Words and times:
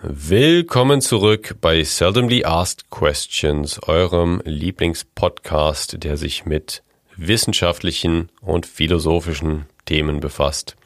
Willkommen 0.00 1.00
zurück 1.00 1.56
bei 1.60 1.82
Seldomly 1.82 2.44
Asked 2.44 2.88
Questions, 2.88 3.82
eurem 3.82 4.40
Lieblingspodcast, 4.44 6.04
der 6.04 6.16
sich 6.16 6.46
mit 6.46 6.84
wissenschaftlichen 7.16 8.28
und 8.40 8.64
philosophischen 8.64 9.66
Themen 9.86 10.20
befasst. 10.20 10.76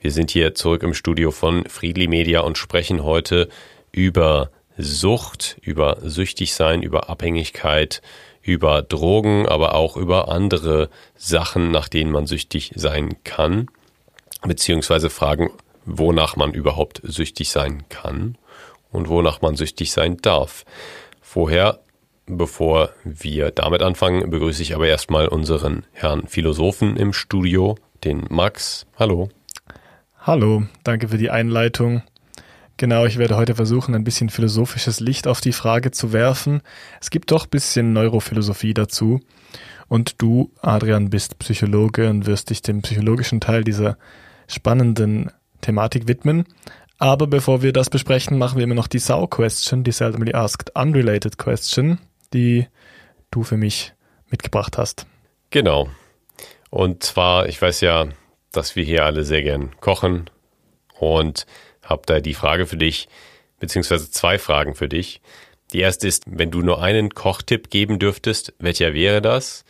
Wir 0.00 0.10
sind 0.10 0.32
hier 0.32 0.56
zurück 0.56 0.82
im 0.82 0.92
Studio 0.92 1.30
von 1.30 1.66
Friedli 1.66 2.08
Media 2.08 2.40
und 2.40 2.58
sprechen 2.58 3.04
heute 3.04 3.48
über 3.92 4.50
Sucht, 4.76 5.56
über 5.60 5.98
Süchtigsein, 6.02 6.82
über 6.82 7.08
Abhängigkeit, 7.08 8.02
über 8.42 8.82
Drogen, 8.82 9.46
aber 9.46 9.76
auch 9.76 9.96
über 9.96 10.30
andere 10.30 10.90
Sachen, 11.14 11.70
nach 11.70 11.86
denen 11.86 12.10
man 12.10 12.26
süchtig 12.26 12.72
sein 12.74 13.22
kann, 13.22 13.68
beziehungsweise 14.42 15.10
fragen, 15.10 15.50
wonach 15.84 16.34
man 16.34 16.54
überhaupt 16.54 17.00
süchtig 17.04 17.50
sein 17.50 17.84
kann 17.88 18.36
und 18.90 19.08
wonach 19.08 19.40
man 19.42 19.56
süchtig 19.56 19.92
sein 19.92 20.16
darf. 20.18 20.64
Vorher, 21.20 21.80
bevor 22.26 22.90
wir 23.04 23.50
damit 23.50 23.82
anfangen, 23.82 24.30
begrüße 24.30 24.62
ich 24.62 24.74
aber 24.74 24.88
erstmal 24.88 25.28
unseren 25.28 25.84
Herrn 25.92 26.26
Philosophen 26.26 26.96
im 26.96 27.12
Studio, 27.12 27.76
den 28.04 28.24
Max. 28.28 28.86
Hallo. 28.98 29.28
Hallo, 30.20 30.64
danke 30.84 31.08
für 31.08 31.18
die 31.18 31.30
Einleitung. 31.30 32.02
Genau, 32.76 33.06
ich 33.06 33.18
werde 33.18 33.36
heute 33.36 33.56
versuchen, 33.56 33.94
ein 33.94 34.04
bisschen 34.04 34.30
philosophisches 34.30 35.00
Licht 35.00 35.26
auf 35.26 35.40
die 35.40 35.52
Frage 35.52 35.90
zu 35.90 36.12
werfen. 36.12 36.62
Es 37.00 37.10
gibt 37.10 37.32
doch 37.32 37.46
ein 37.46 37.50
bisschen 37.50 37.92
Neurophilosophie 37.92 38.72
dazu. 38.72 39.20
Und 39.88 40.22
du, 40.22 40.52
Adrian, 40.60 41.10
bist 41.10 41.38
Psychologe 41.40 42.08
und 42.08 42.26
wirst 42.26 42.50
dich 42.50 42.62
dem 42.62 42.82
psychologischen 42.82 43.40
Teil 43.40 43.64
dieser 43.64 43.98
spannenden 44.46 45.32
Thematik 45.60 46.06
widmen. 46.06 46.44
Aber 46.98 47.28
bevor 47.28 47.62
wir 47.62 47.72
das 47.72 47.90
besprechen, 47.90 48.38
machen 48.38 48.58
wir 48.58 48.64
immer 48.64 48.74
noch 48.74 48.88
die 48.88 48.98
Sau-Question, 48.98 49.84
die 49.84 49.92
Seldomly 49.92 50.34
Asked 50.34 50.74
Unrelated 50.74 51.38
Question, 51.38 51.98
die 52.32 52.66
du 53.30 53.44
für 53.44 53.56
mich 53.56 53.92
mitgebracht 54.30 54.76
hast. 54.78 55.06
Genau. 55.50 55.88
Und 56.70 57.04
zwar, 57.04 57.48
ich 57.48 57.62
weiß 57.62 57.80
ja, 57.80 58.08
dass 58.50 58.74
wir 58.74 58.82
hier 58.82 59.04
alle 59.04 59.24
sehr 59.24 59.42
gern 59.42 59.78
kochen 59.80 60.28
und 60.98 61.46
habe 61.82 62.02
da 62.04 62.20
die 62.20 62.34
Frage 62.34 62.66
für 62.66 62.76
dich, 62.76 63.08
beziehungsweise 63.60 64.10
zwei 64.10 64.38
Fragen 64.38 64.74
für 64.74 64.88
dich. 64.88 65.20
Die 65.72 65.80
erste 65.80 66.08
ist, 66.08 66.24
wenn 66.26 66.50
du 66.50 66.62
nur 66.62 66.82
einen 66.82 67.10
Kochtipp 67.10 67.70
geben 67.70 67.98
dürftest, 67.98 68.54
welcher 68.58 68.92
wäre 68.92 69.22
das? 69.22 69.64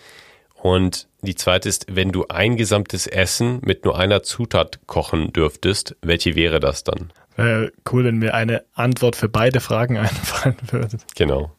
Und 0.55 1.09
die 1.23 1.35
zweite 1.35 1.69
ist, 1.69 1.87
wenn 1.89 2.11
du 2.11 2.27
ein 2.29 2.57
gesamtes 2.57 3.07
Essen 3.07 3.61
mit 3.65 3.85
nur 3.85 3.99
einer 3.99 4.23
Zutat 4.23 4.81
kochen 4.87 5.33
dürftest, 5.33 5.97
welche 6.03 6.35
wäre 6.35 6.61
das 6.61 6.85
dann? 6.85 7.13
Wäre 7.39 7.73
cool, 7.93 8.05
wenn 8.05 8.17
mir 8.17 8.35
eine 8.35 8.65
Antwort 8.75 9.15
für 9.15 9.29
beide 9.29 9.61
Fragen 9.61 9.97
einfallen 9.97 10.57
würde. 10.73 10.99
Genau. 11.15 11.53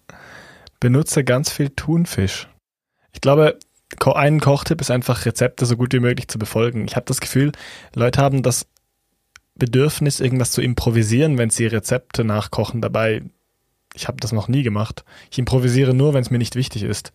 Benutze 0.81 1.23
ganz 1.23 1.49
viel 1.49 1.69
Thunfisch. 1.69 2.49
Ich 3.13 3.21
glaube, 3.21 3.57
ein 4.13 4.41
Kochtipp 4.41 4.81
ist 4.81 4.91
einfach 4.91 5.25
Rezepte 5.25 5.65
so 5.65 5.77
gut 5.77 5.93
wie 5.93 6.01
möglich 6.01 6.27
zu 6.27 6.37
befolgen. 6.37 6.85
Ich 6.85 6.97
habe 6.97 7.05
das 7.05 7.21
Gefühl, 7.21 7.53
Leute 7.95 8.21
haben 8.21 8.43
das 8.43 8.67
Bedürfnis, 9.55 10.19
irgendwas 10.19 10.51
zu 10.51 10.61
improvisieren, 10.61 11.37
wenn 11.37 11.49
sie 11.49 11.65
Rezepte 11.65 12.25
nachkochen. 12.25 12.81
Dabei, 12.81 13.23
ich 13.93 14.09
habe 14.09 14.17
das 14.19 14.33
noch 14.33 14.49
nie 14.49 14.63
gemacht. 14.63 15.05
Ich 15.31 15.39
improvisiere 15.39 15.93
nur, 15.93 16.13
wenn 16.13 16.21
es 16.21 16.29
mir 16.29 16.39
nicht 16.39 16.55
wichtig 16.55 16.83
ist. 16.83 17.13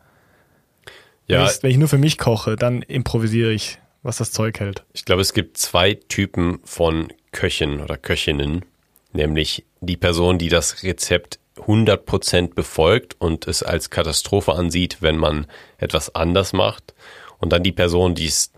Ja. 1.27 1.41
Wenn 1.41 1.47
ich, 1.47 1.63
wenn 1.63 1.71
ich 1.71 1.79
nur 1.79 1.89
für 1.89 1.99
mich 1.99 2.17
koche, 2.17 2.57
dann 2.57 2.81
improvisiere 2.81 3.53
ich, 3.53 3.79
was 4.03 4.17
das 4.17 4.33
Zeug 4.33 4.59
hält. 4.59 4.85
Ich 4.95 5.05
glaube, 5.05 5.21
es 5.21 5.35
gibt 5.35 5.59
zwei 5.59 5.95
Typen 5.95 6.61
von 6.65 7.13
Köchen 7.35 7.83
oder 7.83 7.99
Köchinnen, 7.99 8.65
nämlich 9.13 9.67
die 9.81 9.99
Person, 9.99 10.39
die 10.39 10.49
das 10.49 10.83
Rezept 10.83 11.39
100% 11.59 12.55
befolgt 12.55 13.17
und 13.21 13.47
es 13.47 13.63
als 13.63 13.91
Katastrophe 13.91 14.55
ansieht, 14.55 14.99
wenn 15.03 15.19
man 15.19 15.47
etwas 15.77 16.15
anders 16.15 16.53
macht. 16.53 16.95
Und 17.39 17.53
dann 17.53 17.63
die 17.63 17.73
Person, 17.73 18.15
die 18.15 18.27
es 18.27 18.53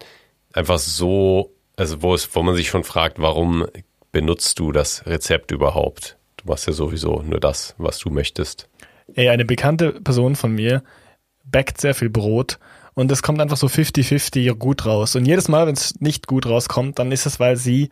einfach 0.53 0.79
so, 0.79 1.53
also 1.77 2.03
wo 2.03 2.15
es, 2.15 2.35
wo 2.35 2.43
man 2.43 2.55
sich 2.55 2.69
schon 2.69 2.85
fragt, 2.85 3.21
warum 3.21 3.67
benutzt 4.13 4.59
du 4.59 4.73
das 4.73 5.05
Rezept 5.07 5.51
überhaupt? 5.51 6.17
Du 6.37 6.47
machst 6.47 6.67
ja 6.67 6.73
sowieso 6.73 7.23
nur 7.23 7.41
das, 7.41 7.75
was 7.79 7.99
du 7.99 8.11
möchtest. 8.11 8.69
Ey, 9.15 9.29
eine 9.29 9.45
bekannte 9.45 9.93
Person 9.93 10.37
von 10.37 10.53
mir 10.53 10.83
backt 11.45 11.81
sehr 11.81 11.95
viel 11.95 12.11
Brot 12.11 12.59
und 12.95 13.13
es 13.13 13.23
kommt 13.23 13.41
einfach 13.41 13.59
so 13.59 13.67
50-50 13.67 14.55
gut 14.55 14.87
raus. 14.87 15.17
Und 15.17 15.27
jedes 15.27 15.49
Mal, 15.49 15.67
wenn 15.67 15.75
es 15.75 16.01
nicht 16.01 16.27
gut 16.27 16.47
rauskommt, 16.47 16.99
dann 16.99 17.13
ist 17.13 17.27
es, 17.27 17.39
weil 17.39 17.57
sie 17.57 17.91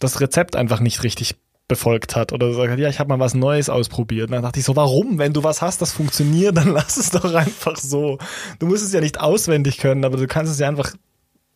das 0.00 0.20
Rezept 0.20 0.56
einfach 0.56 0.80
nicht 0.80 1.02
richtig 1.02 1.36
befolgt 1.66 2.16
hat 2.16 2.32
oder 2.32 2.52
sagt, 2.54 2.78
ja, 2.78 2.88
ich 2.88 2.98
habe 2.98 3.10
mal 3.10 3.18
was 3.18 3.34
Neues 3.34 3.68
ausprobiert. 3.68 4.28
Und 4.28 4.32
dann 4.32 4.42
dachte 4.42 4.58
ich 4.58 4.64
so, 4.64 4.74
warum? 4.74 5.18
Wenn 5.18 5.34
du 5.34 5.44
was 5.44 5.60
hast, 5.60 5.82
das 5.82 5.92
funktioniert, 5.92 6.56
dann 6.56 6.72
lass 6.72 6.96
es 6.96 7.10
doch 7.10 7.32
einfach 7.34 7.76
so. 7.76 8.18
Du 8.58 8.66
musst 8.66 8.84
es 8.84 8.92
ja 8.92 9.00
nicht 9.00 9.20
auswendig 9.20 9.78
können, 9.78 10.04
aber 10.04 10.16
du 10.16 10.26
kannst 10.26 10.52
es 10.52 10.58
ja 10.58 10.68
einfach 10.68 10.94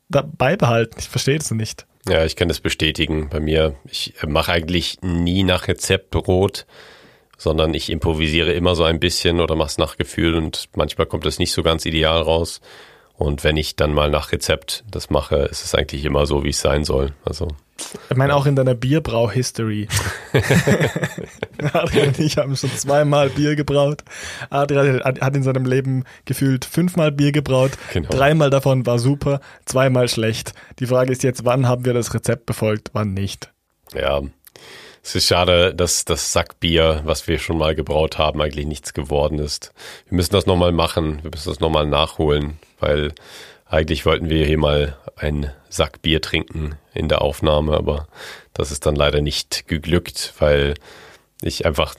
beibehalten. 0.09 0.99
Ich 0.99 1.09
verstehe 1.09 1.39
das 1.39 1.51
nicht. 1.51 1.87
Ja, 2.07 2.25
ich 2.25 2.37
kann 2.37 2.49
das 2.49 2.61
bestätigen. 2.61 3.31
Bei 3.31 3.41
mir, 3.41 3.77
ich 3.91 4.15
mache 4.27 4.53
eigentlich 4.53 4.99
nie 5.01 5.45
nach 5.45 5.69
Rezept 5.69 6.11
Brot 6.11 6.67
sondern 7.43 7.75
ich 7.75 7.91
improvisiere 7.91 8.53
immer 8.53 8.77
so 8.77 8.85
ein 8.85 9.01
bisschen 9.01 9.41
oder 9.41 9.57
mache 9.57 9.71
es 9.71 9.79
nach 9.79 9.97
Gefühl 9.97 10.37
und 10.37 10.69
manchmal 10.77 11.09
kommt 11.09 11.27
es 11.27 11.41
nicht 11.41 11.51
so 11.51 11.65
ganz 11.65 11.85
ideal 11.85 12.23
raus. 12.23 12.61
Und 13.15 13.43
wenn 13.43 13.57
ich 13.57 13.75
dann 13.75 13.93
mal 13.93 14.11
nach 14.11 14.31
Rezept 14.31 14.85
das 14.89 15.11
mache, 15.11 15.37
ist 15.37 15.65
es 15.65 15.75
eigentlich 15.75 16.05
immer 16.05 16.25
so, 16.25 16.45
wie 16.45 16.51
es 16.51 16.61
sein 16.61 16.85
soll. 16.85 17.15
Also 17.25 17.49
ich 18.11 18.17
meine, 18.17 18.35
auch 18.35 18.47
in 18.47 18.57
deiner 18.57 18.75
Bierbrau-History. 18.75 19.89
Adrian 21.73 22.09
und 22.09 22.19
ich 22.19 22.37
haben 22.37 22.57
schon 22.57 22.71
zweimal 22.77 23.31
Bier 23.31 23.57
gebraut. 23.57 24.03
Adrian 24.51 25.03
hat 25.03 25.37
in 25.37 25.43
seinem 25.43 25.65
Leben 25.65 26.05
gefühlt 26.25 26.65
fünfmal 26.65 27.13
Bier 27.13 27.33
gebraut. 27.33 27.73
Genau. 27.93 28.09
Dreimal 28.09 28.51
davon 28.51 28.87
war 28.87 28.99
super, 28.99 29.41
zweimal 29.65 30.09
schlecht. 30.09 30.55
Die 30.79 30.87
Frage 30.87 31.13
ist 31.13 31.23
jetzt, 31.23 31.45
wann 31.45 31.67
haben 31.67 31.85
wir 31.85 31.95
das 31.95 32.15
Rezept 32.15 32.47
befolgt, 32.47 32.91
wann 32.93 33.15
nicht? 33.15 33.51
Ja, 33.95 34.23
es 35.05 35.17
ist 35.17 35.27
schade, 35.27 35.75
dass 35.75 36.05
das 36.05 36.33
Sackbier, 36.33 37.01
was 37.05 37.27
wir 37.27 37.41
schon 37.41 37.59
mal 37.59 37.75
gebraut 37.75 38.19
haben, 38.19 38.41
eigentlich 38.41 38.67
nichts 38.67 38.95
geworden 38.95 39.41
ist. 39.41 39.73
Wir 40.09 40.17
müssen 40.17 40.33
das 40.33 40.47
nochmal 40.47 40.71
machen. 40.71 41.19
Wir 41.23 41.31
müssen 41.31 41.49
das 41.49 41.59
nochmal 41.59 41.89
nachholen, 41.89 42.59
weil 42.79 43.13
eigentlich 43.73 44.05
wollten 44.05 44.29
wir 44.29 44.45
hier 44.45 44.59
mal 44.59 44.99
ein 45.17 45.51
Sackbier 45.71 46.21
trinken 46.21 46.77
in 46.93 47.09
der 47.09 47.23
Aufnahme, 47.23 47.75
aber 47.75 48.07
das 48.53 48.71
ist 48.71 48.85
dann 48.85 48.95
leider 48.95 49.23
nicht 49.23 49.67
geglückt, 49.67 50.35
weil 50.39 50.75
ich 51.41 51.65
einfach 51.65 51.95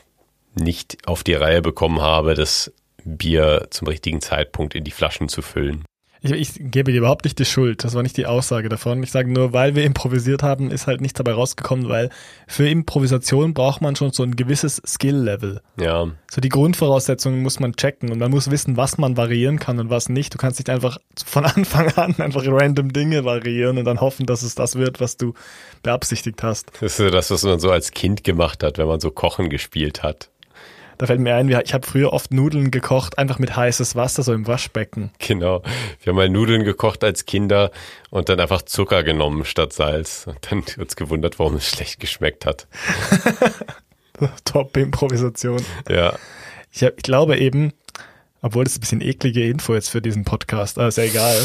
nicht 0.54 1.08
auf 1.08 1.24
die 1.24 1.34
Reihe 1.34 1.64
bekommen 1.64 2.00
habe, 2.00 2.36
das 2.36 2.72
Bier 3.04 3.68
zum 3.72 3.88
richtigen 3.88 4.22
Zeitpunkt 4.22 4.76
in 4.76 4.84
die 4.84 4.92
Flaschen 4.92 5.30
zu 5.30 5.42
füllen. 5.42 5.84
Ich, 6.24 6.32
ich 6.32 6.54
gebe 6.58 6.92
dir 6.92 7.00
überhaupt 7.00 7.26
nicht 7.26 7.38
die 7.38 7.46
Schuld. 7.46 7.84
Das 7.84 7.96
war 7.96 8.02
nicht 8.02 8.16
die 8.16 8.26
Aussage 8.26 8.70
davon. 8.70 9.04
Ich 9.04 9.12
sage 9.12 9.32
nur, 9.32 9.52
weil 9.52 9.76
wir 9.76 9.84
improvisiert 9.84 10.42
haben, 10.42 10.72
ist 10.72 10.88
halt 10.88 11.02
nichts 11.02 11.18
dabei 11.18 11.34
rausgekommen, 11.34 11.90
weil 11.90 12.10
für 12.48 12.68
Improvisation 12.68 13.54
braucht 13.54 13.82
man 13.82 13.98
schon 13.98 14.14
so 14.14 14.24
ein 14.24 14.38
gewisses 14.38 14.82
Skill-Level. 14.86 15.62
Ja. 15.78 16.08
So 16.32 16.40
die 16.40 16.48
Grundvoraussetzungen 16.48 17.44
muss 17.44 17.60
man 17.60 17.74
checken 17.74 18.10
und 18.10 18.20
man 18.20 18.32
muss 18.32 18.50
wissen, 18.50 18.78
was 18.78 18.98
man 18.98 19.18
variieren 19.18 19.60
kann 19.60 19.80
und 19.80 19.90
was 19.90 20.08
nicht. 20.08 20.34
Du 20.34 20.38
kannst 20.38 20.60
nicht 20.60 20.70
einfach 20.70 20.98
von 21.26 21.44
Anfang 21.46 21.92
an 21.98 22.16
einfach 22.18 22.44
random 22.46 22.94
Dinge 22.94 23.26
variieren 23.26 23.78
und 23.78 23.84
dann 23.84 24.00
hoffen, 24.00 24.26
dass 24.26 24.44
es 24.44 24.56
das 24.56 24.78
wird, 24.78 25.02
was 25.02 25.18
du 25.18 25.34
beabsichtigt 25.84 26.42
hast. 26.42 26.72
Das 26.80 27.00
ist 27.02 27.14
das, 27.14 27.32
was 27.32 27.44
man 27.44 27.60
so 27.60 27.70
als 27.70 27.92
Kind 27.92 28.24
gemacht 28.24 28.64
hat, 28.64 28.78
wenn 28.78 28.88
man 28.88 29.02
so 29.02 29.12
Kochen 29.12 29.50
gespielt 29.50 30.04
hat. 30.04 30.30
Da 30.98 31.08
fällt 31.08 31.20
mir 31.20 31.36
ein, 31.36 31.50
ich 31.50 31.74
habe 31.74 31.88
früher 31.88 32.14
oft 32.14 32.32
Nudeln 32.32 32.72
gekocht, 32.72 33.18
einfach 33.18 33.40
mit 33.40 33.56
heißes 33.56 33.96
Wasser, 33.96 34.24
so 34.24 34.34
im 34.34 34.48
Waschbecken. 34.48 35.12
Genau. 35.20 35.64
Wir 36.02 36.12
haben 36.12 36.18
mal 36.18 36.30
Nudeln 36.30 36.64
gekocht 36.64 37.04
als 37.04 37.26
Kinder 37.26 37.72
und 38.10 38.30
dann 38.30 38.40
einfach 38.40 38.62
Zucker 38.62 39.04
genommen 39.04 39.46
statt 39.46 39.74
Salz. 39.74 40.28
Und 40.28 40.38
dann 40.50 40.64
uns 40.78 40.96
gewundert, 40.96 41.40
warum 41.40 41.56
es 41.56 41.68
schlecht 41.68 42.00
geschmeckt 42.00 42.46
hat. 42.46 42.68
Top-Improvisation. 44.46 45.64
Ja. 45.90 46.14
Ich, 46.72 46.84
hab, 46.84 46.98
ich 46.98 47.04
glaube 47.04 47.38
eben, 47.38 47.74
obwohl 48.42 48.64
das 48.64 48.78
ein 48.78 48.82
bisschen 48.82 49.02
eklige 49.02 49.48
Info 49.48 49.74
jetzt 49.74 49.90
für 49.90 50.02
diesen 50.02 50.24
Podcast, 50.26 50.78
aber 50.78 50.90
ist 50.90 50.98
ja 50.98 51.06
egal. 51.06 51.36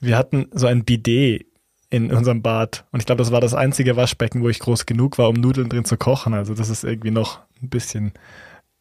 Wir 0.00 0.18
hatten 0.18 0.48
so 0.52 0.66
ein 0.66 0.84
Bidet 0.84 1.46
in 1.90 2.12
unserem 2.12 2.42
Bad. 2.42 2.84
Und 2.90 3.00
ich 3.00 3.06
glaube, 3.06 3.22
das 3.22 3.30
war 3.30 3.40
das 3.40 3.54
einzige 3.54 3.96
Waschbecken, 3.96 4.42
wo 4.42 4.48
ich 4.48 4.58
groß 4.58 4.84
genug 4.84 5.16
war, 5.16 5.28
um 5.28 5.36
Nudeln 5.36 5.68
drin 5.68 5.84
zu 5.84 5.96
kochen. 5.96 6.34
Also 6.34 6.52
das 6.54 6.68
ist 6.68 6.82
irgendwie 6.82 7.12
noch 7.12 7.38
ein 7.62 7.68
bisschen 7.68 8.12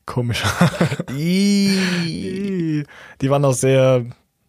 komisch. 0.05 0.43
Die 1.09 2.85
waren 3.21 3.45
auch 3.45 3.53
sehr 3.53 4.05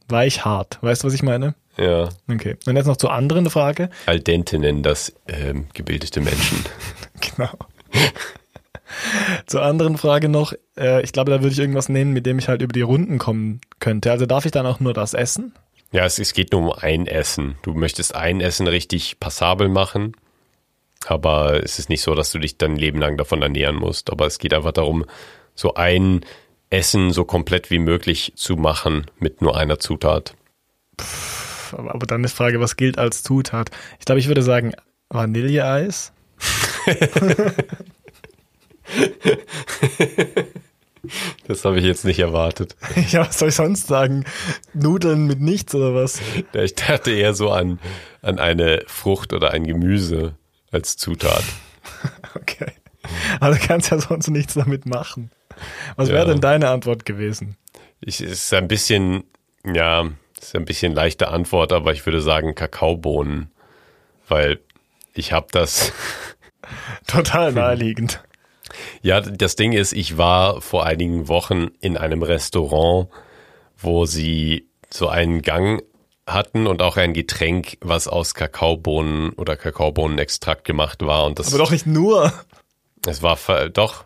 weichhart. 0.08 0.78
Weißt 0.80 1.02
du, 1.02 1.06
was 1.06 1.14
ich 1.14 1.22
meine? 1.22 1.54
Ja. 1.76 2.08
Okay. 2.30 2.56
Und 2.66 2.76
jetzt 2.76 2.86
noch 2.86 2.96
zur 2.96 3.12
anderen 3.12 3.50
Frage. 3.50 3.90
Al 4.06 4.20
dente 4.20 4.58
nennen 4.58 4.82
das 4.82 5.14
ähm, 5.26 5.66
gebildete 5.74 6.20
Menschen. 6.20 6.64
genau. 7.20 7.50
zur 9.46 9.62
anderen 9.62 9.98
Frage 9.98 10.28
noch. 10.28 10.52
Äh, 10.76 11.02
ich 11.02 11.12
glaube, 11.12 11.30
da 11.30 11.40
würde 11.40 11.52
ich 11.52 11.58
irgendwas 11.58 11.88
nehmen, 11.88 12.12
mit 12.12 12.26
dem 12.26 12.38
ich 12.38 12.48
halt 12.48 12.62
über 12.62 12.72
die 12.72 12.82
Runden 12.82 13.18
kommen 13.18 13.60
könnte. 13.80 14.12
Also 14.12 14.26
darf 14.26 14.44
ich 14.44 14.52
dann 14.52 14.66
auch 14.66 14.80
nur 14.80 14.94
das 14.94 15.14
essen? 15.14 15.54
Ja, 15.92 16.04
es, 16.04 16.18
es 16.18 16.32
geht 16.32 16.52
nur 16.52 16.60
um 16.62 16.72
ein 16.72 17.06
Essen. 17.06 17.56
Du 17.62 17.72
möchtest 17.72 18.14
ein 18.14 18.40
Essen 18.40 18.66
richtig 18.66 19.20
passabel 19.20 19.68
machen 19.68 20.16
Aber 21.06 21.62
es 21.62 21.78
ist 21.78 21.88
nicht 21.88 22.02
so, 22.02 22.14
dass 22.14 22.32
du 22.32 22.38
dich 22.38 22.58
dann 22.58 22.76
Leben 22.76 22.98
lang 22.98 23.16
davon 23.16 23.42
ernähren 23.42 23.76
musst. 23.76 24.10
Aber 24.10 24.26
es 24.26 24.38
geht 24.38 24.54
einfach 24.54 24.72
darum, 24.72 25.04
so 25.54 25.74
ein 25.74 26.24
Essen 26.70 27.12
so 27.12 27.24
komplett 27.24 27.70
wie 27.70 27.78
möglich 27.78 28.32
zu 28.36 28.56
machen 28.56 29.06
mit 29.18 29.42
nur 29.42 29.56
einer 29.56 29.78
Zutat. 29.78 30.34
Pff, 31.00 31.74
aber, 31.74 32.06
dann 32.06 32.24
ist 32.24 32.32
die 32.32 32.36
Frage, 32.36 32.60
was 32.60 32.76
gilt 32.76 32.98
als 32.98 33.22
Zutat? 33.22 33.70
Ich 33.98 34.04
glaube, 34.04 34.18
ich 34.18 34.28
würde 34.28 34.42
sagen 34.42 34.72
Vanilleeis. 35.08 36.12
Das 41.46 41.64
habe 41.64 41.78
ich 41.78 41.84
jetzt 41.84 42.04
nicht 42.04 42.18
erwartet. 42.18 42.76
Ja, 43.10 43.26
was 43.26 43.38
soll 43.38 43.50
ich 43.50 43.54
sonst 43.54 43.86
sagen? 43.86 44.24
Nudeln 44.72 45.26
mit 45.26 45.40
nichts 45.40 45.74
oder 45.74 45.94
was? 45.94 46.20
Ich 46.52 46.74
dachte 46.74 47.10
eher 47.10 47.34
so 47.34 47.50
an, 47.50 47.78
an 48.22 48.38
eine 48.38 48.82
Frucht 48.86 49.32
oder 49.32 49.50
ein 49.50 49.66
Gemüse 49.66 50.34
als 50.70 50.96
Zutat. 50.96 51.44
Okay. 52.34 52.72
Aber 53.38 53.54
du 53.54 53.60
kannst 53.64 53.90
ja 53.90 53.98
sonst 53.98 54.28
nichts 54.28 54.54
damit 54.54 54.86
machen. 54.86 55.30
Was 55.96 56.08
wäre 56.08 56.26
Ja. 56.26 56.32
denn 56.32 56.40
deine 56.40 56.70
Antwort 56.70 57.04
gewesen? 57.04 57.56
Ich, 58.00 58.20
es 58.20 58.44
ist 58.44 58.54
ein 58.54 58.68
bisschen, 58.68 59.24
ja, 59.64 60.06
es 60.38 60.48
ist 60.48 60.56
ein 60.56 60.64
bisschen 60.64 60.92
leichte 60.94 61.28
Antwort, 61.28 61.72
aber 61.72 61.92
ich 61.92 62.04
würde 62.06 62.20
sagen 62.20 62.54
Kakaobohnen, 62.54 63.50
weil 64.28 64.60
ich 65.14 65.32
habe 65.32 65.46
das. 65.52 65.92
Total 67.06 67.52
naheliegend. 67.52 68.22
Ja, 69.02 69.20
das 69.20 69.56
Ding 69.56 69.72
ist, 69.72 69.92
ich 69.92 70.16
war 70.18 70.60
vor 70.60 70.84
einigen 70.86 71.28
Wochen 71.28 71.68
in 71.80 71.96
einem 71.96 72.22
Restaurant, 72.22 73.08
wo 73.76 74.06
sie 74.06 74.66
so 74.90 75.08
einen 75.08 75.42
Gang 75.42 75.82
hatten 76.26 76.66
und 76.66 76.80
auch 76.80 76.96
ein 76.96 77.12
Getränk, 77.12 77.76
was 77.80 78.08
aus 78.08 78.34
Kakaobohnen 78.34 79.30
oder 79.34 79.56
Kakaobohnenextrakt 79.56 80.64
gemacht 80.64 81.02
war. 81.02 81.26
Und 81.26 81.38
das, 81.38 81.48
Aber 81.48 81.58
doch 81.58 81.70
nicht 81.70 81.86
nur. 81.86 82.32
es 83.06 83.22
war 83.22 83.38
doch, 83.68 84.04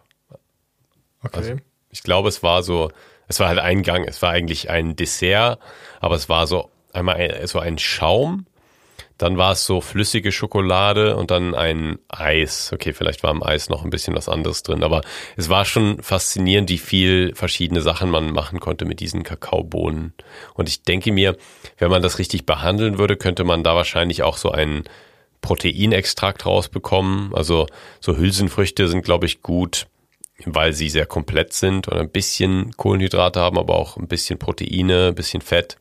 Okay. 1.23 1.37
Also, 1.37 1.57
ich 1.91 2.03
glaube, 2.03 2.29
es 2.29 2.43
war 2.43 2.63
so, 2.63 2.91
es 3.29 3.41
war 3.41 3.49
halt 3.49 3.59
ein 3.59 3.83
Gang, 3.83 4.05
es 4.07 4.23
war 4.23 4.31
eigentlich 4.31 4.71
ein 4.71 4.97
Dessert, 4.97 5.59
aber 6.01 6.15
es 6.15 6.29
war 6.29 6.47
so 6.47 6.71
einmal 6.93 7.17
ein, 7.17 7.47
so 7.47 7.59
ein 7.59 7.79
Schaum, 7.79 8.47
dann 9.19 9.37
war 9.37 9.53
es 9.53 9.67
so 9.67 9.81
flüssige 9.81 10.31
Schokolade 10.31 11.17
und 11.17 11.33
dann 11.33 11.55
ein 11.55 11.99
Eis. 12.09 12.73
Okay, 12.73 12.93
vielleicht 12.93 13.25
war 13.25 13.33
im 13.33 13.43
Eis 13.43 13.69
noch 13.69 13.85
ein 13.85 13.91
bisschen 13.91 14.15
was 14.15 14.29
anderes 14.29 14.63
drin, 14.63 14.85
aber 14.85 15.03
es 15.37 15.49
war 15.49 15.65
schon 15.65 16.01
faszinierend, 16.03 16.71
wie 16.71 16.79
viel 16.79 17.35
verschiedene 17.35 17.83
Sachen 17.83 18.11
man 18.11 18.31
machen 18.31 18.61
konnte 18.61 18.85
mit 18.85 19.01
diesen 19.01 19.25
Kakaobohnen. 19.25 20.15
Und 20.55 20.69
ich 20.69 20.83
denke 20.83 21.11
mir, 21.11 21.37
wenn 21.79 21.91
man 21.91 22.03
das 22.03 22.21
richtig 22.21 22.47
behandeln 22.47 22.99
würde, 22.99 23.17
könnte 23.17 23.43
man 23.43 23.65
da 23.65 23.75
wahrscheinlich 23.75 24.23
auch 24.23 24.37
so 24.37 24.53
einen 24.53 24.85
Proteinextrakt 25.41 26.47
rausbekommen. 26.47 27.35
Also 27.35 27.67
so 28.01 28.17
Hülsenfrüchte 28.17 28.87
sind, 28.87 29.05
glaube 29.05 29.27
ich, 29.27 29.43
gut 29.43 29.89
weil 30.45 30.73
sie 30.73 30.89
sehr 30.89 31.07
komplett 31.07 31.53
sind 31.53 31.89
und 31.89 31.99
ein 31.99 32.11
bisschen 32.11 32.77
Kohlenhydrate 32.77 33.41
haben, 33.41 33.59
aber 33.59 33.77
auch 33.77 33.97
ein 33.97 34.09
bisschen 34.09 34.39
Proteine, 34.39 35.09
ein 35.09 35.15
bisschen 35.15 35.43
Fett. 35.43 35.77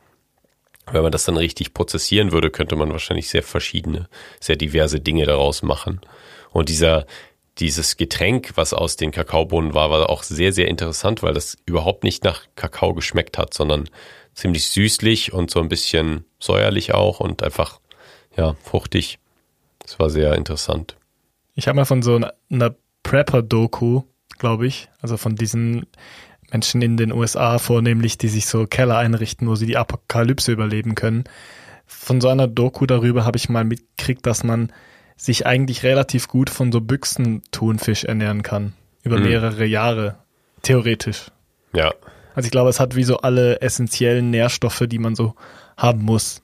Wenn 0.91 1.03
man 1.03 1.11
das 1.11 1.25
dann 1.25 1.37
richtig 1.37 1.73
prozessieren 1.73 2.31
würde, 2.31 2.49
könnte 2.49 2.75
man 2.75 2.91
wahrscheinlich 2.91 3.29
sehr 3.29 3.43
verschiedene, 3.43 4.07
sehr 4.39 4.55
diverse 4.55 4.99
Dinge 4.99 5.25
daraus 5.25 5.61
machen. 5.61 5.99
Und 6.51 6.69
dieser, 6.69 7.05
dieses 7.59 7.97
Getränk, 7.97 8.53
was 8.55 8.73
aus 8.73 8.95
den 8.95 9.11
Kakaobohnen 9.11 9.73
war, 9.73 9.91
war 9.91 10.09
auch 10.09 10.23
sehr, 10.23 10.53
sehr 10.53 10.67
interessant, 10.69 11.23
weil 11.23 11.33
das 11.33 11.57
überhaupt 11.65 12.03
nicht 12.03 12.23
nach 12.23 12.43
Kakao 12.55 12.93
geschmeckt 12.93 13.37
hat, 13.37 13.53
sondern 13.53 13.89
ziemlich 14.33 14.67
süßlich 14.69 15.33
und 15.33 15.51
so 15.51 15.59
ein 15.59 15.69
bisschen 15.69 16.25
säuerlich 16.39 16.93
auch 16.93 17.19
und 17.19 17.43
einfach, 17.43 17.79
ja, 18.37 18.55
fruchtig. 18.63 19.19
Das 19.79 19.99
war 19.99 20.09
sehr 20.09 20.35
interessant. 20.35 20.95
Ich 21.55 21.67
habe 21.67 21.75
mal 21.75 21.85
von 21.85 22.01
so 22.01 22.15
einer, 22.15 22.33
einer 22.49 22.75
Prepper-Doku, 23.03 24.03
glaube 24.39 24.67
ich, 24.67 24.89
also 25.01 25.17
von 25.17 25.35
diesen 25.35 25.85
Menschen 26.51 26.81
in 26.81 26.97
den 26.97 27.11
USA 27.11 27.57
vornehmlich, 27.59 28.17
die 28.17 28.29
sich 28.29 28.45
so 28.45 28.65
Keller 28.67 28.97
einrichten, 28.97 29.47
wo 29.47 29.55
sie 29.55 29.65
die 29.65 29.77
Apokalypse 29.77 30.51
überleben 30.51 30.95
können. 30.95 31.25
Von 31.85 32.21
so 32.21 32.27
einer 32.29 32.47
Doku 32.47 32.85
darüber 32.85 33.25
habe 33.25 33.37
ich 33.37 33.49
mal 33.49 33.63
mitgekriegt, 33.63 34.25
dass 34.25 34.43
man 34.43 34.71
sich 35.15 35.45
eigentlich 35.45 35.83
relativ 35.83 36.27
gut 36.27 36.49
von 36.49 36.71
so 36.71 36.79
Büchsen-Thunfisch 36.81 38.03
ernähren 38.05 38.43
kann. 38.43 38.73
Über 39.03 39.17
Mhm. 39.17 39.23
mehrere 39.23 39.65
Jahre. 39.65 40.17
Theoretisch. 40.61 41.27
Ja, 41.73 41.93
Also 42.35 42.45
ich 42.47 42.51
glaube, 42.51 42.69
es 42.69 42.79
hat 42.79 42.95
wie 42.95 43.03
so 43.03 43.17
alle 43.17 43.61
essentiellen 43.61 44.29
Nährstoffe, 44.29 44.83
die 44.87 44.99
man 44.99 45.15
so 45.15 45.33
haben 45.75 46.03
muss 46.03 46.43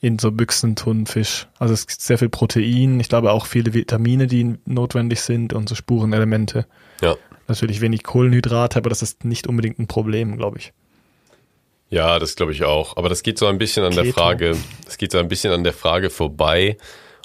in 0.00 0.18
so 0.18 0.30
Büchsenthunfisch. 0.32 1.48
Also 1.58 1.74
es 1.74 1.86
gibt 1.86 2.00
sehr 2.00 2.16
viel 2.18 2.28
Protein, 2.30 2.98
ich 2.98 3.08
glaube 3.10 3.30
auch 3.30 3.44
viele 3.46 3.74
Vitamine, 3.74 4.26
die 4.26 4.56
notwendig 4.64 5.20
sind 5.20 5.52
und 5.52 5.68
so 5.68 5.74
Spurenelemente. 5.74 6.66
ja. 7.02 7.14
Natürlich 7.46 7.80
wenig 7.80 8.02
Kohlenhydrate, 8.02 8.78
aber 8.78 8.88
das 8.88 9.02
ist 9.02 9.24
nicht 9.24 9.46
unbedingt 9.46 9.78
ein 9.78 9.86
Problem, 9.86 10.36
glaube 10.36 10.58
ich. 10.58 10.72
Ja, 11.90 12.18
das 12.18 12.34
glaube 12.34 12.52
ich 12.52 12.64
auch. 12.64 12.96
Aber 12.96 13.08
das 13.08 13.22
geht 13.22 13.38
so 13.38 13.46
ein 13.46 13.58
bisschen 13.58 13.84
an 13.84 13.94
der 13.94 14.04
Keto. 14.04 14.18
Frage, 14.18 14.56
das 14.84 14.96
geht 14.96 15.12
so 15.12 15.18
ein 15.18 15.28
bisschen 15.28 15.52
an 15.52 15.64
der 15.64 15.72
Frage 15.72 16.10
vorbei 16.10 16.76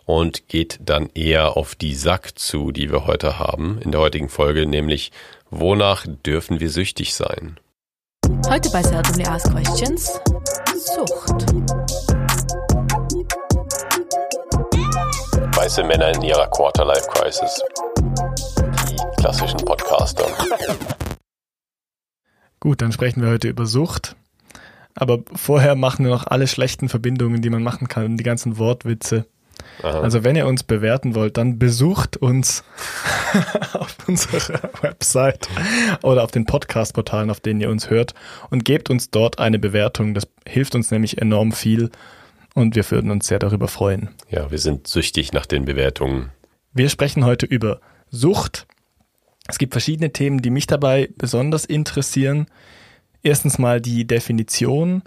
und 0.05 0.47
geht 0.47 0.79
dann 0.83 1.09
eher 1.13 1.55
auf 1.55 1.75
die 1.75 1.95
Sack 1.95 2.37
zu, 2.37 2.71
die 2.71 2.91
wir 2.91 3.05
heute 3.05 3.39
haben, 3.39 3.79
in 3.81 3.91
der 3.91 4.01
heutigen 4.01 4.29
Folge, 4.29 4.65
nämlich 4.65 5.11
wonach 5.49 6.05
dürfen 6.25 6.59
wir 6.59 6.69
süchtig 6.69 7.15
sein? 7.15 7.59
Heute 8.47 8.69
bei 8.69 8.83
Seldomly 8.83 9.25
Asked 9.25 9.51
Questions 9.51 10.19
Sucht. 10.75 11.45
Weiße 15.55 15.83
Männer 15.83 16.13
in 16.15 16.21
ihrer 16.21 16.47
Quarterlife-Crisis. 16.47 17.61
Die 17.85 17.88
klassischen 19.19 19.59
Podcaster. 19.65 20.25
Gut, 22.61 22.81
dann 22.81 22.93
sprechen 22.93 23.21
wir 23.21 23.29
heute 23.29 23.49
über 23.49 23.65
Sucht. 23.65 24.15
Aber 24.95 25.19
vorher 25.33 25.75
machen 25.75 26.05
wir 26.05 26.11
noch 26.11 26.27
alle 26.27 26.47
schlechten 26.47 26.87
Verbindungen, 26.87 27.41
die 27.41 27.49
man 27.49 27.61
machen 27.61 27.89
kann, 27.89 28.15
die 28.15 28.23
ganzen 28.23 28.57
Wortwitze. 28.57 29.25
Aha. 29.83 29.99
Also 29.99 30.23
wenn 30.23 30.37
ihr 30.37 30.47
uns 30.47 30.63
bewerten 30.63 31.15
wollt, 31.15 31.35
dann 31.35 31.59
besucht 31.59 32.15
uns 32.15 32.63
auf 33.73 33.97
unserer 34.07 34.69
Website 34.81 35.49
oder 36.01 36.23
auf 36.23 36.31
den 36.31 36.45
Podcast-Portalen, 36.45 37.29
auf 37.29 37.41
denen 37.41 37.59
ihr 37.59 37.69
uns 37.69 37.89
hört 37.89 38.13
und 38.49 38.63
gebt 38.63 38.89
uns 38.89 39.11
dort 39.11 39.37
eine 39.37 39.59
Bewertung. 39.59 40.13
Das 40.13 40.27
hilft 40.47 40.75
uns 40.75 40.91
nämlich 40.91 41.21
enorm 41.21 41.51
viel 41.51 41.91
und 42.55 42.75
wir 42.75 42.89
würden 42.89 43.11
uns 43.11 43.27
sehr 43.27 43.39
darüber 43.39 43.67
freuen. 43.67 44.09
Ja, 44.29 44.49
wir 44.49 44.59
sind 44.59 44.87
süchtig 44.87 45.33
nach 45.33 45.45
den 45.45 45.65
Bewertungen. 45.65 46.31
Wir 46.73 46.89
sprechen 46.89 47.25
heute 47.25 47.45
über 47.45 47.81
Sucht. 48.09 48.65
Es 49.49 49.57
gibt 49.57 49.73
verschiedene 49.73 50.13
Themen, 50.13 50.41
die 50.41 50.51
mich 50.51 50.67
dabei 50.67 51.09
besonders 51.17 51.65
interessieren. 51.65 52.45
Erstens 53.23 53.57
mal 53.57 53.81
die 53.81 54.05
Definition, 54.05 55.01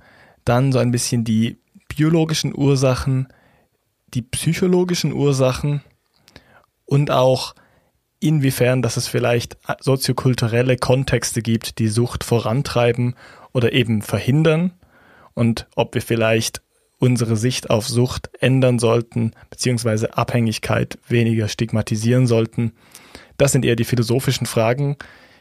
dann 0.45 0.73
so 0.73 0.81
ein 0.81 0.91
bisschen 0.91 1.23
die 1.23 1.59
biologischen 1.89 2.53
Ursachen, 2.55 3.29
die 4.15 4.23
psychologischen 4.23 5.13
Ursachen 5.13 5.83
und 6.85 7.11
auch 7.11 7.55
inwiefern, 8.19 8.83
dass 8.83 8.97
es 8.97 9.07
vielleicht 9.07 9.57
soziokulturelle 9.81 10.77
Kontexte 10.77 11.41
gibt, 11.41 11.79
die 11.79 11.89
Sucht 11.89 12.25
vorantreiben 12.25 13.15
oder 13.53 13.73
eben 13.73 14.03
verhindern 14.03 14.73
und 15.35 15.67
ob 15.77 15.95
wir 15.95 16.03
vielleicht 16.03 16.63
unsere 16.99 17.37
Sicht 17.37 17.71
auf 17.71 17.89
Sucht 17.89 18.31
ändern 18.41 18.79
sollten, 18.79 19.33
beziehungsweise 19.51 20.17
Abhängigkeit 20.17 20.99
weniger 21.09 21.49
stigmatisieren 21.49 22.27
sollten. 22.27 22.73
Das 23.43 23.51
sind 23.51 23.65
eher 23.65 23.75
die 23.75 23.83
philosophischen 23.83 24.47
Fragen. 24.47 24.97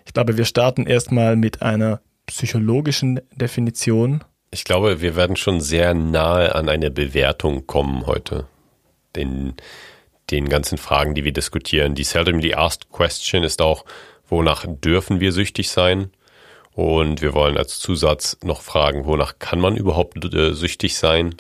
Ich 0.08 0.14
glaube, 0.14 0.36
wir 0.36 0.46
starten 0.46 0.88
erstmal 0.88 1.36
mit 1.36 1.62
einer 1.62 2.02
psychologischen 2.26 3.22
Definition. 3.36 4.24
Ich 4.50 4.64
glaube, 4.64 5.02
wir 5.02 5.16
werden 5.16 5.36
schon 5.36 5.62
sehr 5.62 5.94
nahe 5.94 6.56
an 6.56 6.68
eine 6.68 6.90
Bewertung 6.90 7.68
kommen 7.68 8.08
heute. 8.08 8.48
Den, 9.16 9.54
den 10.32 10.50
ganzen 10.50 10.80
Fragen, 10.80 11.14
die 11.14 11.26
wir 11.26 11.32
diskutieren. 11.32 11.94
Die 11.94 12.04
seldomly 12.04 12.56
asked 12.56 12.90
question 12.92 13.44
ist 13.44 13.62
auch, 13.62 13.86
wonach 14.28 14.66
dürfen 14.68 15.20
wir 15.20 15.32
süchtig 15.32 15.70
sein? 15.70 16.10
Und 16.74 17.22
wir 17.22 17.36
wollen 17.36 17.56
als 17.56 17.78
Zusatz 17.78 18.36
noch 18.44 18.64
fragen, 18.64 19.06
wonach 19.06 19.38
kann 19.38 19.60
man 19.60 19.78
überhaupt 19.78 20.34
äh, 20.34 20.54
süchtig 20.56 20.98
sein? 20.98 21.36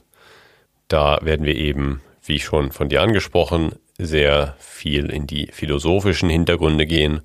Da 0.90 1.18
werden 1.24 1.48
wir 1.48 1.56
eben, 1.56 2.02
wie 2.24 2.40
schon 2.40 2.72
von 2.72 2.88
dir 2.88 3.02
angesprochen, 3.02 3.72
sehr 3.98 4.56
viel 4.60 5.10
in 5.10 5.28
die 5.28 5.50
philosophischen 5.52 6.30
Hintergründe 6.30 6.86
gehen 6.86 7.22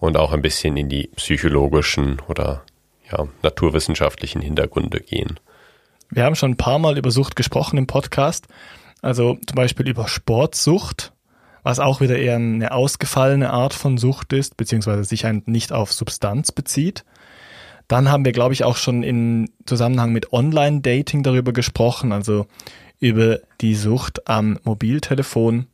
und 0.00 0.16
auch 0.16 0.32
ein 0.32 0.42
bisschen 0.42 0.76
in 0.76 0.88
die 0.88 1.08
psychologischen 1.16 2.20
oder 2.28 2.62
ja, 3.10 3.26
naturwissenschaftlichen 3.42 4.40
Hintergründe 4.40 5.00
gehen. 5.00 5.38
Wir 6.10 6.24
haben 6.24 6.36
schon 6.36 6.52
ein 6.52 6.56
paar 6.56 6.78
Mal 6.78 6.98
über 6.98 7.10
Sucht 7.10 7.36
gesprochen 7.36 7.78
im 7.78 7.86
Podcast. 7.86 8.46
Also 9.02 9.36
zum 9.46 9.56
Beispiel 9.56 9.88
über 9.88 10.08
Sportsucht, 10.08 11.12
was 11.62 11.78
auch 11.78 12.00
wieder 12.00 12.18
eher 12.18 12.36
eine 12.36 12.72
ausgefallene 12.72 13.50
Art 13.50 13.74
von 13.74 13.98
Sucht 13.98 14.32
ist, 14.32 14.56
beziehungsweise 14.56 15.04
sich 15.04 15.24
nicht 15.46 15.72
auf 15.72 15.92
Substanz 15.92 16.52
bezieht. 16.52 17.04
Dann 17.88 18.10
haben 18.10 18.24
wir, 18.24 18.32
glaube 18.32 18.54
ich, 18.54 18.64
auch 18.64 18.76
schon 18.76 19.02
in 19.02 19.50
Zusammenhang 19.66 20.12
mit 20.12 20.32
Online-Dating 20.32 21.22
darüber 21.22 21.52
gesprochen, 21.52 22.12
also 22.12 22.46
über 22.98 23.40
die 23.60 23.74
Sucht 23.74 24.26
am 24.26 24.58
Mobiltelefon. 24.64 25.66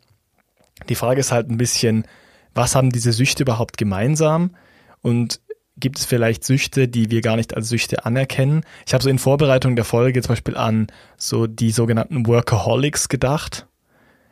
Die 0.89 0.95
Frage 0.95 1.21
ist 1.21 1.33
halt 1.33 1.51
ein 1.51 1.59
bisschen, 1.59 2.05
was 2.55 2.75
haben 2.75 2.91
diese 2.91 3.13
Süchte 3.13 3.43
überhaupt 3.43 3.77
gemeinsam? 3.77 4.57
Und 5.03 5.41
gibt 5.77 5.99
es 5.99 6.05
vielleicht 6.05 6.45
Süchte, 6.45 6.89
die 6.89 7.11
wir 7.11 7.21
gar 7.21 7.37
nicht 7.37 7.55
als 7.57 7.69
Süchte 7.69 8.05
anerkennen? 8.05 8.63
Ich 8.87 8.95
habe 8.95 9.03
so 9.03 9.11
in 9.11 9.19
Vorbereitung 9.19 9.77
der 9.77 9.85
Folge 9.85 10.23
zum 10.23 10.31
Beispiel 10.31 10.57
an 10.57 10.89
so 11.17 11.47
die 11.47 11.71
sogenannten 11.71 12.27
Workaholics 12.27 13.09
gedacht. 13.09 13.67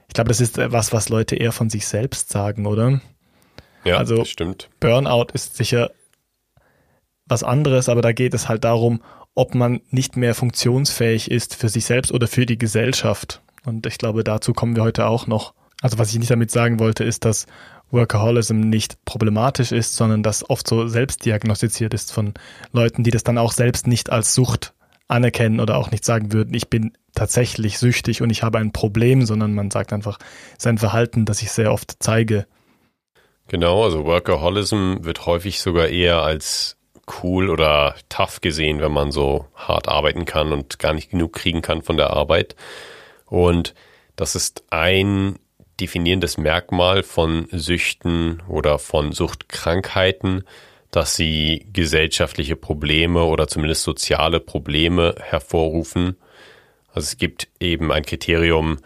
Ich 0.08 0.14
glaube, 0.14 0.28
das 0.28 0.40
ist 0.40 0.58
was, 0.58 0.92
was 0.92 1.08
Leute 1.08 1.36
eher 1.36 1.52
von 1.52 1.70
sich 1.70 1.86
selbst 1.86 2.30
sagen, 2.30 2.66
oder? 2.66 3.00
Ja, 3.84 3.98
also 3.98 4.24
stimmt. 4.24 4.68
Burnout 4.80 5.28
ist 5.32 5.56
sicher 5.56 5.90
was 7.26 7.42
anderes, 7.42 7.88
aber 7.88 8.02
da 8.02 8.12
geht 8.12 8.34
es 8.34 8.48
halt 8.48 8.64
darum, 8.64 9.02
ob 9.34 9.54
man 9.54 9.80
nicht 9.90 10.16
mehr 10.16 10.34
funktionsfähig 10.34 11.30
ist 11.30 11.54
für 11.54 11.68
sich 11.68 11.84
selbst 11.84 12.10
oder 12.10 12.26
für 12.26 12.46
die 12.46 12.58
Gesellschaft. 12.58 13.42
Und 13.64 13.86
ich 13.86 13.98
glaube, 13.98 14.24
dazu 14.24 14.52
kommen 14.52 14.74
wir 14.74 14.82
heute 14.82 15.06
auch 15.06 15.26
noch. 15.26 15.54
Also 15.80 15.98
was 15.98 16.10
ich 16.12 16.18
nicht 16.18 16.30
damit 16.30 16.50
sagen 16.50 16.80
wollte, 16.80 17.04
ist, 17.04 17.24
dass 17.24 17.46
Workaholism 17.90 18.60
nicht 18.60 19.02
problematisch 19.04 19.72
ist, 19.72 19.94
sondern 19.96 20.22
dass 20.22 20.48
oft 20.48 20.66
so 20.66 20.88
selbst 20.88 21.24
diagnostiziert 21.24 21.94
ist 21.94 22.12
von 22.12 22.34
Leuten, 22.72 23.04
die 23.04 23.10
das 23.10 23.24
dann 23.24 23.38
auch 23.38 23.52
selbst 23.52 23.86
nicht 23.86 24.10
als 24.10 24.34
Sucht 24.34 24.74
anerkennen 25.06 25.60
oder 25.60 25.78
auch 25.78 25.90
nicht 25.90 26.04
sagen 26.04 26.32
würden, 26.32 26.52
ich 26.52 26.68
bin 26.68 26.92
tatsächlich 27.14 27.78
süchtig 27.78 28.20
und 28.20 28.30
ich 28.30 28.42
habe 28.42 28.58
ein 28.58 28.72
Problem, 28.72 29.24
sondern 29.24 29.54
man 29.54 29.70
sagt 29.70 29.92
einfach, 29.92 30.18
es 30.50 30.58
ist 30.58 30.66
ein 30.66 30.78
Verhalten, 30.78 31.24
das 31.24 31.40
ich 31.40 31.50
sehr 31.50 31.72
oft 31.72 31.96
zeige. 31.98 32.46
Genau, 33.48 33.84
also 33.84 34.04
Workaholism 34.04 34.96
wird 35.00 35.24
häufig 35.24 35.60
sogar 35.60 35.88
eher 35.88 36.20
als 36.20 36.76
cool 37.22 37.48
oder 37.48 37.94
tough 38.10 38.42
gesehen, 38.42 38.80
wenn 38.80 38.92
man 38.92 39.10
so 39.10 39.46
hart 39.54 39.88
arbeiten 39.88 40.26
kann 40.26 40.52
und 40.52 40.78
gar 40.78 40.92
nicht 40.92 41.10
genug 41.10 41.32
kriegen 41.32 41.62
kann 41.62 41.80
von 41.80 41.96
der 41.96 42.10
Arbeit. 42.10 42.54
Und 43.24 43.74
das 44.16 44.34
ist 44.34 44.64
ein 44.68 45.38
definierendes 45.80 46.38
Merkmal 46.38 47.02
von 47.02 47.48
Süchten 47.52 48.42
oder 48.48 48.78
von 48.78 49.12
Suchtkrankheiten, 49.12 50.44
dass 50.90 51.16
sie 51.16 51.66
gesellschaftliche 51.72 52.56
Probleme 52.56 53.24
oder 53.24 53.46
zumindest 53.48 53.82
soziale 53.82 54.40
Probleme 54.40 55.14
hervorrufen. 55.20 56.16
Also 56.92 57.06
es 57.06 57.16
gibt 57.18 57.48
eben 57.60 57.92
ein 57.92 58.04
Kriterium, 58.04 58.78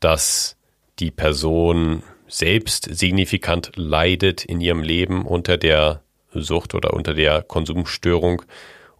dass 0.00 0.56
die 0.98 1.10
Person 1.10 2.02
selbst 2.26 2.88
signifikant 2.90 3.72
leidet 3.76 4.44
in 4.44 4.60
ihrem 4.60 4.82
Leben 4.82 5.26
unter 5.26 5.58
der 5.58 6.02
Sucht 6.32 6.74
oder 6.74 6.94
unter 6.94 7.12
der 7.12 7.42
Konsumstörung 7.42 8.42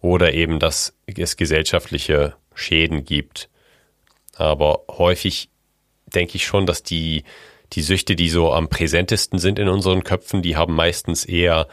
oder 0.01 0.33
eben, 0.33 0.59
dass 0.59 0.95
es 1.07 1.35
gesellschaftliche 1.35 2.35
Schäden 2.53 3.05
gibt. 3.05 3.49
Aber 4.35 4.83
häufig 4.89 5.49
denke 6.15 6.35
ich 6.35 6.45
schon, 6.45 6.65
dass 6.65 6.83
die, 6.83 7.23
die 7.73 7.81
Süchte, 7.81 8.15
die 8.15 8.29
so 8.29 8.53
am 8.53 8.69
präsentesten 8.69 9.39
sind 9.39 9.59
in 9.59 9.67
unseren 9.67 10.03
Köpfen, 10.03 10.41
die 10.41 10.55
haben 10.55 10.75
meistens 10.75 11.25
eher 11.25 11.67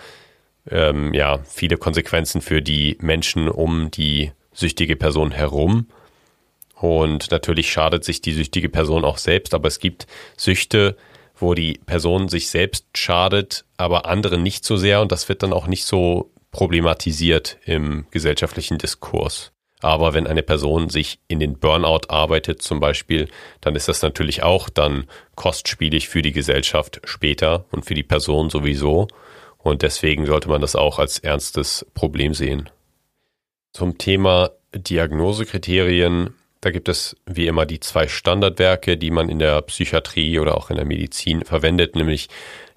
ähm, 0.70 1.14
ja, 1.14 1.40
viele 1.44 1.76
Konsequenzen 1.76 2.40
für 2.40 2.62
die 2.62 2.96
Menschen 3.00 3.48
um 3.48 3.90
die 3.90 4.32
süchtige 4.52 4.96
Person 4.96 5.30
herum. 5.30 5.88
Und 6.74 7.30
natürlich 7.30 7.70
schadet 7.70 8.04
sich 8.04 8.22
die 8.22 8.32
süchtige 8.32 8.68
Person 8.68 9.04
auch 9.04 9.18
selbst, 9.18 9.52
aber 9.52 9.68
es 9.68 9.80
gibt 9.80 10.06
Süchte, 10.36 10.96
wo 11.36 11.54
die 11.54 11.80
Person 11.84 12.28
sich 12.28 12.48
selbst 12.48 12.86
schadet, 12.94 13.64
aber 13.76 14.06
anderen 14.06 14.42
nicht 14.42 14.64
so 14.64 14.76
sehr 14.76 15.00
und 15.00 15.12
das 15.12 15.28
wird 15.28 15.42
dann 15.42 15.52
auch 15.52 15.66
nicht 15.66 15.84
so 15.84 16.30
problematisiert 16.50 17.58
im 17.64 18.06
gesellschaftlichen 18.10 18.78
Diskurs. 18.78 19.52
Aber 19.80 20.14
wenn 20.14 20.26
eine 20.26 20.42
Person 20.42 20.90
sich 20.90 21.18
in 21.28 21.40
den 21.40 21.58
Burnout 21.58 22.08
arbeitet 22.08 22.62
zum 22.62 22.80
Beispiel, 22.80 23.28
dann 23.60 23.74
ist 23.76 23.88
das 23.88 24.02
natürlich 24.02 24.42
auch 24.42 24.68
dann 24.68 25.04
kostspielig 25.34 26.08
für 26.08 26.22
die 26.22 26.32
Gesellschaft 26.32 27.00
später 27.04 27.64
und 27.70 27.84
für 27.84 27.94
die 27.94 28.02
Person 28.02 28.50
sowieso. 28.50 29.08
Und 29.58 29.82
deswegen 29.82 30.26
sollte 30.26 30.48
man 30.48 30.60
das 30.60 30.76
auch 30.76 30.98
als 30.98 31.18
ernstes 31.18 31.86
Problem 31.94 32.34
sehen. 32.34 32.68
Zum 33.72 33.98
Thema 33.98 34.50
Diagnosekriterien, 34.74 36.34
da 36.60 36.70
gibt 36.70 36.88
es 36.88 37.16
wie 37.26 37.46
immer 37.46 37.66
die 37.66 37.80
zwei 37.80 38.08
Standardwerke, 38.08 38.96
die 38.96 39.10
man 39.10 39.28
in 39.28 39.38
der 39.38 39.62
Psychiatrie 39.62 40.38
oder 40.38 40.56
auch 40.56 40.70
in 40.70 40.76
der 40.76 40.84
Medizin 40.84 41.44
verwendet, 41.44 41.94
nämlich 41.94 42.28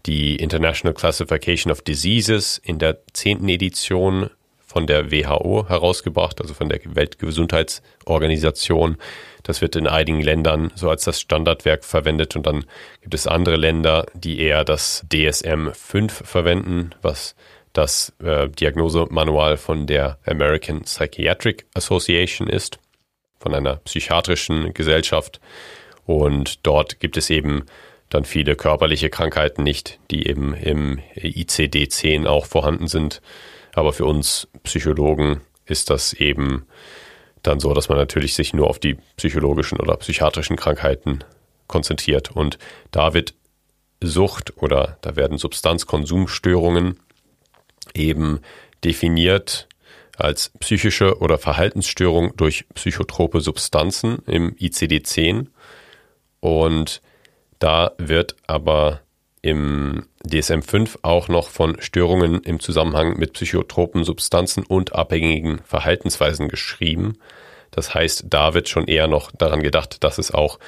die 0.06 0.36
International 0.36 0.94
Classification 0.94 1.72
of 1.72 1.82
Diseases 1.82 2.58
in 2.58 2.80
der 2.80 3.00
zehnten 3.14 3.50
Edition 3.50 4.30
von 4.74 4.88
der 4.88 5.12
WHO 5.12 5.70
herausgebracht, 5.70 6.42
also 6.42 6.56
von 6.56 6.68
der 6.68 6.80
Weltgesundheitsorganisation. 6.84 8.98
Das 9.44 9.62
wird 9.62 9.76
in 9.76 9.86
einigen 9.86 10.22
Ländern 10.22 10.72
so 10.74 10.90
als 10.90 11.04
das 11.04 11.22
Standardwerk 11.22 11.86
verwendet 11.86 12.36
und 12.36 12.48
dann 12.48 12.66
gibt 13.02 13.14
es 13.14 13.28
andere 13.28 13.56
Länder, 13.56 14.08
die 14.16 14.40
eher 14.40 14.64
das 14.64 15.06
DSM-5 15.12 16.10
verwenden, 16.10 16.90
was 17.04 17.36
das 17.74 18.14
äh, 18.24 18.50
Diagnosemanual 18.50 19.58
von 19.58 19.86
der 19.86 20.18
American 20.26 20.82
Psychiatric 20.82 21.68
Association 21.76 22.48
ist, 22.48 22.80
von 23.40 23.54
einer 23.54 23.76
psychiatrischen 23.78 24.74
Gesellschaft. 24.74 25.40
Und 26.06 26.66
dort 26.66 27.00
gibt 27.00 27.18
es 27.18 27.30
eben 27.30 27.66
dann 28.10 28.26
viele 28.26 28.56
körperliche 28.56 29.12
Krankheiten 29.12 29.62
nicht, 29.64 30.00
die 30.10 30.28
eben 30.28 30.56
im 30.56 31.00
ICD-10 31.16 32.26
auch 32.26 32.48
vorhanden 32.48 32.88
sind. 32.88 33.22
Aber 33.74 33.94
für 33.94 34.06
uns 34.06 34.48
Psychologen 34.64 35.42
ist 35.66 35.90
das 35.90 36.14
eben 36.14 36.66
dann 37.42 37.60
so, 37.60 37.74
dass 37.74 37.90
man 37.90 37.98
natürlich 37.98 38.36
sich 38.36 38.54
nur 38.54 38.70
auf 38.70 38.80
die 38.80 38.98
psychologischen 39.18 39.80
oder 39.80 39.98
psychiatrischen 39.98 40.56
Krankheiten 40.56 41.24
konzentriert. 41.68 42.32
Und 42.32 42.58
da 42.92 43.14
wird 43.14 43.34
Sucht 44.02 44.58
oder 44.58 44.98
da 45.02 45.16
werden 45.16 45.38
Substanzkonsumstörungen 45.38 47.00
eben 47.94 48.40
definiert 48.84 49.68
als 50.18 50.52
psychische 50.60 51.18
oder 51.20 51.38
Verhaltensstörung 51.38 52.36
durch 52.38 52.66
psychotrope 52.76 53.42
Substanzen 53.42 54.20
im 54.28 54.56
ICD-10. 54.56 55.48
Und 56.40 57.02
da 57.60 57.92
wird 57.98 58.36
aber 58.46 59.02
im 59.42 60.06
DSM-5 60.28 61.00
auch 61.02 61.28
noch 61.28 61.50
von 61.50 61.82
Störungen 61.82 62.42
im 62.42 62.60
Zusammenhang 62.60 63.18
mit 63.18 63.34
psychotropen 63.34 64.04
Substanzen 64.04 64.64
und 64.64 64.96
abhängigen 64.96 65.62
Verhaltensweisen 65.66 66.48
geschrieben. 66.48 67.18
Das 67.72 67.94
heißt, 67.94 68.26
da 68.30 68.54
wird 68.54 68.70
schon 68.70 68.88
eher 68.88 69.08
noch 69.08 69.32
daran 69.32 69.62
gedacht, 69.62 70.04
dass 70.04 70.18
es 70.18 70.32
auch 70.32 70.60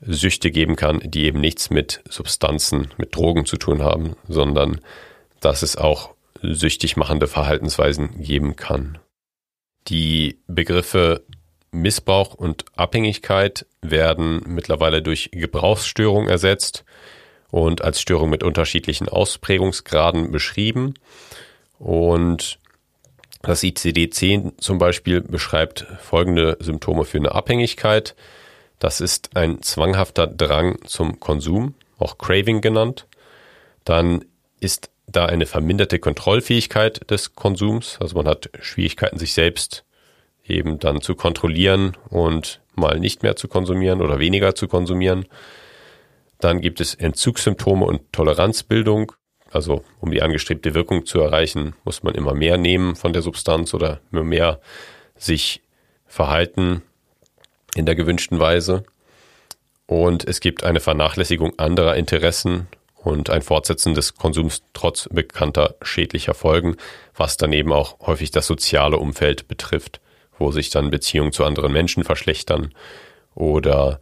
Süchte 0.00 0.50
geben 0.50 0.76
kann, 0.76 1.00
die 1.02 1.24
eben 1.24 1.40
nichts 1.40 1.70
mit 1.70 2.02
Substanzen, 2.08 2.92
mit 2.98 3.16
Drogen 3.16 3.46
zu 3.46 3.56
tun 3.56 3.82
haben, 3.82 4.16
sondern 4.28 4.80
dass 5.40 5.62
es 5.62 5.76
auch 5.76 6.14
süchtig 6.42 6.96
machende 6.96 7.26
Verhaltensweisen 7.26 8.22
geben 8.22 8.54
kann. 8.56 8.98
Die 9.88 10.38
Begriffe 10.46 11.24
Missbrauch 11.72 12.34
und 12.34 12.64
Abhängigkeit 12.76 13.66
werden 13.82 14.42
mittlerweile 14.46 15.02
durch 15.02 15.30
Gebrauchsstörung 15.32 16.28
ersetzt 16.28 16.84
und 17.54 17.82
als 17.82 18.00
Störung 18.00 18.30
mit 18.30 18.42
unterschiedlichen 18.42 19.08
Ausprägungsgraden 19.08 20.32
beschrieben. 20.32 20.94
Und 21.78 22.58
das 23.42 23.62
ICD-10 23.62 24.58
zum 24.58 24.78
Beispiel 24.78 25.20
beschreibt 25.20 25.86
folgende 26.00 26.56
Symptome 26.58 27.04
für 27.04 27.18
eine 27.18 27.30
Abhängigkeit. 27.30 28.16
Das 28.80 29.00
ist 29.00 29.36
ein 29.36 29.62
zwanghafter 29.62 30.26
Drang 30.26 30.78
zum 30.84 31.20
Konsum, 31.20 31.74
auch 31.96 32.18
Craving 32.18 32.60
genannt. 32.60 33.06
Dann 33.84 34.24
ist 34.58 34.90
da 35.06 35.26
eine 35.26 35.46
verminderte 35.46 36.00
Kontrollfähigkeit 36.00 37.08
des 37.08 37.36
Konsums. 37.36 37.98
Also 38.00 38.16
man 38.16 38.26
hat 38.26 38.50
Schwierigkeiten, 38.62 39.20
sich 39.20 39.32
selbst 39.32 39.84
eben 40.44 40.80
dann 40.80 41.00
zu 41.02 41.14
kontrollieren 41.14 41.96
und 42.10 42.62
mal 42.74 42.98
nicht 42.98 43.22
mehr 43.22 43.36
zu 43.36 43.46
konsumieren 43.46 44.02
oder 44.02 44.18
weniger 44.18 44.56
zu 44.56 44.66
konsumieren. 44.66 45.26
Dann 46.44 46.60
gibt 46.60 46.82
es 46.82 46.94
Entzugssymptome 46.94 47.86
und 47.86 48.12
Toleranzbildung. 48.12 49.12
Also 49.50 49.82
um 50.00 50.10
die 50.10 50.20
angestrebte 50.20 50.74
Wirkung 50.74 51.06
zu 51.06 51.18
erreichen, 51.18 51.74
muss 51.84 52.02
man 52.02 52.14
immer 52.14 52.34
mehr 52.34 52.58
nehmen 52.58 52.96
von 52.96 53.14
der 53.14 53.22
Substanz 53.22 53.72
oder 53.72 54.00
immer 54.12 54.24
mehr 54.24 54.60
sich 55.16 55.62
verhalten 56.06 56.82
in 57.74 57.86
der 57.86 57.94
gewünschten 57.94 58.40
Weise. 58.40 58.84
Und 59.86 60.28
es 60.28 60.40
gibt 60.40 60.64
eine 60.64 60.80
Vernachlässigung 60.80 61.58
anderer 61.58 61.96
Interessen 61.96 62.66
und 62.94 63.30
ein 63.30 63.40
Fortsetzen 63.40 63.94
des 63.94 64.14
Konsums 64.14 64.64
trotz 64.74 65.08
bekannter 65.10 65.76
schädlicher 65.80 66.34
Folgen, 66.34 66.76
was 67.14 67.38
daneben 67.38 67.72
auch 67.72 68.00
häufig 68.00 68.32
das 68.32 68.46
soziale 68.46 68.98
Umfeld 68.98 69.48
betrifft, 69.48 70.02
wo 70.38 70.52
sich 70.52 70.68
dann 70.68 70.90
Beziehungen 70.90 71.32
zu 71.32 71.42
anderen 71.46 71.72
Menschen 71.72 72.04
verschlechtern 72.04 72.74
oder 73.34 73.98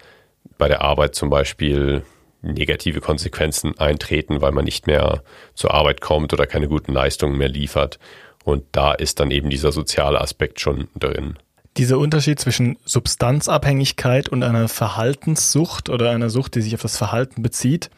bei 0.59 0.67
der 0.67 0.81
Arbeit 0.81 1.15
zum 1.15 1.31
Beispiel 1.31 2.03
negative 2.43 3.01
Konsequenzen 3.01 3.79
eintreten, 3.79 4.41
weil 4.41 4.53
man 4.53 4.65
nicht 4.65 4.87
mehr 4.87 5.23
zur 5.55 5.73
Arbeit 5.73 6.01
kommt 6.01 6.33
oder 6.33 6.47
keine 6.47 6.69
guten 6.69 6.93
Leistungen 6.93 7.39
mehr 7.39 7.49
liefert. 7.49 7.99
Und 8.45 8.65
da 8.73 8.93
ist 8.93 9.21
dann 9.21 9.31
eben 9.31 9.51
dieser 9.51 9.73
soziale 9.73 10.21
Aspekt 10.21 10.61
schon 10.61 10.89
drin. 10.97 11.39
Dieser 11.77 11.99
Unterschied 11.99 12.39
zwischen 12.39 12.77
Substanzabhängigkeit 12.85 14.29
und 14.29 14.43
einer 14.43 14.69
Verhaltenssucht 14.69 15.89
oder 15.89 16.11
einer 16.11 16.29
Sucht, 16.29 16.55
die 16.55 16.61
sich 16.61 16.75
auf 16.75 16.83
das 16.83 16.99
Verhalten 16.99 17.43
bezieht, 17.43 17.91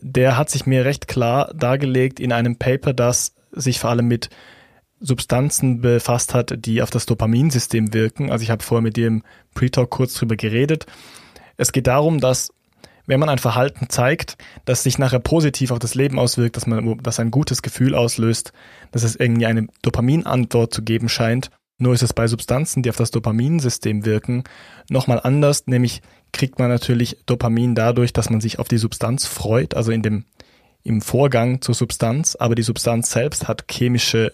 der 0.00 0.36
hat 0.36 0.50
sich 0.50 0.66
mir 0.66 0.84
recht 0.84 1.06
klar 1.06 1.52
dargelegt 1.54 2.18
in 2.18 2.32
einem 2.32 2.56
Paper, 2.56 2.92
das 2.92 3.34
sich 3.52 3.78
vor 3.78 3.90
allem 3.90 4.08
mit 4.08 4.30
Substanzen 4.98 5.80
befasst 5.80 6.32
hat, 6.34 6.54
die 6.64 6.82
auf 6.82 6.90
das 6.90 7.06
Dopaminsystem 7.06 7.92
wirken. 7.92 8.30
Also 8.30 8.42
ich 8.42 8.50
habe 8.50 8.62
vorher 8.62 8.82
mit 8.82 8.96
dir 8.96 9.08
im 9.08 9.22
Pre-Talk 9.54 9.90
kurz 9.90 10.14
drüber 10.14 10.36
geredet. 10.36 10.86
Es 11.56 11.72
geht 11.72 11.86
darum, 11.86 12.20
dass 12.20 12.52
wenn 13.06 13.20
man 13.20 13.28
ein 13.28 13.38
Verhalten 13.38 13.88
zeigt, 13.88 14.36
das 14.64 14.82
sich 14.82 14.98
nachher 14.98 15.18
positiv 15.18 15.70
auf 15.70 15.78
das 15.78 15.94
Leben 15.94 16.18
auswirkt, 16.18 16.56
dass 16.56 16.66
man 16.66 16.98
das 17.02 17.18
ein 17.18 17.30
gutes 17.30 17.62
Gefühl 17.62 17.94
auslöst, 17.94 18.52
dass 18.92 19.02
es 19.02 19.16
irgendwie 19.16 19.46
eine 19.46 19.66
Dopaminantwort 19.82 20.72
zu 20.72 20.82
geben 20.82 21.08
scheint. 21.08 21.50
Nur 21.78 21.94
ist 21.94 22.02
es 22.02 22.12
bei 22.12 22.28
Substanzen, 22.28 22.82
die 22.82 22.90
auf 22.90 22.96
das 22.96 23.10
Dopaminsystem 23.10 24.04
wirken, 24.04 24.44
nochmal 24.88 25.20
anders, 25.22 25.66
nämlich 25.66 26.00
kriegt 26.32 26.58
man 26.58 26.68
natürlich 26.68 27.18
Dopamin 27.26 27.74
dadurch, 27.74 28.12
dass 28.12 28.30
man 28.30 28.40
sich 28.40 28.58
auf 28.58 28.68
die 28.68 28.78
Substanz 28.78 29.26
freut, 29.26 29.74
also 29.74 29.90
in 29.90 30.02
dem 30.02 30.24
im 30.84 31.00
Vorgang 31.00 31.60
zur 31.60 31.74
Substanz, 31.74 32.36
aber 32.36 32.54
die 32.54 32.62
Substanz 32.62 33.10
selbst 33.10 33.46
hat 33.46 33.70
chemische 33.70 34.32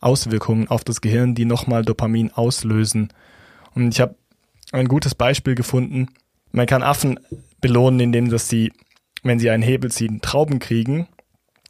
Auswirkungen 0.00 0.68
auf 0.68 0.84
das 0.84 1.00
Gehirn, 1.00 1.34
die 1.34 1.46
nochmal 1.46 1.84
Dopamin 1.84 2.30
auslösen. 2.32 3.12
Und 3.74 3.92
ich 3.94 4.00
habe 4.00 4.14
ein 4.72 4.88
gutes 4.88 5.14
Beispiel 5.14 5.54
gefunden. 5.54 6.08
Man 6.52 6.66
kann 6.66 6.82
Affen 6.82 7.18
belohnen, 7.64 7.98
indem 7.98 8.28
dass 8.28 8.50
sie, 8.50 8.72
wenn 9.22 9.38
sie 9.38 9.48
einen 9.48 9.62
Hebel 9.62 9.90
ziehen, 9.90 10.20
Trauben 10.20 10.58
kriegen. 10.58 11.08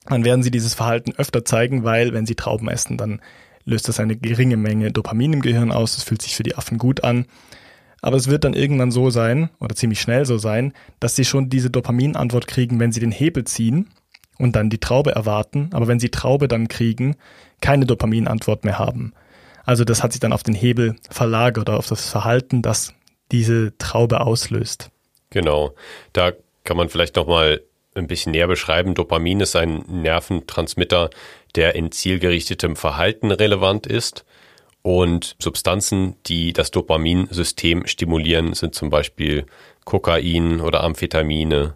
Dann 0.06 0.24
werden 0.24 0.42
sie 0.42 0.50
dieses 0.50 0.74
Verhalten 0.74 1.12
öfter 1.12 1.44
zeigen, 1.44 1.84
weil 1.84 2.12
wenn 2.12 2.26
sie 2.26 2.34
Trauben 2.34 2.68
essen, 2.68 2.96
dann 2.96 3.20
löst 3.64 3.86
das 3.86 4.00
eine 4.00 4.16
geringe 4.16 4.56
Menge 4.56 4.90
Dopamin 4.90 5.34
im 5.34 5.40
Gehirn 5.40 5.70
aus. 5.70 5.94
Das 5.94 6.02
fühlt 6.02 6.20
sich 6.20 6.34
für 6.34 6.42
die 6.42 6.56
Affen 6.56 6.78
gut 6.78 7.04
an. 7.04 7.26
Aber 8.02 8.16
es 8.16 8.26
wird 8.26 8.42
dann 8.42 8.54
irgendwann 8.54 8.90
so 8.90 9.08
sein, 9.10 9.50
oder 9.60 9.76
ziemlich 9.76 10.00
schnell 10.00 10.26
so 10.26 10.36
sein, 10.36 10.72
dass 10.98 11.14
sie 11.14 11.24
schon 11.24 11.48
diese 11.48 11.70
Dopaminantwort 11.70 12.48
kriegen, 12.48 12.80
wenn 12.80 12.90
sie 12.90 13.00
den 13.00 13.12
Hebel 13.12 13.44
ziehen 13.44 13.88
und 14.36 14.56
dann 14.56 14.70
die 14.70 14.80
Traube 14.80 15.12
erwarten. 15.12 15.70
Aber 15.74 15.86
wenn 15.86 16.00
sie 16.00 16.10
Traube 16.10 16.48
dann 16.48 16.66
kriegen, 16.66 17.14
keine 17.60 17.86
Dopaminantwort 17.86 18.64
mehr 18.64 18.80
haben. 18.80 19.12
Also 19.64 19.84
das 19.84 20.02
hat 20.02 20.10
sich 20.10 20.20
dann 20.20 20.32
auf 20.32 20.42
den 20.42 20.56
Hebel 20.56 20.96
verlagert 21.08 21.68
oder 21.68 21.78
auf 21.78 21.86
das 21.86 22.10
Verhalten, 22.10 22.62
das 22.62 22.94
diese 23.30 23.78
Traube 23.78 24.22
auslöst. 24.22 24.90
Genau. 25.35 25.75
Da 26.12 26.33
kann 26.62 26.76
man 26.76 26.88
vielleicht 26.88 27.17
nochmal 27.17 27.61
ein 27.95 28.07
bisschen 28.07 28.33
näher 28.33 28.47
beschreiben. 28.47 28.95
Dopamin 28.95 29.41
ist 29.41 29.57
ein 29.57 29.85
Nerventransmitter, 29.88 31.11
der 31.57 31.75
in 31.75 31.91
zielgerichtetem 31.91 32.76
Verhalten 32.76 33.33
relevant 33.33 33.87
ist. 33.87 34.25
Und 34.83 35.35
Substanzen, 35.41 36.14
die 36.26 36.53
das 36.53 36.71
Dopaminsystem 36.71 37.87
stimulieren, 37.87 38.55
sind 38.55 38.76
zum 38.76 38.91
Beispiel 38.91 39.47
Kokain 39.85 40.61
oder 40.61 40.85
Amphetamine. 40.85 41.75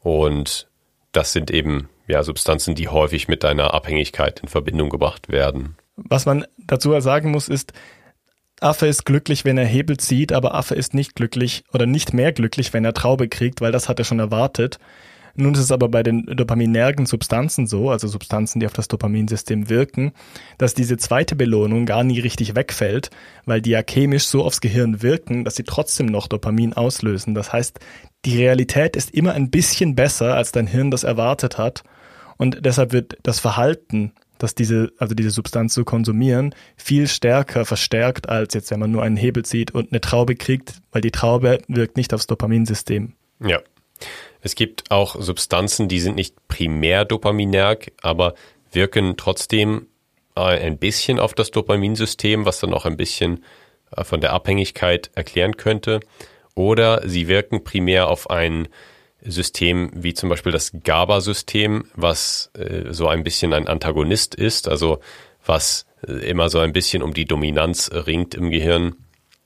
Und 0.00 0.68
das 1.12 1.32
sind 1.32 1.50
eben 1.52 1.88
ja, 2.08 2.24
Substanzen, 2.24 2.74
die 2.74 2.88
häufig 2.88 3.28
mit 3.28 3.44
deiner 3.44 3.72
Abhängigkeit 3.72 4.40
in 4.40 4.48
Verbindung 4.48 4.90
gebracht 4.90 5.28
werden. 5.28 5.76
Was 5.96 6.26
man 6.26 6.44
dazu 6.58 6.98
sagen 7.00 7.30
muss, 7.30 7.48
ist, 7.48 7.72
Affe 8.60 8.86
ist 8.86 9.06
glücklich, 9.06 9.44
wenn 9.44 9.56
er 9.56 9.64
Hebel 9.64 9.96
zieht, 9.96 10.32
aber 10.32 10.54
Affe 10.54 10.74
ist 10.74 10.92
nicht 10.92 11.14
glücklich 11.14 11.64
oder 11.72 11.86
nicht 11.86 12.12
mehr 12.12 12.32
glücklich, 12.32 12.72
wenn 12.72 12.84
er 12.84 12.92
Traube 12.92 13.28
kriegt, 13.28 13.60
weil 13.60 13.72
das 13.72 13.88
hat 13.88 13.98
er 13.98 14.04
schon 14.04 14.18
erwartet. 14.18 14.78
Nun 15.34 15.54
ist 15.54 15.60
es 15.60 15.72
aber 15.72 15.88
bei 15.88 16.02
den 16.02 16.26
dopaminergen 16.26 17.06
Substanzen 17.06 17.66
so, 17.66 17.90
also 17.90 18.08
Substanzen, 18.08 18.60
die 18.60 18.66
auf 18.66 18.72
das 18.72 18.88
Dopaminsystem 18.88 19.70
wirken, 19.70 20.12
dass 20.58 20.74
diese 20.74 20.96
zweite 20.96 21.36
Belohnung 21.36 21.86
gar 21.86 22.04
nie 22.04 22.20
richtig 22.20 22.54
wegfällt, 22.54 23.10
weil 23.46 23.62
die 23.62 23.70
ja 23.70 23.82
chemisch 23.82 24.26
so 24.26 24.44
aufs 24.44 24.60
Gehirn 24.60 25.02
wirken, 25.02 25.44
dass 25.44 25.56
sie 25.56 25.64
trotzdem 25.64 26.06
noch 26.06 26.26
Dopamin 26.26 26.74
auslösen. 26.74 27.34
Das 27.34 27.52
heißt, 27.52 27.78
die 28.24 28.36
Realität 28.36 28.96
ist 28.96 29.14
immer 29.14 29.32
ein 29.32 29.50
bisschen 29.50 29.94
besser, 29.94 30.34
als 30.34 30.52
dein 30.52 30.66
Hirn 30.66 30.90
das 30.90 31.04
erwartet 31.04 31.56
hat. 31.56 31.82
Und 32.36 32.64
deshalb 32.64 32.92
wird 32.92 33.16
das 33.22 33.38
Verhalten, 33.38 34.12
dass 34.42 34.54
diese, 34.54 34.92
also 34.98 35.14
diese 35.14 35.30
Substanz 35.30 35.74
zu 35.74 35.84
konsumieren, 35.84 36.54
viel 36.76 37.06
stärker 37.08 37.64
verstärkt, 37.64 38.28
als 38.28 38.54
jetzt, 38.54 38.70
wenn 38.70 38.80
man 38.80 38.90
nur 38.90 39.02
einen 39.02 39.16
Hebel 39.16 39.44
zieht 39.44 39.70
und 39.72 39.92
eine 39.92 40.00
Traube 40.00 40.34
kriegt, 40.34 40.74
weil 40.92 41.02
die 41.02 41.10
Traube 41.10 41.60
wirkt 41.68 41.96
nicht 41.96 42.12
aufs 42.14 42.26
Dopaminsystem. 42.26 43.14
Ja. 43.44 43.60
Es 44.42 44.54
gibt 44.54 44.90
auch 44.90 45.20
Substanzen, 45.20 45.88
die 45.88 46.00
sind 46.00 46.16
nicht 46.16 46.34
primär 46.48 47.04
dopaminerg, 47.04 47.92
aber 48.00 48.34
wirken 48.72 49.14
trotzdem 49.18 49.86
äh, 50.34 50.40
ein 50.40 50.78
bisschen 50.78 51.20
auf 51.20 51.34
das 51.34 51.50
Dopaminsystem, 51.50 52.46
was 52.46 52.60
dann 52.60 52.72
auch 52.72 52.86
ein 52.86 52.96
bisschen 52.96 53.44
äh, 53.94 54.04
von 54.04 54.20
der 54.20 54.32
Abhängigkeit 54.32 55.10
erklären 55.14 55.56
könnte. 55.56 56.00
Oder 56.54 57.06
sie 57.06 57.28
wirken 57.28 57.64
primär 57.64 58.08
auf 58.08 58.30
ein 58.30 58.68
System 59.22 59.90
wie 59.94 60.14
zum 60.14 60.28
Beispiel 60.28 60.52
das 60.52 60.72
GABA-System, 60.82 61.84
was 61.94 62.50
äh, 62.54 62.92
so 62.92 63.08
ein 63.08 63.22
bisschen 63.22 63.52
ein 63.52 63.68
Antagonist 63.68 64.34
ist, 64.34 64.68
also 64.68 65.00
was 65.44 65.86
immer 66.06 66.48
so 66.48 66.58
ein 66.58 66.72
bisschen 66.72 67.02
um 67.02 67.12
die 67.12 67.26
Dominanz 67.26 67.90
ringt 67.92 68.34
im 68.34 68.50
Gehirn. 68.50 68.96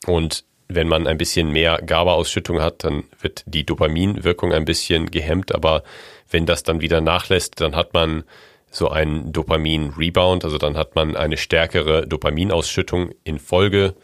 Und 0.06 0.44
wenn 0.68 0.88
man 0.88 1.06
ein 1.06 1.18
bisschen 1.18 1.50
mehr 1.50 1.80
GABA-Ausschüttung 1.84 2.60
hat, 2.60 2.84
dann 2.84 3.04
wird 3.20 3.44
die 3.46 3.66
Dopaminwirkung 3.66 4.52
ein 4.52 4.64
bisschen 4.64 5.10
gehemmt, 5.10 5.54
aber 5.54 5.82
wenn 6.30 6.46
das 6.46 6.62
dann 6.62 6.80
wieder 6.80 7.00
nachlässt, 7.00 7.60
dann 7.60 7.76
hat 7.76 7.94
man 7.94 8.24
so 8.70 8.88
einen 8.88 9.32
Dopamin-Rebound, 9.32 10.44
also 10.44 10.58
dann 10.58 10.76
hat 10.76 10.96
man 10.96 11.16
eine 11.16 11.37
stärkere 11.37 12.06
Dopaminausschüttung 12.06 13.12
in 13.22 13.38
Folge, 13.38 13.94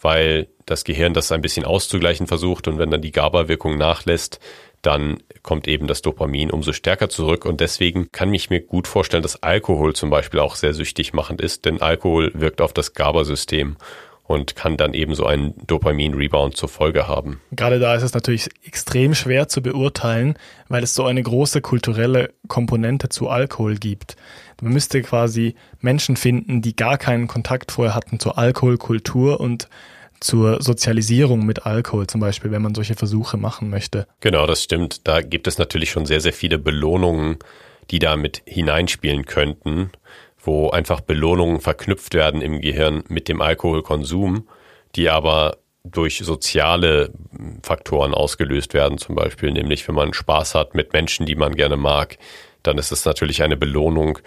weil 0.00 0.48
das 0.66 0.84
Gehirn 0.84 1.14
das 1.14 1.32
ein 1.32 1.42
bisschen 1.42 1.64
auszugleichen 1.64 2.26
versucht. 2.26 2.68
Und 2.68 2.78
wenn 2.78 2.90
dann 2.90 3.02
die 3.02 3.10
GABA-Wirkung 3.10 3.76
nachlässt, 3.76 4.38
dann 4.82 5.18
kommt 5.42 5.68
eben 5.68 5.86
das 5.86 6.02
Dopamin 6.02 6.50
umso 6.50 6.72
stärker 6.72 7.08
zurück 7.08 7.44
und 7.44 7.60
deswegen 7.60 8.10
kann 8.12 8.32
ich 8.32 8.50
mir 8.50 8.60
gut 8.60 8.86
vorstellen, 8.86 9.22
dass 9.22 9.42
Alkohol 9.42 9.94
zum 9.94 10.10
Beispiel 10.10 10.40
auch 10.40 10.54
sehr 10.54 10.74
süchtig 10.74 11.12
machend 11.12 11.40
ist, 11.40 11.64
denn 11.64 11.80
Alkohol 11.80 12.32
wirkt 12.34 12.60
auf 12.60 12.72
das 12.72 12.94
GABA-System 12.94 13.76
und 14.30 14.54
kann 14.54 14.76
dann 14.76 14.94
eben 14.94 15.16
so 15.16 15.26
einen 15.26 15.54
Dopamin-Rebound 15.66 16.56
zur 16.56 16.68
Folge 16.68 17.08
haben. 17.08 17.40
Gerade 17.50 17.80
da 17.80 17.96
ist 17.96 18.04
es 18.04 18.14
natürlich 18.14 18.48
extrem 18.64 19.16
schwer 19.16 19.48
zu 19.48 19.60
beurteilen, 19.60 20.34
weil 20.68 20.84
es 20.84 20.94
so 20.94 21.04
eine 21.04 21.20
große 21.20 21.60
kulturelle 21.60 22.32
Komponente 22.46 23.08
zu 23.08 23.28
Alkohol 23.28 23.74
gibt. 23.74 24.14
Man 24.62 24.72
müsste 24.72 25.02
quasi 25.02 25.56
Menschen 25.80 26.16
finden, 26.16 26.62
die 26.62 26.76
gar 26.76 26.96
keinen 26.96 27.26
Kontakt 27.26 27.72
vorher 27.72 27.96
hatten 27.96 28.20
zur 28.20 28.38
Alkoholkultur 28.38 29.40
und 29.40 29.68
zur 30.20 30.62
Sozialisierung 30.62 31.46
mit 31.46 31.66
Alkohol 31.66 32.06
zum 32.06 32.20
Beispiel, 32.20 32.50
wenn 32.50 32.62
man 32.62 32.74
solche 32.74 32.94
Versuche 32.94 33.36
machen 33.36 33.70
möchte. 33.70 34.06
Genau, 34.20 34.46
das 34.46 34.62
stimmt. 34.62 35.06
Da 35.08 35.22
gibt 35.22 35.46
es 35.46 35.58
natürlich 35.58 35.90
schon 35.90 36.06
sehr, 36.06 36.20
sehr 36.20 36.32
viele 36.32 36.58
Belohnungen, 36.58 37.38
die 37.90 37.98
da 37.98 38.16
mit 38.16 38.42
hineinspielen 38.44 39.24
könnten 39.24 39.90
wo 40.42 40.70
einfach 40.70 41.00
Belohnungen 41.00 41.60
verknüpft 41.60 42.14
werden 42.14 42.40
im 42.40 42.60
Gehirn 42.60 43.04
mit 43.08 43.28
dem 43.28 43.40
Alkoholkonsum, 43.40 44.48
die 44.96 45.08
aber 45.08 45.58
durch 45.84 46.18
soziale 46.18 47.10
Faktoren 47.62 48.14
ausgelöst 48.14 48.74
werden, 48.74 48.98
zum 48.98 49.14
Beispiel, 49.14 49.50
nämlich 49.50 49.86
wenn 49.88 49.94
man 49.94 50.12
Spaß 50.12 50.54
hat 50.54 50.74
mit 50.74 50.92
Menschen, 50.92 51.26
die 51.26 51.34
man 51.34 51.54
gerne 51.54 51.76
mag, 51.76 52.18
dann 52.62 52.78
ist 52.78 52.92
es 52.92 53.04
natürlich 53.04 53.42
eine 53.42 53.56
Belohnung 53.56 54.18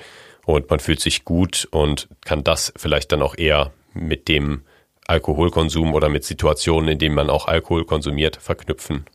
und 0.46 0.70
man 0.70 0.80
fühlt 0.80 1.00
sich 1.00 1.26
gut 1.26 1.68
und 1.72 2.08
kann 2.26 2.44
das 2.44 2.74
vielleicht 2.76 3.12
dann 3.12 3.22
auch 3.22 3.38
eher 3.38 3.72
mit 3.94 4.28
dem 4.28 4.64
Alkoholkonsum 5.08 5.94
oder 5.94 6.10
mit 6.10 6.24
Situationen, 6.24 6.90
in 6.90 7.00
denen 7.00 7.16
man 7.16 7.30
auch 7.30 7.48
Alkohol 7.48 7.86
konsumiert, 7.86 8.38
verknüpfen. 8.38 9.06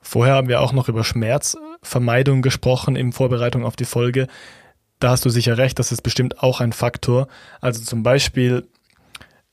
Vorher 0.00 0.34
haben 0.34 0.48
wir 0.48 0.60
auch 0.60 0.72
noch 0.72 0.88
über 0.88 1.04
Schmerzvermeidung 1.04 2.42
gesprochen 2.42 2.96
in 2.96 3.12
Vorbereitung 3.12 3.64
auf 3.64 3.76
die 3.76 3.84
Folge 3.84 4.28
da 5.00 5.10
hast 5.10 5.24
du 5.24 5.30
sicher 5.30 5.58
recht, 5.58 5.78
das 5.78 5.92
ist 5.92 6.02
bestimmt 6.02 6.42
auch 6.42 6.60
ein 6.60 6.72
Faktor. 6.72 7.28
Also 7.60 7.82
zum 7.82 8.02
Beispiel 8.02 8.66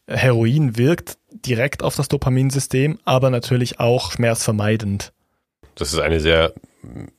Heroin 0.08 0.78
wirkt 0.78 1.18
direkt 1.30 1.84
auf 1.84 1.96
das 1.96 2.08
Dopaminsystem, 2.08 3.00
aber 3.06 3.30
natürlich 3.30 3.80
auch 3.80 4.12
schmerzvermeidend. 4.12 5.14
Das 5.76 5.94
ist 5.94 6.00
eine 6.00 6.20
sehr 6.20 6.54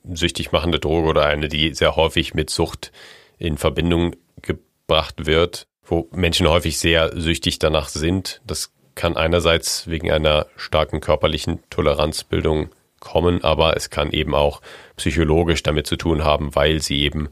süchtig 0.09 0.51
machende 0.51 0.79
Droge 0.79 1.07
oder 1.07 1.25
eine, 1.25 1.47
die 1.47 1.73
sehr 1.73 1.95
häufig 1.95 2.33
mit 2.33 2.49
Sucht 2.49 2.91
in 3.37 3.57
Verbindung 3.57 4.15
gebracht 4.41 5.25
wird, 5.25 5.67
wo 5.87 6.07
Menschen 6.11 6.47
häufig 6.47 6.77
sehr 6.77 7.19
süchtig 7.19 7.59
danach 7.59 7.89
sind. 7.89 8.41
Das 8.45 8.71
kann 8.95 9.15
einerseits 9.15 9.87
wegen 9.87 10.11
einer 10.11 10.47
starken 10.57 11.01
körperlichen 11.01 11.59
Toleranzbildung 11.69 12.69
kommen, 12.99 13.43
aber 13.43 13.77
es 13.77 13.89
kann 13.89 14.11
eben 14.11 14.35
auch 14.35 14.61
psychologisch 14.97 15.63
damit 15.63 15.87
zu 15.87 15.95
tun 15.95 16.23
haben, 16.23 16.55
weil 16.55 16.81
sie 16.81 17.01
eben 17.01 17.29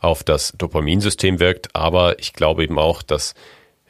auf 0.00 0.24
das 0.24 0.54
Dopaminsystem 0.56 1.40
wirkt, 1.40 1.74
aber 1.76 2.18
ich 2.18 2.32
glaube 2.32 2.64
eben 2.64 2.78
auch, 2.78 3.02
dass 3.02 3.34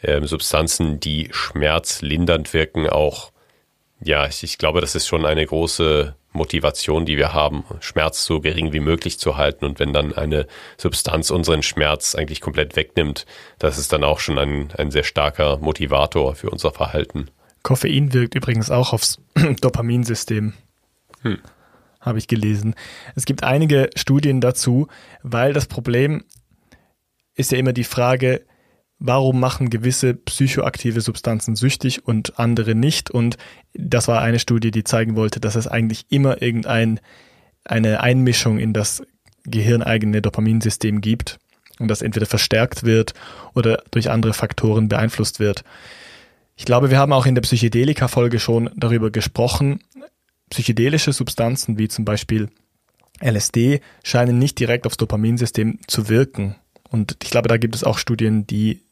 äh, 0.03 0.21
Substanzen, 0.27 0.99
die 0.99 1.29
schmerzlindernd 1.31 2.53
wirken, 2.53 2.89
auch, 2.89 3.31
ja, 4.03 4.27
ich, 4.27 4.43
ich 4.43 4.59
glaube, 4.59 4.81
das 4.81 4.95
ist 4.95 5.07
schon 5.07 5.25
eine 5.25 5.47
große 5.47 6.17
Motivation, 6.33 7.07
die 7.07 7.17
wir 7.17 7.33
haben, 7.33 7.65
Schmerz 7.81 8.25
so 8.25 8.41
gering 8.41 8.73
wie 8.73 8.81
möglich 8.81 9.19
zu 9.19 9.37
halten. 9.37 9.65
Und 9.65 9.79
wenn 9.81 9.93
dann 9.93 10.15
eine 10.15 10.47
Substanz 10.77 11.31
unseren 11.31 11.63
Schmerz 11.63 12.15
eigentlich 12.15 12.41
komplett 12.41 12.77
wegnimmt, 12.77 13.27
das 13.59 13.79
ist 13.79 13.93
dann 13.93 14.05
auch 14.05 14.21
schon 14.21 14.39
ein, 14.39 14.69
ein 14.77 14.91
sehr 14.91 15.03
starker 15.03 15.59
Motivator 15.59 16.35
für 16.35 16.51
unser 16.51 16.71
Verhalten. 16.71 17.29
Koffein 17.63 18.13
wirkt 18.13 18.35
übrigens 18.35 18.71
auch 18.71 18.93
aufs 18.93 19.19
Dopaminsystem. 19.61 20.55
Hm. 21.23 21.39
Habe 22.01 22.19
ich 22.19 22.29
gelesen. 22.29 22.75
Es 23.15 23.27
gibt 23.27 23.45
einige 23.45 23.91
Studien 23.95 24.41
dazu, 24.41 24.87
weil 25.23 25.53
das 25.53 25.67
Problem 25.67 26.25
ist 27.35 27.53
ja 27.53 27.59
immer 27.59 27.73
die 27.73 27.85
Frage, 27.85 28.43
warum 29.01 29.41
machen 29.41 29.71
gewisse 29.71 30.15
psychoaktive 30.15 31.01
Substanzen 31.01 31.57
süchtig 31.57 32.07
und 32.07 32.39
andere 32.39 32.75
nicht? 32.75 33.11
Und 33.11 33.37
das 33.73 34.07
war 34.07 34.21
eine 34.21 34.39
Studie, 34.39 34.71
die 34.71 34.85
zeigen 34.85 35.17
wollte, 35.17 35.41
dass 35.41 35.57
es 35.57 35.67
eigentlich 35.67 36.07
immer 36.11 36.41
irgendein 36.41 37.01
eine 37.65 38.01
Einmischung 38.01 38.59
in 38.59 38.73
das 38.73 39.03
gehirneigene 39.45 40.23
Dopaminsystem 40.23 41.01
gibt 41.01 41.39
und 41.79 41.89
das 41.89 42.03
entweder 42.03 42.27
verstärkt 42.27 42.85
wird 42.85 43.15
oder 43.55 43.83
durch 43.91 44.11
andere 44.11 44.35
Faktoren 44.35 44.89
beeinflusst 44.89 45.41
wird. 45.41 45.65
Ich 46.57 46.67
glaube, 46.67 46.91
wir 46.91 46.99
haben 46.99 47.13
auch 47.13 47.27
in 47.27 47.35
der 47.35 47.43
Psychedelika-Folge 47.43 48.39
schon 48.39 48.71
darüber 48.77 49.11
gesprochen. 49.11 49.81
Psychedelische 50.51 51.13
Substanzen 51.13 51.79
wie 51.79 51.89
zum 51.89 52.05
Beispiel 52.05 52.51
LSD 53.23 53.81
scheinen 54.03 54.39
nicht 54.39 54.59
direkt 54.59 54.87
aufs 54.87 54.99
Dopaminsystem 54.99 55.79
zu 55.87 56.09
wirken. 56.09 56.57
Und 56.91 57.17
ich 57.23 57.31
glaube, 57.31 57.49
da 57.49 57.57
gibt 57.57 57.75
es 57.75 57.85
auch 57.85 57.99
Studien, 57.99 58.47
die 58.47 58.83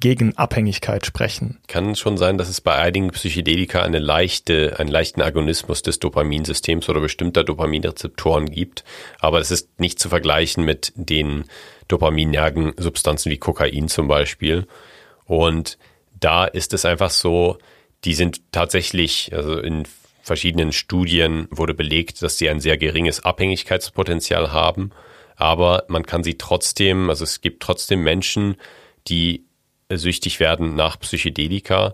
gegen 0.00 0.36
Abhängigkeit 0.36 1.06
sprechen. 1.06 1.58
Kann 1.68 1.96
schon 1.96 2.16
sein, 2.16 2.38
dass 2.38 2.48
es 2.48 2.60
bei 2.60 2.74
einigen 2.74 3.10
Psychedelika 3.10 3.82
eine 3.82 3.98
leichte, 3.98 4.78
einen 4.78 4.90
leichten 4.90 5.22
Agonismus 5.22 5.82
des 5.82 5.98
Dopaminsystems 5.98 6.88
oder 6.88 7.00
bestimmter 7.00 7.44
Dopaminrezeptoren 7.44 8.50
gibt. 8.50 8.84
Aber 9.18 9.40
es 9.40 9.50
ist 9.50 9.80
nicht 9.80 9.98
zu 9.98 10.08
vergleichen 10.08 10.64
mit 10.64 10.92
den 10.96 11.44
dopaminergen 11.88 12.72
Substanzen 12.76 13.30
wie 13.30 13.38
Kokain 13.38 13.88
zum 13.88 14.08
Beispiel. 14.08 14.66
Und 15.24 15.78
da 16.18 16.44
ist 16.44 16.74
es 16.74 16.84
einfach 16.84 17.10
so, 17.10 17.58
die 18.04 18.14
sind 18.14 18.52
tatsächlich, 18.52 19.32
also 19.32 19.58
in 19.58 19.84
verschiedenen 20.22 20.72
Studien 20.72 21.46
wurde 21.50 21.74
belegt, 21.74 22.22
dass 22.22 22.38
sie 22.38 22.48
ein 22.48 22.60
sehr 22.60 22.76
geringes 22.76 23.24
Abhängigkeitspotenzial 23.24 24.52
haben. 24.52 24.90
Aber 25.36 25.84
man 25.88 26.04
kann 26.04 26.24
sie 26.24 26.36
trotzdem, 26.36 27.10
also 27.10 27.24
es 27.24 27.40
gibt 27.40 27.62
trotzdem 27.62 28.02
Menschen, 28.02 28.56
die 29.08 29.44
süchtig 29.92 30.40
werden 30.40 30.74
nach 30.74 30.98
Psychedelika, 30.98 31.92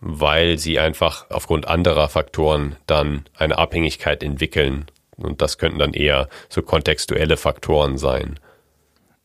weil 0.00 0.58
sie 0.58 0.78
einfach 0.78 1.30
aufgrund 1.30 1.66
anderer 1.66 2.08
Faktoren 2.08 2.76
dann 2.86 3.24
eine 3.36 3.58
Abhängigkeit 3.58 4.22
entwickeln. 4.22 4.86
Und 5.16 5.40
das 5.40 5.58
könnten 5.58 5.78
dann 5.78 5.94
eher 5.94 6.28
so 6.48 6.62
kontextuelle 6.62 7.36
Faktoren 7.36 7.98
sein. 7.98 8.38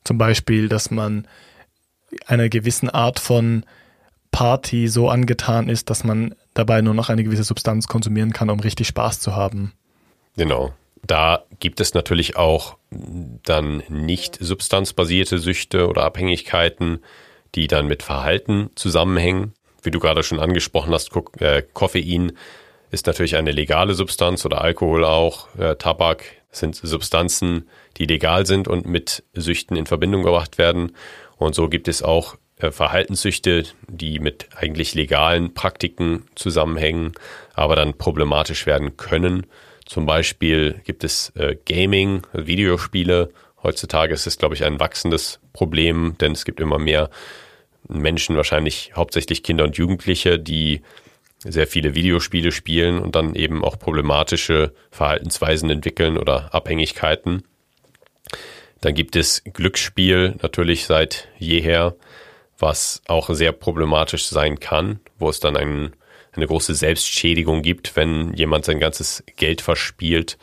Zum 0.04 0.18
Beispiel, 0.18 0.70
dass 0.70 0.92
man 0.92 1.28
einer 2.26 2.50
gewissen 2.50 2.90
Art 2.90 3.20
von 3.20 3.66
Party 4.32 4.88
so 4.88 5.10
angetan 5.10 5.70
ist, 5.70 5.90
dass 5.90 6.04
man 6.04 6.36
dabei 6.54 6.82
nur 6.82 6.94
noch 6.94 7.10
eine 7.10 7.24
gewisse 7.24 7.44
Substanz 7.44 7.88
konsumieren 7.88 8.32
kann, 8.32 8.50
um 8.50 8.60
richtig 8.60 8.88
Spaß 8.88 9.20
zu 9.20 9.36
haben. 9.36 9.74
Genau. 10.38 10.74
Da 11.06 11.44
gibt 11.60 11.80
es 11.80 11.94
natürlich 11.94 12.36
auch 12.36 12.78
dann 12.92 13.84
nicht 13.90 14.38
substanzbasierte 14.40 15.40
Süchte 15.40 15.88
oder 15.88 16.04
Abhängigkeiten, 16.04 17.00
die 17.56 17.68
dann 17.68 17.88
mit 17.88 18.04
Verhalten 18.04 18.70
zusammenhängen. 18.76 19.54
Wie 19.82 19.92
du 19.92 20.00
gerade 20.00 20.24
schon 20.24 20.40
angesprochen 20.40 20.94
hast, 20.94 21.12
äh, 21.40 21.64
Koffein 21.74 22.34
ist 22.92 23.08
natürlich 23.08 23.36
eine 23.38 23.52
legale 23.52 23.94
Substanz 23.94 24.46
oder 24.46 24.62
Alkohol 24.62 25.06
auch, 25.06 25.56
äh, 25.58 25.76
Tabak 25.76 26.24
sind 26.52 26.76
Substanzen, 26.76 27.70
die 27.98 28.06
legal 28.06 28.46
sind 28.46 28.68
und 28.68 28.88
mit 28.88 29.24
Süchten 29.34 29.78
in 29.78 29.86
Verbindung 29.86 30.24
gebracht 30.24 30.58
werden. 30.58 30.94
Und 31.38 31.56
so 31.56 31.70
gibt 31.70 31.88
es 31.88 32.02
auch 32.02 32.36
äh, 32.58 32.72
Verhaltenssüchte, 32.72 33.64
die 33.88 34.20
mit 34.20 34.50
eigentlich 34.56 34.96
legalen 34.96 35.54
Praktiken 35.54 36.26
zusammenhängen, 36.36 37.14
aber 37.54 37.76
dann 37.76 37.98
problematisch 37.98 38.66
werden 38.66 38.98
können. 38.98 39.46
Zum 39.86 40.06
Beispiel 40.06 40.82
gibt 40.84 41.04
es 41.04 41.34
Gaming, 41.66 42.22
Videospiele. 42.32 43.32
Heutzutage 43.64 44.14
ist 44.14 44.28
es, 44.28 44.38
glaube 44.38 44.56
ich, 44.56 44.64
ein 44.64 44.80
wachsendes 44.80 45.40
Problem, 45.54 46.16
denn 46.20 46.32
es 46.32 46.46
gibt 46.46 46.60
immer 46.60 46.80
mehr 46.80 47.10
Menschen, 47.88 48.36
wahrscheinlich 48.36 48.92
hauptsächlich 48.96 49.44
Kinder 49.44 49.64
und 49.64 49.78
Jugendliche, 49.78 50.40
die 50.40 50.82
sehr 51.40 51.68
viele 51.68 51.96
Videospiele 51.96 52.52
spielen 52.52 53.00
und 53.00 53.16
dann 53.16 53.36
eben 53.36 53.64
auch 53.64 53.80
problematische 53.80 54.74
Verhaltensweisen 54.92 55.70
entwickeln 55.70 56.18
oder 56.18 56.54
Abhängigkeiten. 56.54 57.44
Dann 58.82 58.94
gibt 58.94 59.16
es 59.16 59.44
Glücksspiel 59.46 60.36
natürlich 60.42 60.86
seit 60.86 61.28
jeher 61.38 61.96
was 62.60 63.02
auch 63.08 63.30
sehr 63.30 63.52
problematisch 63.52 64.28
sein 64.28 64.60
kann, 64.60 65.00
wo 65.18 65.30
es 65.30 65.40
dann 65.40 65.56
ein, 65.56 65.94
eine 66.34 66.48
große 66.48 66.76
Selbstschädigung 66.76 67.62
gibt, 67.62 67.96
wenn 67.96 68.34
jemand 68.34 68.66
sein 68.66 68.80
ganzes 68.80 69.24
Geld 69.38 69.62
verspielt 69.62 70.38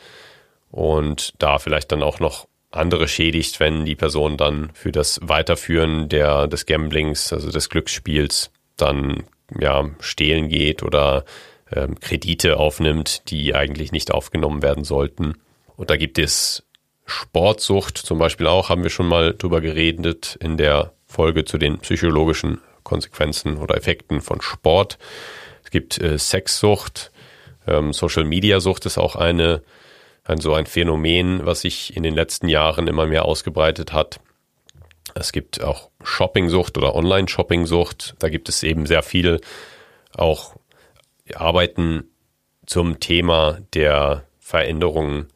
und 0.71 1.33
da 1.39 1.59
vielleicht 1.59 1.91
dann 1.91 2.03
auch 2.03 2.19
noch 2.19 2.47
andere 2.77 3.07
schädigt, 3.07 3.59
wenn 3.59 3.85
die 3.85 3.95
Person 3.95 4.37
dann 4.37 4.69
für 4.73 4.91
das 4.91 5.19
Weiterführen 5.23 6.09
der, 6.09 6.47
des 6.47 6.65
Gamblings, 6.65 7.33
also 7.33 7.51
des 7.51 7.69
Glücksspiels, 7.69 8.51
dann 8.75 9.23
ja 9.59 9.89
stehlen 9.99 10.49
geht 10.49 10.83
oder 10.83 11.25
ähm, 11.73 11.99
Kredite 11.99 12.57
aufnimmt, 12.57 13.29
die 13.29 13.55
eigentlich 13.55 13.91
nicht 13.91 14.11
aufgenommen 14.11 14.61
werden 14.61 14.83
sollten. 14.83 15.35
Und 15.75 15.89
da 15.89 15.97
gibt 15.97 16.19
es 16.19 16.63
Sportsucht 17.05 17.97
zum 17.97 18.19
Beispiel 18.19 18.47
auch, 18.47 18.69
haben 18.69 18.83
wir 18.83 18.89
schon 18.89 19.07
mal 19.07 19.33
drüber 19.33 19.61
geredet 19.61 20.37
in 20.41 20.57
der 20.57 20.93
Folge 21.05 21.45
zu 21.45 21.57
den 21.57 21.79
psychologischen 21.79 22.59
Konsequenzen 22.83 23.57
oder 23.57 23.75
Effekten 23.75 24.21
von 24.21 24.41
Sport. 24.41 24.97
Es 25.63 25.71
gibt 25.71 25.99
äh, 25.99 26.17
Sexsucht, 26.17 27.11
ähm, 27.67 27.93
Social 27.93 28.23
Media 28.23 28.59
Sucht 28.59 28.85
ist 28.85 28.97
auch 28.97 29.15
eine, 29.15 29.61
ein 30.27 30.39
so 30.39 30.53
ein 30.53 30.65
Phänomen, 30.65 31.45
was 31.45 31.61
sich 31.61 31.95
in 31.95 32.03
den 32.03 32.13
letzten 32.13 32.49
Jahren 32.49 32.87
immer 32.87 33.05
mehr 33.05 33.25
ausgebreitet 33.25 33.93
hat. 33.93 34.19
Es 35.15 35.31
gibt 35.31 35.63
auch 35.63 35.89
Shoppingsucht 36.03 36.77
oder 36.77 36.95
Online-Shoppingsucht. 36.95 38.15
Da 38.19 38.29
gibt 38.29 38.49
es 38.49 38.61
eben 38.63 38.85
sehr 38.85 39.03
viel 39.03 39.39
auch 40.13 40.55
Arbeiten 41.33 42.03
zum 42.65 42.99
Thema 42.99 43.59
der 43.73 44.25
Veränderungen, 44.39 45.27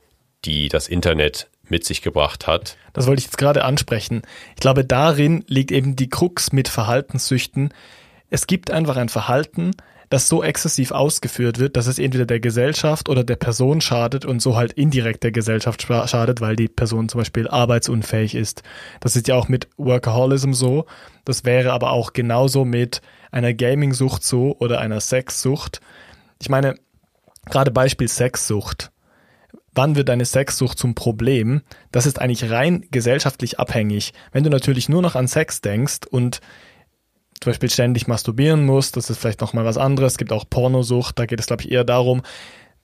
die 0.45 0.69
das 0.69 0.87
Internet 0.87 1.49
mit 1.63 1.85
sich 1.85 2.01
gebracht 2.01 2.47
hat. 2.47 2.77
Das 2.93 3.07
wollte 3.07 3.19
ich 3.19 3.25
jetzt 3.25 3.37
gerade 3.37 3.63
ansprechen. 3.63 4.23
Ich 4.55 4.59
glaube, 4.59 4.83
darin 4.83 5.43
liegt 5.47 5.71
eben 5.71 5.95
die 5.95 6.09
Krux 6.09 6.51
mit 6.51 6.67
Verhaltenssüchten. 6.67 7.73
Es 8.29 8.45
gibt 8.45 8.71
einfach 8.71 8.97
ein 8.97 9.09
Verhalten, 9.09 9.71
das 10.11 10.27
so 10.27 10.43
exzessiv 10.43 10.91
ausgeführt 10.91 11.57
wird, 11.57 11.77
dass 11.77 11.87
es 11.87 11.97
entweder 11.97 12.25
der 12.25 12.41
Gesellschaft 12.41 13.07
oder 13.07 13.23
der 13.23 13.37
Person 13.37 13.79
schadet 13.79 14.25
und 14.25 14.41
so 14.41 14.57
halt 14.57 14.73
indirekt 14.73 15.23
der 15.23 15.31
Gesellschaft 15.31 15.81
schadet, 15.81 16.41
weil 16.41 16.57
die 16.57 16.67
Person 16.67 17.07
zum 17.07 17.19
Beispiel 17.21 17.47
arbeitsunfähig 17.47 18.35
ist. 18.35 18.61
Das 18.99 19.15
ist 19.15 19.29
ja 19.29 19.35
auch 19.35 19.47
mit 19.47 19.69
Workaholism 19.77 20.51
so. 20.51 20.85
Das 21.23 21.45
wäre 21.45 21.71
aber 21.71 21.91
auch 21.91 22.11
genauso 22.11 22.65
mit 22.65 23.01
einer 23.31 23.53
Gaming-Sucht 23.53 24.21
so 24.21 24.57
oder 24.59 24.81
einer 24.81 24.99
Sexsucht. 24.99 25.79
Ich 26.41 26.49
meine, 26.49 26.75
gerade 27.49 27.71
Beispiel 27.71 28.09
Sexsucht 28.09 28.91
wann 29.73 29.95
wird 29.95 30.09
deine 30.09 30.25
Sexsucht 30.25 30.77
zum 30.77 30.95
Problem? 30.95 31.61
Das 31.93 32.05
ist 32.05 32.19
eigentlich 32.19 32.51
rein 32.51 32.85
gesellschaftlich 32.91 33.57
abhängig. 33.57 34.13
Wenn 34.33 34.43
du 34.43 34.49
natürlich 34.49 34.89
nur 34.89 35.01
noch 35.01 35.15
an 35.15 35.29
Sex 35.29 35.61
denkst 35.61 35.99
und 36.09 36.41
zum 37.41 37.51
Beispiel 37.51 37.69
ständig 37.69 38.07
masturbieren 38.07 38.65
musst, 38.65 38.95
das 38.95 39.09
ist 39.09 39.19
vielleicht 39.19 39.41
nochmal 39.41 39.65
was 39.65 39.77
anderes, 39.77 40.13
es 40.13 40.17
gibt 40.17 40.31
auch 40.31 40.45
Pornosucht, 40.49 41.19
da 41.19 41.25
geht 41.25 41.39
es 41.39 41.47
glaube 41.47 41.63
ich 41.63 41.71
eher 41.71 41.83
darum, 41.83 42.21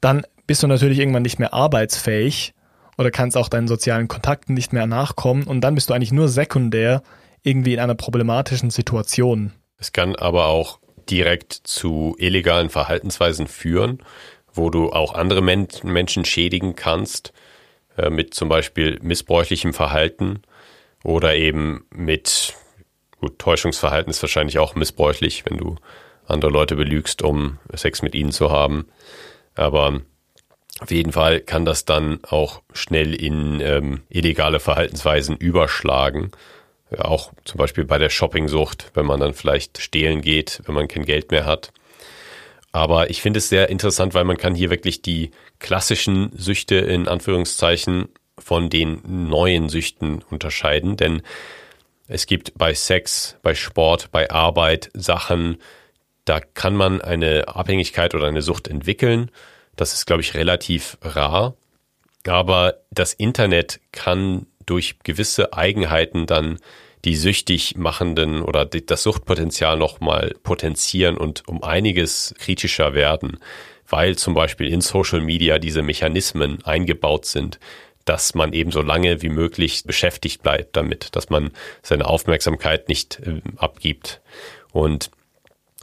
dann 0.01 0.23
bist 0.45 0.63
du 0.63 0.67
natürlich 0.67 0.99
irgendwann 0.99 1.23
nicht 1.23 1.39
mehr 1.39 1.53
arbeitsfähig 1.53 2.53
oder 2.97 3.11
kannst 3.11 3.37
auch 3.37 3.49
deinen 3.49 3.67
sozialen 3.67 4.07
Kontakten 4.07 4.53
nicht 4.53 4.73
mehr 4.73 4.87
nachkommen 4.87 5.43
und 5.43 5.61
dann 5.61 5.75
bist 5.75 5.89
du 5.89 5.93
eigentlich 5.93 6.11
nur 6.11 6.27
sekundär 6.27 7.03
irgendwie 7.43 7.73
in 7.73 7.79
einer 7.79 7.95
problematischen 7.95 8.71
Situation. 8.71 9.53
Es 9.77 9.93
kann 9.93 10.15
aber 10.15 10.47
auch 10.47 10.79
direkt 11.09 11.53
zu 11.53 12.15
illegalen 12.17 12.69
Verhaltensweisen 12.69 13.47
führen 13.47 13.99
wo 14.57 14.69
du 14.69 14.91
auch 14.91 15.13
andere 15.13 15.41
Men 15.41 15.67
Menschen 15.83 16.25
schädigen 16.25 16.75
kannst, 16.75 17.31
äh, 17.97 18.09
mit 18.09 18.33
zum 18.33 18.49
Beispiel 18.49 18.99
missbräuchlichem 19.01 19.73
Verhalten 19.73 20.41
oder 21.03 21.35
eben 21.35 21.85
mit, 21.91 22.55
gut, 23.19 23.39
Täuschungsverhalten 23.39 24.09
ist 24.09 24.21
wahrscheinlich 24.21 24.59
auch 24.59 24.75
missbräuchlich, 24.75 25.45
wenn 25.45 25.57
du 25.57 25.75
andere 26.25 26.51
Leute 26.51 26.75
belügst, 26.75 27.21
um 27.21 27.59
Sex 27.73 28.01
mit 28.01 28.15
ihnen 28.15 28.31
zu 28.31 28.51
haben. 28.51 28.87
Aber 29.55 30.01
auf 30.79 30.91
jeden 30.91 31.11
Fall 31.11 31.39
kann 31.39 31.65
das 31.65 31.85
dann 31.85 32.19
auch 32.23 32.61
schnell 32.73 33.13
in 33.13 33.59
ähm, 33.61 34.03
illegale 34.09 34.59
Verhaltensweisen 34.59 35.35
überschlagen. 35.37 36.31
Auch 36.97 37.33
zum 37.43 37.57
Beispiel 37.57 37.83
bei 37.83 37.97
der 37.97 38.09
Shoppingsucht, 38.09 38.91
wenn 38.93 39.05
man 39.05 39.19
dann 39.19 39.33
vielleicht 39.33 39.81
stehlen 39.81 40.21
geht, 40.21 40.61
wenn 40.65 40.75
man 40.75 40.87
kein 40.87 41.05
Geld 41.05 41.31
mehr 41.31 41.45
hat. 41.45 41.73
Aber 42.71 43.09
ich 43.09 43.21
finde 43.21 43.39
es 43.39 43.49
sehr 43.49 43.69
interessant, 43.69 44.13
weil 44.13 44.23
man 44.23 44.37
kann 44.37 44.53
hier 44.53 44.69
wirklich 44.69 45.01
die 45.01 45.31
klassischen 45.59 46.31
Süchte 46.37 46.75
in 46.75 47.07
Anführungszeichen 47.07 48.09
von 48.37 48.69
den 48.69 49.01
neuen 49.05 49.67
Süchten 49.67 50.23
unterscheiden. 50.29 50.95
Denn 50.95 51.23
es 52.07 52.25
gibt 52.25 52.57
bei 52.57 52.73
Sex, 52.73 53.37
bei 53.41 53.53
Sport, 53.55 54.11
bei 54.11 54.29
Arbeit 54.29 54.89
Sachen, 54.93 55.57
da 56.25 56.39
kann 56.39 56.75
man 56.75 57.01
eine 57.01 57.47
Abhängigkeit 57.47 58.13
oder 58.15 58.27
eine 58.27 58.41
Sucht 58.41 58.67
entwickeln. 58.67 59.31
Das 59.75 59.93
ist, 59.93 60.05
glaube 60.05 60.21
ich, 60.21 60.33
relativ 60.33 60.97
rar. 61.01 61.55
Aber 62.25 62.75
das 62.91 63.13
Internet 63.13 63.79
kann 63.91 64.47
durch 64.65 64.99
gewisse 65.03 65.53
Eigenheiten 65.53 66.25
dann 66.25 66.59
die 67.05 67.15
süchtig 67.15 67.77
machenden 67.77 68.41
oder 68.41 68.65
das 68.65 69.03
Suchtpotenzial 69.03 69.77
nochmal 69.77 70.35
potenzieren 70.43 71.15
und 71.17 71.47
um 71.47 71.63
einiges 71.63 72.33
kritischer 72.37 72.93
werden, 72.93 73.37
weil 73.87 74.17
zum 74.17 74.33
Beispiel 74.33 74.67
in 74.67 74.81
Social 74.81 75.21
Media 75.21 75.59
diese 75.59 75.83
Mechanismen 75.83 76.63
eingebaut 76.65 77.25
sind, 77.25 77.59
dass 78.09 78.35
man 78.35 78.53
eben 78.53 78.71
so 78.71 78.81
lange 78.81 79.21
wie 79.21 79.29
möglich 79.29 79.83
beschäftigt 79.83 80.41
bleibt 80.43 80.75
damit, 80.75 81.15
dass 81.15 81.29
man 81.29 81.51
seine 81.83 82.05
Aufmerksamkeit 82.05 82.87
nicht 82.89 83.19
äh, 83.19 83.41
abgibt 83.57 84.21
und 84.71 85.11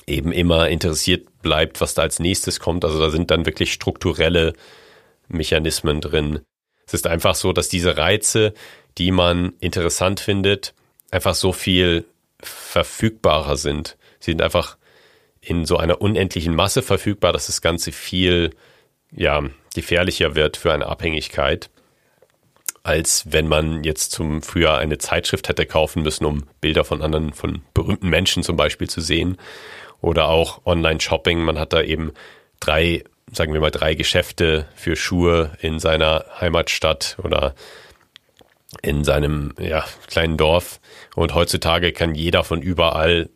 eben 0.07 0.33
immer 0.33 0.69
interessiert 0.69 1.43
bleibt, 1.43 1.81
was 1.81 1.95
da 1.95 2.03
als 2.03 2.19
nächstes 2.19 2.61
kommt. 2.61 2.85
Also 2.85 2.99
da 2.99 3.11
sind 3.11 3.31
dann 3.31 3.47
wirklich 3.47 3.73
strukturelle 3.73 4.55
Mechanismen 5.29 6.01
drin. 6.01 6.41
Es 6.87 6.95
ist 6.95 7.07
einfach 7.07 7.35
so, 7.35 7.53
dass 7.53 7.69
diese 7.69 7.97
Reize, 7.97 8.55
die 8.99 9.11
man 9.11 9.55
interessant 9.61 10.21
findet, 10.21 10.75
einfach 11.11 11.35
so 11.35 11.53
viel 11.53 12.05
verfügbarer 12.41 13.57
sind. 13.57 13.97
Sie 14.21 14.33
sind 14.33 14.43
einfach 14.43 14.77
in 15.41 15.65
so 15.67 15.77
einer 15.77 16.01
unendlichen 16.01 16.55
Masse 16.55 16.83
verfügbar, 16.83 17.33
dass 17.33 17.47
das 17.47 17.61
Ganze 17.61 17.93
viel 17.93 18.51
ja, 19.11 19.43
gefährlicher 19.75 20.35
wird 20.35 20.57
für 20.57 20.73
eine 20.73 20.87
Abhängigkeit, 20.87 21.71
als 22.85 23.25
wenn 23.33 23.49
man 23.49 23.83
jetzt 23.83 24.13
zum 24.13 24.43
Frühjahr 24.43 24.79
eine 24.79 24.99
Zeitschrift 24.99 25.49
hätte 25.49 25.67
kaufen 25.67 26.03
müssen, 26.03 26.27
um 26.27 26.45
Bilder 26.61 26.85
von 26.85 27.03
anderen, 27.03 27.33
von 27.33 27.63
berühmten 27.73 28.11
Menschen 28.11 28.43
zum 28.43 28.57
Beispiel 28.57 28.89
zu 28.89 29.01
sehen. 29.01 29.39
Oder 30.03 30.29
auch 30.29 30.67
Online-Shopping. 30.67 31.41
Man 31.41 31.59
hat 31.59 31.73
da 31.73 31.81
eben 31.81 32.13
drei, 32.61 33.03
sagen 33.33 33.55
wir 33.55 33.61
mal, 33.61 33.71
drei 33.71 33.95
Geschäfte 33.95 34.67
für 34.75 34.97
Schuhe 34.97 35.53
in 35.63 35.79
seiner 35.79 36.27
Heimatstadt 36.39 37.17
oder 37.25 37.55
in 38.83 39.03
seinem 39.03 39.55
ja, 39.59 39.85
kleinen 40.09 40.37
Dorf. 40.37 40.79
Und 41.15 41.35
heutzutage 41.35 41.93
kann 41.93 42.15
jeder 42.15 42.45
von 42.45 42.61
überall 42.61 43.31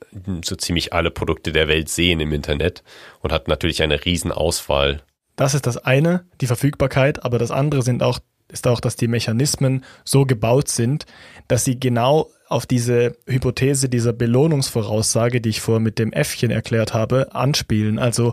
so 0.45 0.57
ziemlich 0.57 0.93
alle 0.93 1.11
Produkte 1.11 1.53
der 1.53 1.69
Welt 1.69 1.89
sehen 1.89 2.21
im 2.21 2.35
Internet 2.35 2.83
und 3.21 3.33
hat 3.33 3.49
natürlich 3.49 3.83
eine 3.83 4.05
Riesenauswahl. 4.05 5.03
Das 5.37 5.55
ist 5.55 5.67
das 5.67 5.79
eine, 5.79 6.27
die 6.43 6.47
Verfügbarkeit, 6.47 7.25
aber 7.25 7.39
das 7.39 7.51
andere 7.51 7.81
sind 7.81 8.03
auch, 8.03 8.19
ist 8.51 8.67
auch, 8.67 8.81
dass 8.81 8.97
die 8.97 9.09
Mechanismen 9.09 9.85
so 10.05 10.25
gebaut 10.25 10.69
sind, 10.69 11.05
dass 11.49 11.65
sie 11.65 11.79
genau 11.79 12.31
auf 12.49 12.67
diese 12.67 13.17
Hypothese 13.27 13.89
dieser 13.89 14.13
Belohnungsvoraussage, 14.13 15.41
die 15.41 15.51
ich 15.51 15.61
vorher 15.61 15.81
mit 15.81 15.99
dem 15.99 16.13
Äffchen 16.13 16.51
erklärt 16.51 16.95
habe, 16.95 17.35
anspielen. 17.35 17.99
Also 17.99 18.33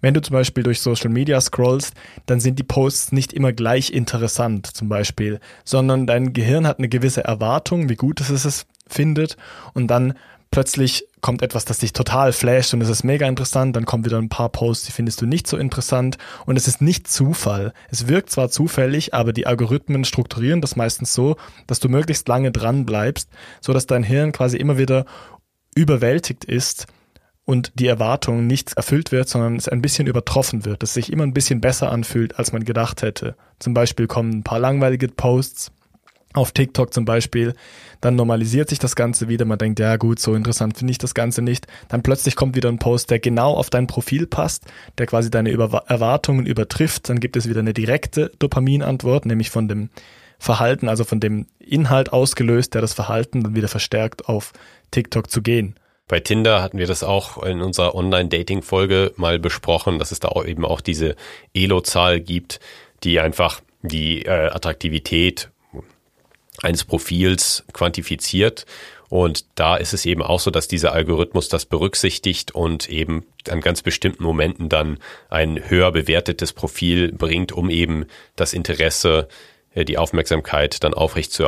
wenn 0.00 0.14
du 0.14 0.22
zum 0.22 0.34
Beispiel 0.34 0.62
durch 0.62 0.80
Social 0.80 1.10
Media 1.10 1.40
scrollst, 1.40 1.94
dann 2.26 2.40
sind 2.40 2.58
die 2.58 2.64
Posts 2.64 3.12
nicht 3.12 3.32
immer 3.32 3.52
gleich 3.52 3.90
interessant 3.90 4.66
zum 4.66 4.88
Beispiel, 4.88 5.40
sondern 5.64 6.06
dein 6.06 6.32
Gehirn 6.32 6.66
hat 6.66 6.78
eine 6.78 6.88
gewisse 6.88 7.24
Erwartung, 7.24 7.88
wie 7.88 7.96
gut 7.96 8.20
es 8.20 8.30
es 8.30 8.66
findet 8.86 9.36
und 9.74 9.88
dann 9.88 10.14
plötzlich 10.50 11.06
kommt 11.20 11.42
etwas, 11.42 11.64
das 11.64 11.78
dich 11.78 11.92
total 11.92 12.32
flasht 12.32 12.74
und 12.74 12.80
es 12.80 12.88
ist 12.88 13.04
mega 13.04 13.26
interessant, 13.26 13.76
dann 13.76 13.84
kommen 13.84 14.04
wieder 14.04 14.18
ein 14.18 14.28
paar 14.28 14.48
Posts, 14.48 14.86
die 14.86 14.92
findest 14.92 15.20
du 15.20 15.26
nicht 15.26 15.46
so 15.46 15.56
interessant 15.56 16.18
und 16.46 16.56
es 16.56 16.66
ist 16.66 16.80
nicht 16.80 17.08
Zufall. 17.08 17.72
Es 17.90 18.08
wirkt 18.08 18.30
zwar 18.30 18.50
zufällig, 18.50 19.14
aber 19.14 19.32
die 19.32 19.46
Algorithmen 19.46 20.04
strukturieren 20.04 20.60
das 20.60 20.76
meistens 20.76 21.14
so, 21.14 21.36
dass 21.66 21.80
du 21.80 21.88
möglichst 21.88 22.26
lange 22.28 22.50
dran 22.52 22.86
bleibst, 22.86 23.28
so 23.60 23.72
dass 23.72 23.86
dein 23.86 24.02
Hirn 24.02 24.32
quasi 24.32 24.56
immer 24.56 24.78
wieder 24.78 25.04
überwältigt 25.74 26.44
ist 26.44 26.86
und 27.44 27.72
die 27.74 27.86
Erwartung 27.86 28.46
nicht 28.46 28.74
erfüllt 28.74 29.12
wird, 29.12 29.28
sondern 29.28 29.56
es 29.56 29.68
ein 29.68 29.82
bisschen 29.82 30.06
übertroffen 30.06 30.64
wird, 30.64 30.82
dass 30.82 30.90
es 30.90 30.94
sich 30.94 31.12
immer 31.12 31.24
ein 31.24 31.34
bisschen 31.34 31.60
besser 31.60 31.90
anfühlt, 31.90 32.38
als 32.38 32.52
man 32.52 32.64
gedacht 32.64 33.02
hätte. 33.02 33.36
Zum 33.58 33.74
Beispiel 33.74 34.06
kommen 34.06 34.38
ein 34.38 34.42
paar 34.42 34.58
langweilige 34.58 35.08
Posts 35.08 35.72
auf 36.32 36.52
TikTok 36.52 36.94
zum 36.94 37.04
Beispiel, 37.04 37.54
dann 38.00 38.14
normalisiert 38.14 38.68
sich 38.68 38.78
das 38.78 38.94
Ganze 38.94 39.28
wieder, 39.28 39.44
man 39.44 39.58
denkt, 39.58 39.80
ja 39.80 39.96
gut, 39.96 40.20
so 40.20 40.34
interessant 40.34 40.78
finde 40.78 40.92
ich 40.92 40.98
das 40.98 41.14
Ganze 41.14 41.42
nicht, 41.42 41.66
dann 41.88 42.02
plötzlich 42.02 42.36
kommt 42.36 42.54
wieder 42.56 42.68
ein 42.68 42.78
Post, 42.78 43.10
der 43.10 43.18
genau 43.18 43.54
auf 43.54 43.70
dein 43.70 43.86
Profil 43.86 44.26
passt, 44.26 44.64
der 44.98 45.06
quasi 45.06 45.30
deine 45.30 45.50
Über 45.50 45.84
Erwartungen 45.88 46.46
übertrifft, 46.46 47.08
dann 47.08 47.20
gibt 47.20 47.36
es 47.36 47.48
wieder 47.48 47.60
eine 47.60 47.74
direkte 47.74 48.30
Dopaminantwort, 48.38 49.26
nämlich 49.26 49.50
von 49.50 49.68
dem 49.68 49.90
Verhalten, 50.38 50.88
also 50.88 51.04
von 51.04 51.20
dem 51.20 51.46
Inhalt 51.58 52.12
ausgelöst, 52.12 52.74
der 52.74 52.80
das 52.80 52.94
Verhalten 52.94 53.42
dann 53.42 53.54
wieder 53.54 53.68
verstärkt 53.68 54.28
auf 54.28 54.52
TikTok 54.90 55.30
zu 55.30 55.42
gehen. 55.42 55.74
Bei 56.08 56.18
Tinder 56.18 56.62
hatten 56.62 56.78
wir 56.78 56.86
das 56.86 57.04
auch 57.04 57.42
in 57.42 57.60
unserer 57.60 57.94
Online-Dating-Folge 57.94 59.12
mal 59.16 59.38
besprochen, 59.38 59.98
dass 59.98 60.10
es 60.10 60.18
da 60.18 60.28
auch 60.28 60.44
eben 60.44 60.64
auch 60.64 60.80
diese 60.80 61.14
Elo-Zahl 61.54 62.20
gibt, 62.20 62.58
die 63.04 63.20
einfach 63.20 63.60
die 63.82 64.24
äh, 64.24 64.50
Attraktivität 64.50 65.50
eines 66.62 66.84
Profils 66.84 67.64
quantifiziert. 67.72 68.66
Und 69.08 69.44
da 69.56 69.76
ist 69.76 69.92
es 69.92 70.06
eben 70.06 70.22
auch 70.22 70.38
so, 70.38 70.52
dass 70.52 70.68
dieser 70.68 70.92
Algorithmus 70.92 71.48
das 71.48 71.66
berücksichtigt 71.66 72.52
und 72.52 72.88
eben 72.88 73.24
an 73.48 73.60
ganz 73.60 73.82
bestimmten 73.82 74.22
Momenten 74.22 74.68
dann 74.68 74.98
ein 75.28 75.68
höher 75.68 75.90
bewertetes 75.90 76.52
Profil 76.52 77.10
bringt, 77.12 77.50
um 77.50 77.70
eben 77.70 78.06
das 78.36 78.52
Interesse, 78.52 79.26
äh, 79.74 79.84
die 79.84 79.98
Aufmerksamkeit 79.98 80.84
dann 80.84 80.94
aufrecht 80.94 81.38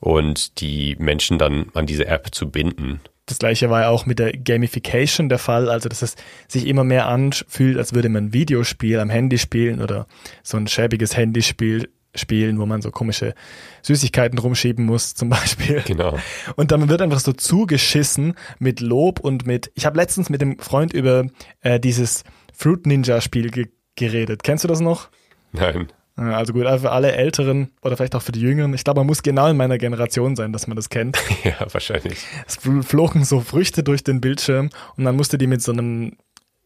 und 0.00 0.60
die 0.60 0.96
Menschen 0.98 1.38
dann 1.38 1.70
an 1.72 1.86
diese 1.86 2.06
App 2.06 2.34
zu 2.34 2.50
binden. 2.50 3.00
Das 3.26 3.38
gleiche 3.38 3.70
war 3.70 3.82
ja 3.82 3.88
auch 3.88 4.04
mit 4.04 4.18
der 4.18 4.36
Gamification 4.36 5.30
der 5.30 5.38
Fall, 5.38 5.70
also 5.70 5.88
dass 5.88 6.02
es 6.02 6.14
sich 6.46 6.66
immer 6.66 6.84
mehr 6.84 7.08
anfühlt, 7.08 7.78
als 7.78 7.94
würde 7.94 8.10
man 8.10 8.26
ein 8.26 8.32
Videospiel 8.34 9.00
am 9.00 9.08
Handy 9.08 9.38
spielen 9.38 9.80
oder 9.80 10.06
so 10.42 10.58
ein 10.58 10.66
schäbiges 10.66 11.16
Handyspiel 11.16 11.88
spielen, 12.14 12.58
wo 12.58 12.66
man 12.66 12.82
so 12.82 12.90
komische 12.90 13.34
Süßigkeiten 13.82 14.38
rumschieben 14.38 14.84
muss, 14.84 15.14
zum 15.14 15.28
Beispiel. 15.28 15.82
Genau. 15.86 16.18
Und 16.56 16.70
dann 16.70 16.88
wird 16.88 17.02
einfach 17.02 17.20
so 17.20 17.32
zugeschissen 17.32 18.34
mit 18.58 18.80
Lob 18.80 19.20
und 19.20 19.46
mit. 19.46 19.70
Ich 19.74 19.86
habe 19.86 19.96
letztens 19.96 20.30
mit 20.30 20.40
dem 20.40 20.58
Freund 20.58 20.92
über 20.92 21.26
äh, 21.60 21.78
dieses 21.80 22.24
Fruit 22.52 22.86
Ninja 22.86 23.20
Spiel 23.20 23.50
ge 23.50 23.68
geredet. 23.96 24.42
Kennst 24.42 24.64
du 24.64 24.68
das 24.68 24.80
noch? 24.80 25.08
Nein. 25.52 25.86
Also 26.16 26.52
gut, 26.52 26.66
also 26.66 26.86
für 26.86 26.92
alle 26.92 27.12
Älteren 27.12 27.70
oder 27.82 27.96
vielleicht 27.96 28.14
auch 28.14 28.22
für 28.22 28.30
die 28.30 28.40
Jüngeren. 28.40 28.72
Ich 28.72 28.84
glaube, 28.84 29.00
man 29.00 29.06
muss 29.06 29.22
genau 29.22 29.48
in 29.48 29.56
meiner 29.56 29.78
Generation 29.78 30.36
sein, 30.36 30.52
dass 30.52 30.68
man 30.68 30.76
das 30.76 30.88
kennt. 30.88 31.18
ja, 31.44 31.66
wahrscheinlich. 31.72 32.18
Es 32.46 32.56
flogen 32.56 33.24
so 33.24 33.40
Früchte 33.40 33.82
durch 33.82 34.04
den 34.04 34.20
Bildschirm 34.20 34.70
und 34.96 35.04
man 35.04 35.16
musste 35.16 35.38
die 35.38 35.48
mit 35.48 35.62
so 35.62 35.72
einem 35.72 36.16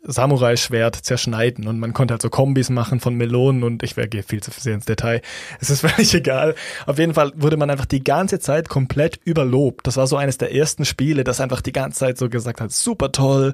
Samurai-Schwert 0.09 0.97
zerschneiden 0.97 1.69
und 1.69 1.79
man 1.79 1.93
konnte 1.93 2.13
halt 2.13 2.23
so 2.23 2.31
Kombis 2.31 2.71
machen 2.71 2.99
von 2.99 3.15
Melonen 3.15 3.63
und 3.63 3.83
ich 3.83 3.95
gehe 3.95 4.23
viel 4.23 4.43
zu 4.43 4.51
sehr 4.51 4.75
ins 4.75 4.87
Detail. 4.87 5.21
Es 5.61 5.71
ist 5.71 5.81
völlig 5.87 6.15
egal. 6.15 6.55
Auf 6.87 6.99
jeden 6.99 7.15
Fall 7.15 7.33
wurde 7.37 7.57
man 7.57 7.71
einfach 7.71 7.85
die 7.85 8.03
ganze 8.03 8.41
Zeit 8.41 8.69
komplett 8.69 9.21
überlobt. 9.25 9.87
Das 9.87 9.97
war 9.97 10.07
so 10.07 10.17
eines 10.17 10.39
der 10.39 10.55
ersten 10.55 10.85
Spiele, 10.85 11.25
das 11.25 11.41
einfach 11.41 11.61
die 11.61 11.73
ganze 11.73 11.99
Zeit 12.01 12.19
so 12.19 12.29
gesagt 12.29 12.61
hat, 12.61 12.73
super 12.73 13.13
toll, 13.13 13.53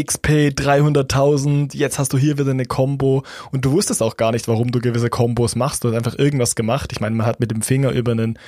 XP 0.00 0.54
300.000, 0.54 1.76
jetzt 1.76 1.98
hast 1.98 2.12
du 2.12 2.18
hier 2.18 2.38
wieder 2.38 2.52
eine 2.52 2.66
Combo 2.66 3.24
und 3.50 3.64
du 3.64 3.72
wusstest 3.72 4.02
auch 4.02 4.16
gar 4.16 4.32
nicht, 4.32 4.48
warum 4.48 4.70
du 4.70 4.80
gewisse 4.80 5.10
Kombos 5.10 5.56
machst. 5.56 5.82
Du 5.82 5.88
hast 5.88 5.96
einfach 5.96 6.18
irgendwas 6.18 6.54
gemacht. 6.54 6.92
Ich 6.92 7.00
meine, 7.00 7.16
man 7.16 7.26
hat 7.26 7.40
mit 7.40 7.50
dem 7.50 7.62
Finger 7.62 7.90
über 7.90 8.12
einen 8.12 8.38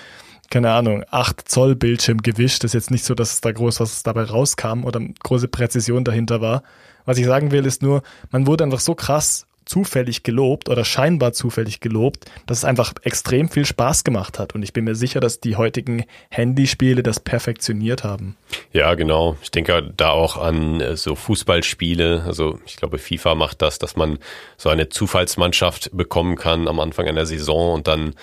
keine 0.51 0.73
Ahnung, 0.73 1.05
8 1.11 1.49
Zoll 1.49 1.77
Bildschirm 1.77 2.19
gewischt. 2.19 2.65
Das 2.65 2.71
ist 2.71 2.75
jetzt 2.75 2.91
nicht 2.91 3.05
so, 3.05 3.15
dass 3.15 3.35
es 3.35 3.41
da 3.41 3.53
groß 3.53 3.81
was 3.81 4.03
dabei 4.03 4.25
rauskam 4.25 4.85
oder 4.85 5.01
große 5.23 5.49
Präzision 5.49 6.05
dahinter 6.05 6.41
war. 6.41 6.63
Was 7.05 7.19
ich 7.19 7.27
sagen 7.27 7.51
will, 7.51 7.67
ist 7.67 7.83
nur, 7.83 8.03
man 8.31 8.47
wurde 8.47 8.65
einfach 8.65 8.81
so 8.81 8.95
krass 8.95 9.47
zufällig 9.69 10.23
gelobt 10.23 10.69
oder 10.69 10.85
scheinbar 10.85 11.33
zufällig 11.33 11.81
gelobt, 11.81 12.25
dass 12.47 12.59
es 12.59 12.65
einfach 12.65 12.95
extrem 13.03 13.49
viel 13.51 13.67
Spaß 13.67 14.03
gemacht 14.03 14.39
hat. 14.39 14.55
Und 14.55 14.63
ich 14.63 14.73
bin 14.73 14.85
mir 14.85 14.95
sicher, 14.95 15.21
dass 15.21 15.41
die 15.41 15.57
heutigen 15.57 16.05
Handyspiele 16.31 17.03
das 17.03 17.21
perfektioniert 17.21 18.03
haben. 18.03 18.37
Ja, 18.73 18.95
genau. 18.95 19.37
Ich 19.43 19.51
denke 19.51 19.93
da 19.97 20.11
auch 20.11 20.39
an 20.39 20.81
äh, 20.81 20.97
so 20.97 21.15
Fußballspiele. 21.15 22.25
Also 22.27 22.59
ich 22.67 22.77
glaube, 22.77 22.99
FIFA 22.99 23.35
macht 23.35 23.63
das, 23.63 23.79
dass 23.79 23.95
man 23.95 24.19
so 24.57 24.71
eine 24.71 24.89
Zufallsmannschaft 24.89 25.91
bekommen 25.93 26.37
kann 26.37 26.67
am 26.67 26.81
Anfang 26.81 27.07
einer 27.07 27.27
Saison 27.27 27.75
und 27.75 27.87
dann 27.87 28.15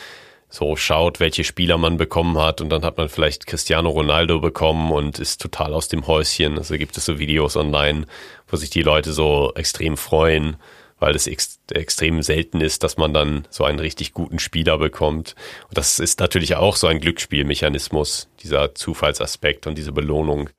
so 0.56 0.76
schaut, 0.76 1.20
welche 1.20 1.44
Spieler 1.44 1.78
man 1.78 1.98
bekommen 1.98 2.38
hat 2.40 2.62
und 2.62 2.70
dann 2.70 2.84
hat 2.84 2.98
man 2.98 3.10
vielleicht 3.10 3.46
Cristiano 3.46 3.90
Ronaldo 3.90 4.40
bekommen 4.40 4.92
und 4.92 5.20
ist 5.20 5.42
total 5.42 5.74
aus 5.74 5.90
dem 5.90 6.08
Häuschen. 6.08 6.58
Also 6.58 6.78
gibt 6.78 6.98
es 6.98 7.06
so 7.06 7.20
Videos 7.20 7.56
online, 7.58 8.06
wo 8.48 8.58
sich 8.58 8.70
die 8.70 8.82
Leute 8.82 9.14
so 9.14 9.52
extrem 9.56 9.98
freuen, 9.98 10.56
weil 11.00 11.16
es 11.16 11.28
ex 11.28 11.60
extrem 11.72 12.22
selten 12.22 12.62
ist, 12.62 12.84
dass 12.84 12.96
man 12.98 13.14
dann 13.14 13.48
so 13.50 13.64
einen 13.66 13.80
richtig 13.80 14.14
guten 14.14 14.40
Spieler 14.40 14.78
bekommt. 14.78 15.36
Und 15.68 15.78
das 15.78 16.00
ist 16.00 16.20
natürlich 16.20 16.56
auch 16.56 16.76
so 16.76 16.88
ein 16.88 17.00
Glücksspielmechanismus, 17.00 18.30
dieser 18.42 18.74
Zufallsaspekt 18.76 19.68
und 19.68 19.78
diese 19.78 19.92
Belohnung. 19.92 20.50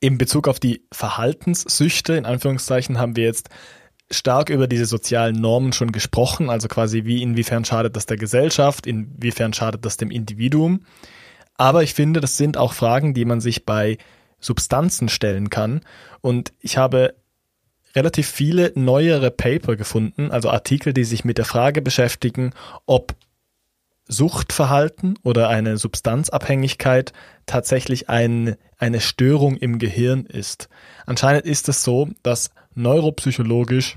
in 0.00 0.16
Bezug 0.16 0.48
auf 0.48 0.58
die 0.60 0.82
Verhaltenssüchte, 0.92 2.14
in 2.14 2.24
Anführungszeichen, 2.24 2.98
haben 2.98 3.16
wir 3.16 3.24
jetzt 3.24 3.50
stark 4.10 4.50
über 4.50 4.66
diese 4.66 4.86
sozialen 4.86 5.40
Normen 5.40 5.72
schon 5.72 5.92
gesprochen, 5.92 6.50
also 6.50 6.68
quasi 6.68 7.04
wie 7.04 7.22
inwiefern 7.22 7.64
schadet 7.64 7.96
das 7.96 8.06
der 8.06 8.16
Gesellschaft, 8.16 8.86
inwiefern 8.86 9.52
schadet 9.52 9.84
das 9.84 9.96
dem 9.96 10.10
Individuum. 10.10 10.84
Aber 11.56 11.82
ich 11.82 11.94
finde, 11.94 12.20
das 12.20 12.36
sind 12.36 12.56
auch 12.56 12.72
Fragen, 12.72 13.14
die 13.14 13.24
man 13.24 13.40
sich 13.40 13.66
bei 13.66 13.98
Substanzen 14.40 15.08
stellen 15.08 15.50
kann. 15.50 15.82
Und 16.22 16.52
ich 16.60 16.78
habe 16.78 17.14
relativ 17.94 18.28
viele 18.28 18.72
neuere 18.74 19.30
Paper 19.30 19.76
gefunden, 19.76 20.30
also 20.30 20.48
Artikel, 20.50 20.92
die 20.92 21.04
sich 21.04 21.24
mit 21.24 21.38
der 21.38 21.44
Frage 21.44 21.82
beschäftigen, 21.82 22.52
ob 22.86 23.14
Suchtverhalten 24.10 25.18
oder 25.22 25.48
eine 25.48 25.78
Substanzabhängigkeit 25.78 27.12
tatsächlich 27.46 28.08
ein, 28.08 28.56
eine 28.76 29.00
Störung 29.00 29.56
im 29.56 29.78
Gehirn 29.78 30.26
ist. 30.26 30.68
Anscheinend 31.06 31.46
ist 31.46 31.68
es 31.68 31.82
so, 31.82 32.08
dass 32.22 32.50
neuropsychologisch 32.74 33.96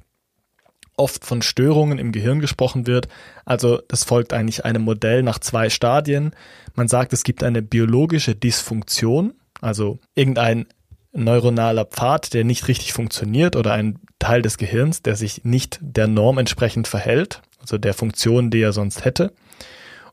oft 0.96 1.26
von 1.26 1.42
Störungen 1.42 1.98
im 1.98 2.12
Gehirn 2.12 2.40
gesprochen 2.40 2.86
wird. 2.86 3.08
Also 3.46 3.82
das 3.88 4.04
folgt 4.04 4.34
eigentlich 4.34 4.64
einem 4.64 4.84
Modell 4.84 5.24
nach 5.24 5.40
zwei 5.40 5.70
Stadien. 5.70 6.36
Man 6.76 6.88
sagt, 6.88 7.14
es 7.14 7.24
gibt 7.24 7.44
eine 7.44 7.64
biologische 7.64 8.36
Dysfunktion, 8.36 9.34
also 9.62 10.00
irgendein 10.14 10.68
neuronaler 11.12 11.86
Pfad, 11.86 12.34
der 12.34 12.44
nicht 12.44 12.68
richtig 12.68 12.94
funktioniert 12.94 13.56
oder 13.56 13.74
ein 13.74 14.00
Teil 14.20 14.42
des 14.42 14.58
Gehirns, 14.58 15.02
der 15.02 15.16
sich 15.16 15.44
nicht 15.44 15.80
der 15.82 16.08
Norm 16.08 16.38
entsprechend 16.38 16.88
verhält, 16.88 17.42
also 17.60 17.78
der 17.78 17.94
Funktion, 17.94 18.52
die 18.52 18.62
er 18.62 18.74
sonst 18.74 19.06
hätte. 19.06 19.34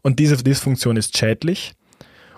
Und 0.02 0.18
diese 0.18 0.36
Dysfunktion 0.36 0.96
ist 0.96 1.16
schädlich. 1.16 1.74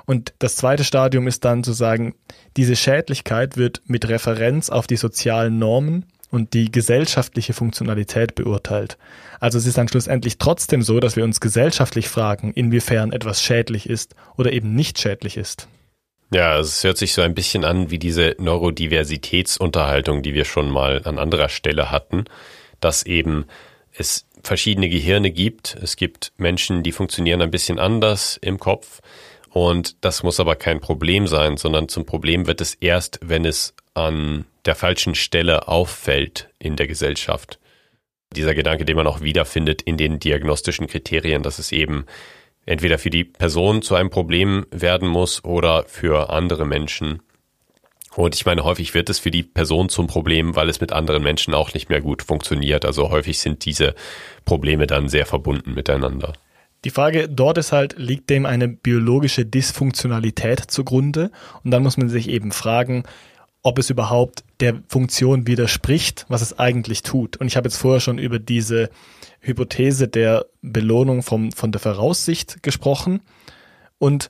Und 0.04 0.34
das 0.38 0.56
zweite 0.56 0.84
Stadium 0.84 1.26
ist 1.28 1.44
dann 1.44 1.62
zu 1.62 1.72
sagen, 1.72 2.14
diese 2.56 2.76
Schädlichkeit 2.76 3.56
wird 3.56 3.82
mit 3.86 4.08
Referenz 4.08 4.68
auf 4.68 4.86
die 4.86 4.96
sozialen 4.96 5.58
Normen 5.58 6.06
und 6.30 6.54
die 6.54 6.72
gesellschaftliche 6.72 7.52
Funktionalität 7.52 8.34
beurteilt. 8.34 8.98
Also 9.38 9.58
es 9.58 9.66
ist 9.66 9.78
dann 9.78 9.88
schlussendlich 9.88 10.38
trotzdem 10.38 10.82
so, 10.82 10.98
dass 10.98 11.14
wir 11.14 11.24
uns 11.24 11.40
gesellschaftlich 11.40 12.08
fragen, 12.08 12.52
inwiefern 12.52 13.12
etwas 13.12 13.42
schädlich 13.42 13.88
ist 13.88 14.16
oder 14.36 14.52
eben 14.52 14.74
nicht 14.74 14.98
schädlich 14.98 15.36
ist. 15.36 15.68
Ja, 16.32 16.58
es 16.58 16.82
hört 16.82 16.96
sich 16.96 17.12
so 17.12 17.20
ein 17.20 17.34
bisschen 17.34 17.64
an 17.64 17.90
wie 17.90 17.98
diese 17.98 18.34
Neurodiversitätsunterhaltung, 18.38 20.22
die 20.22 20.32
wir 20.32 20.46
schon 20.46 20.70
mal 20.70 21.02
an 21.04 21.18
anderer 21.18 21.50
Stelle 21.50 21.90
hatten, 21.90 22.24
dass 22.80 23.02
eben 23.02 23.44
es 23.92 24.26
verschiedene 24.42 24.88
Gehirne 24.88 25.30
gibt. 25.30 25.76
Es 25.80 25.96
gibt 25.96 26.32
Menschen, 26.36 26.82
die 26.82 26.92
funktionieren 26.92 27.42
ein 27.42 27.50
bisschen 27.50 27.78
anders 27.78 28.38
im 28.40 28.58
Kopf. 28.58 29.00
Und 29.50 30.04
das 30.04 30.22
muss 30.22 30.40
aber 30.40 30.56
kein 30.56 30.80
Problem 30.80 31.26
sein, 31.26 31.56
sondern 31.56 31.88
zum 31.88 32.06
Problem 32.06 32.46
wird 32.46 32.60
es 32.60 32.74
erst, 32.74 33.20
wenn 33.22 33.44
es 33.44 33.74
an 33.94 34.46
der 34.64 34.74
falschen 34.74 35.14
Stelle 35.14 35.68
auffällt 35.68 36.48
in 36.58 36.76
der 36.76 36.86
Gesellschaft. 36.86 37.58
Dieser 38.34 38.54
Gedanke, 38.54 38.86
den 38.86 38.96
man 38.96 39.06
auch 39.06 39.20
wiederfindet 39.20 39.82
in 39.82 39.98
den 39.98 40.18
diagnostischen 40.18 40.86
Kriterien, 40.86 41.42
dass 41.42 41.58
es 41.58 41.70
eben 41.70 42.06
entweder 42.64 42.98
für 42.98 43.10
die 43.10 43.24
Person 43.24 43.82
zu 43.82 43.94
einem 43.94 44.08
Problem 44.08 44.66
werden 44.70 45.08
muss 45.08 45.44
oder 45.44 45.84
für 45.84 46.30
andere 46.30 46.64
Menschen. 46.64 47.20
Und 48.14 48.34
ich 48.34 48.44
meine, 48.44 48.64
häufig 48.64 48.92
wird 48.94 49.08
es 49.08 49.18
für 49.18 49.30
die 49.30 49.42
Person 49.42 49.88
zum 49.88 50.06
Problem, 50.06 50.54
weil 50.54 50.68
es 50.68 50.80
mit 50.80 50.92
anderen 50.92 51.22
Menschen 51.22 51.54
auch 51.54 51.72
nicht 51.72 51.88
mehr 51.88 52.00
gut 52.00 52.22
funktioniert. 52.22 52.84
Also 52.84 53.10
häufig 53.10 53.38
sind 53.38 53.64
diese 53.64 53.94
Probleme 54.44 54.86
dann 54.86 55.08
sehr 55.08 55.24
verbunden 55.24 55.74
miteinander. 55.74 56.34
Die 56.84 56.90
Frage 56.90 57.28
dort 57.28 57.58
ist 57.58 57.72
halt, 57.72 57.94
liegt 57.96 58.28
dem 58.28 58.44
eine 58.44 58.68
biologische 58.68 59.46
Dysfunktionalität 59.46 60.60
zugrunde? 60.60 61.30
Und 61.62 61.70
dann 61.70 61.82
muss 61.82 61.96
man 61.96 62.08
sich 62.08 62.28
eben 62.28 62.52
fragen, 62.52 63.04
ob 63.62 63.78
es 63.78 63.90
überhaupt 63.90 64.42
der 64.60 64.82
Funktion 64.88 65.46
widerspricht, 65.46 66.26
was 66.28 66.42
es 66.42 66.58
eigentlich 66.58 67.02
tut. 67.02 67.36
Und 67.36 67.46
ich 67.46 67.56
habe 67.56 67.68
jetzt 67.68 67.76
vorher 67.76 68.00
schon 68.00 68.18
über 68.18 68.40
diese 68.40 68.90
Hypothese 69.40 70.08
der 70.08 70.46
Belohnung 70.60 71.22
vom, 71.22 71.52
von 71.52 71.70
der 71.70 71.80
Voraussicht 71.80 72.62
gesprochen. 72.62 73.20
Und 73.98 74.28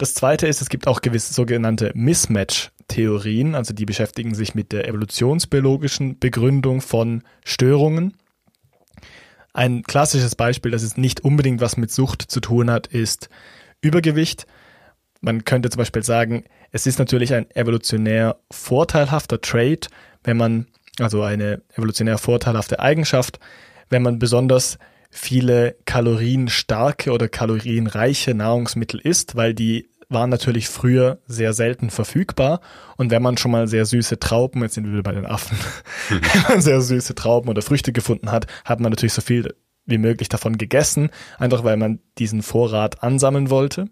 das 0.00 0.14
zweite 0.14 0.46
ist, 0.46 0.62
es 0.62 0.70
gibt 0.70 0.86
auch 0.86 1.02
gewisse 1.02 1.34
sogenannte 1.34 1.92
Mismatch 1.94 2.70
Theorien, 2.88 3.54
also 3.54 3.74
die 3.74 3.84
beschäftigen 3.84 4.34
sich 4.34 4.54
mit 4.54 4.72
der 4.72 4.88
evolutionsbiologischen 4.88 6.18
Begründung 6.18 6.80
von 6.80 7.22
Störungen. 7.44 8.16
Ein 9.52 9.82
klassisches 9.82 10.34
Beispiel, 10.34 10.70
das 10.70 10.82
es 10.82 10.96
nicht 10.96 11.20
unbedingt 11.20 11.60
was 11.60 11.76
mit 11.76 11.90
Sucht 11.90 12.22
zu 12.22 12.40
tun 12.40 12.70
hat, 12.70 12.86
ist 12.86 13.28
Übergewicht. 13.82 14.46
Man 15.20 15.44
könnte 15.44 15.68
zum 15.68 15.78
Beispiel 15.78 16.02
sagen, 16.02 16.44
es 16.72 16.86
ist 16.86 16.98
natürlich 16.98 17.34
ein 17.34 17.50
evolutionär 17.50 18.38
vorteilhafter 18.50 19.42
Trait, 19.42 19.90
wenn 20.24 20.38
man, 20.38 20.66
also 20.98 21.22
eine 21.22 21.60
evolutionär 21.74 22.16
vorteilhafte 22.16 22.80
Eigenschaft, 22.80 23.38
wenn 23.90 24.02
man 24.02 24.18
besonders 24.18 24.78
viele 25.10 25.76
kalorienstarke 25.84 27.10
oder 27.10 27.28
kalorienreiche 27.28 28.34
Nahrungsmittel 28.34 29.00
isst, 29.00 29.36
weil 29.36 29.52
die 29.54 29.89
waren 30.10 30.28
natürlich 30.28 30.68
früher 30.68 31.18
sehr 31.26 31.52
selten 31.54 31.88
verfügbar. 31.88 32.60
Und 32.96 33.10
wenn 33.10 33.22
man 33.22 33.38
schon 33.38 33.52
mal 33.52 33.68
sehr 33.68 33.86
süße 33.86 34.18
Trauben, 34.18 34.62
jetzt 34.62 34.74
sind 34.74 34.84
wir 34.84 34.92
wieder 34.92 35.02
bei 35.02 35.12
den 35.12 35.24
Affen, 35.24 35.56
mhm. 36.10 36.20
wenn 36.34 36.42
man 36.42 36.60
sehr 36.60 36.80
süße 36.80 37.14
Trauben 37.14 37.48
oder 37.48 37.62
Früchte 37.62 37.92
gefunden 37.92 38.30
hat, 38.30 38.46
hat 38.64 38.80
man 38.80 38.90
natürlich 38.90 39.14
so 39.14 39.22
viel 39.22 39.54
wie 39.86 39.98
möglich 39.98 40.28
davon 40.28 40.58
gegessen, 40.58 41.10
einfach 41.38 41.64
weil 41.64 41.76
man 41.76 42.00
diesen 42.18 42.42
Vorrat 42.42 43.02
ansammeln 43.02 43.50
wollte. 43.50 43.86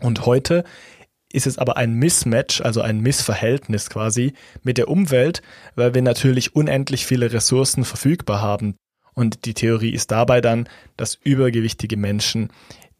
Und 0.00 0.26
heute 0.26 0.64
ist 1.32 1.46
es 1.46 1.58
aber 1.58 1.76
ein 1.76 1.94
Mismatch, 1.94 2.60
also 2.60 2.80
ein 2.80 3.00
Missverhältnis 3.00 3.90
quasi 3.90 4.34
mit 4.62 4.78
der 4.78 4.88
Umwelt, 4.88 5.42
weil 5.74 5.94
wir 5.94 6.02
natürlich 6.02 6.54
unendlich 6.54 7.06
viele 7.06 7.32
Ressourcen 7.32 7.84
verfügbar 7.84 8.40
haben. 8.42 8.76
Und 9.14 9.44
die 9.44 9.54
Theorie 9.54 9.90
ist 9.92 10.10
dabei 10.10 10.40
dann, 10.40 10.68
dass 10.96 11.14
übergewichtige 11.14 11.96
Menschen 11.96 12.50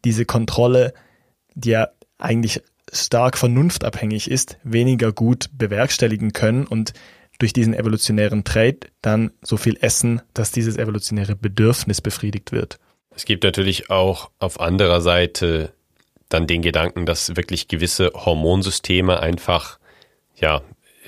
diese 0.03 0.25
Kontrolle, 0.25 0.93
die 1.55 1.71
ja 1.71 1.89
eigentlich 2.23 2.61
stark 2.91 3.37
vernunftabhängig 3.37 4.29
ist, 4.29 4.57
weniger 4.63 5.11
gut 5.11 5.49
bewerkstelligen 5.53 6.33
können 6.33 6.65
und 6.65 6.93
durch 7.39 7.53
diesen 7.53 7.73
evolutionären 7.73 8.43
Trait 8.43 8.91
dann 9.01 9.31
so 9.41 9.57
viel 9.57 9.77
essen, 9.81 10.21
dass 10.33 10.51
dieses 10.51 10.77
evolutionäre 10.77 11.35
Bedürfnis 11.35 12.01
befriedigt 12.01 12.51
wird. 12.51 12.79
Es 13.15 13.25
gibt 13.25 13.43
natürlich 13.43 13.89
auch 13.89 14.29
auf 14.39 14.59
anderer 14.59 15.01
Seite 15.01 15.73
dann 16.29 16.47
den 16.47 16.61
Gedanken, 16.61 17.05
dass 17.05 17.35
wirklich 17.35 17.67
gewisse 17.67 18.11
Hormonsysteme 18.13 19.19
einfach 19.19 19.79
ja 20.35 20.61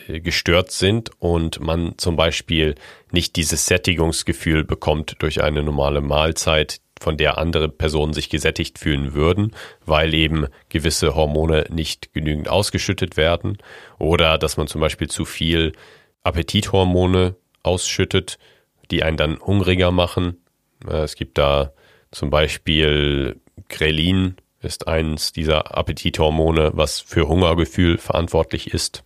gestört 0.07 0.71
sind 0.71 1.09
und 1.19 1.59
man 1.59 1.97
zum 1.97 2.15
Beispiel 2.15 2.75
nicht 3.11 3.35
dieses 3.35 3.65
Sättigungsgefühl 3.65 4.63
bekommt 4.63 5.15
durch 5.19 5.41
eine 5.41 5.63
normale 5.63 6.01
Mahlzeit, 6.01 6.79
von 6.99 7.17
der 7.17 7.37
andere 7.37 7.69
Personen 7.69 8.13
sich 8.13 8.29
gesättigt 8.29 8.79
fühlen 8.79 9.13
würden, 9.13 9.51
weil 9.85 10.13
eben 10.13 10.47
gewisse 10.69 11.15
Hormone 11.15 11.65
nicht 11.69 12.13
genügend 12.13 12.47
ausgeschüttet 12.47 13.17
werden 13.17 13.57
oder 13.99 14.37
dass 14.37 14.57
man 14.57 14.67
zum 14.67 14.81
Beispiel 14.81 15.09
zu 15.09 15.25
viel 15.25 15.73
Appetithormone 16.23 17.35
ausschüttet, 17.63 18.37
die 18.91 19.03
einen 19.03 19.17
dann 19.17 19.39
hungriger 19.39 19.91
machen. 19.91 20.37
Äh, 20.87 21.03
es 21.03 21.15
gibt 21.15 21.37
da 21.37 21.73
zum 22.11 22.29
Beispiel 22.29 23.39
Grelin 23.69 24.35
ist 24.61 24.87
eines 24.87 25.31
dieser 25.31 25.77
Appetithormone, 25.77 26.71
was 26.73 26.99
für 26.99 27.27
Hungergefühl 27.27 27.97
verantwortlich 27.97 28.73
ist. 28.73 29.03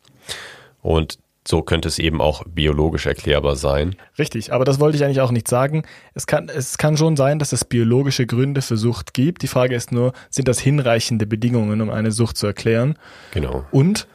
Und 0.81 1.19
so 1.49 1.63
könnte 1.63 1.87
es 1.87 1.97
eben 1.97 2.21
auch 2.21 2.43
biologisch 2.45 3.07
erklärbar 3.07 3.55
sein. 3.55 3.95
Richtig, 4.19 4.53
aber 4.53 4.65
das 4.65 4.79
wollte 4.79 4.97
ich 4.97 5.03
eigentlich 5.03 5.21
auch 5.21 5.31
nicht 5.31 5.47
sagen. 5.47 5.81
Es 6.13 6.27
kann, 6.27 6.47
es 6.47 6.77
kann 6.77 6.95
schon 6.95 7.15
sein, 7.15 7.39
dass 7.39 7.53
es 7.53 7.65
biologische 7.65 8.27
Gründe 8.27 8.61
für 8.61 8.77
Sucht 8.77 9.15
gibt. 9.15 9.41
Die 9.41 9.47
Frage 9.47 9.73
ist 9.73 9.91
nur, 9.91 10.13
sind 10.29 10.47
das 10.47 10.59
hinreichende 10.59 11.25
Bedingungen, 11.25 11.81
um 11.81 11.89
eine 11.89 12.11
Sucht 12.11 12.37
zu 12.37 12.45
erklären? 12.45 12.99
Genau. 13.33 13.65
Und 13.71 14.07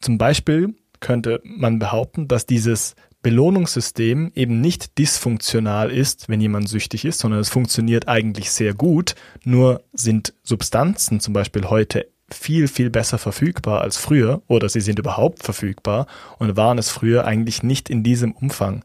zum 0.00 0.18
Beispiel 0.18 0.74
könnte 0.98 1.40
man 1.44 1.78
behaupten, 1.78 2.26
dass 2.26 2.44
dieses 2.44 2.96
Belohnungssystem 3.22 4.32
eben 4.34 4.60
nicht 4.60 4.98
dysfunktional 4.98 5.92
ist, 5.92 6.28
wenn 6.28 6.40
jemand 6.40 6.68
süchtig 6.68 7.04
ist, 7.04 7.20
sondern 7.20 7.38
es 7.38 7.50
funktioniert 7.50 8.08
eigentlich 8.08 8.50
sehr 8.50 8.74
gut. 8.74 9.14
Nur 9.44 9.84
sind 9.92 10.34
Substanzen 10.42 11.20
zum 11.20 11.34
Beispiel 11.34 11.66
heute 11.66 12.08
viel, 12.30 12.68
viel 12.68 12.90
besser 12.90 13.18
verfügbar 13.18 13.80
als 13.80 13.96
früher 13.96 14.42
oder 14.46 14.68
sie 14.68 14.80
sind 14.80 14.98
überhaupt 14.98 15.42
verfügbar 15.42 16.06
und 16.38 16.56
waren 16.56 16.78
es 16.78 16.90
früher 16.90 17.24
eigentlich 17.24 17.62
nicht 17.62 17.88
in 17.88 18.02
diesem 18.02 18.32
Umfang. 18.32 18.84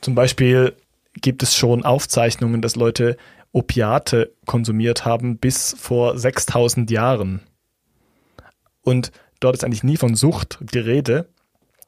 Zum 0.00 0.14
Beispiel 0.14 0.74
gibt 1.14 1.42
es 1.42 1.56
schon 1.56 1.84
Aufzeichnungen, 1.84 2.62
dass 2.62 2.76
Leute 2.76 3.16
Opiate 3.52 4.32
konsumiert 4.46 5.04
haben 5.04 5.38
bis 5.38 5.74
vor 5.78 6.16
6000 6.16 6.90
Jahren. 6.90 7.40
Und 8.82 9.10
dort 9.40 9.56
ist 9.56 9.64
eigentlich 9.64 9.82
nie 9.82 9.96
von 9.96 10.14
Sucht 10.14 10.58
die 10.60 10.78
Rede, 10.78 11.28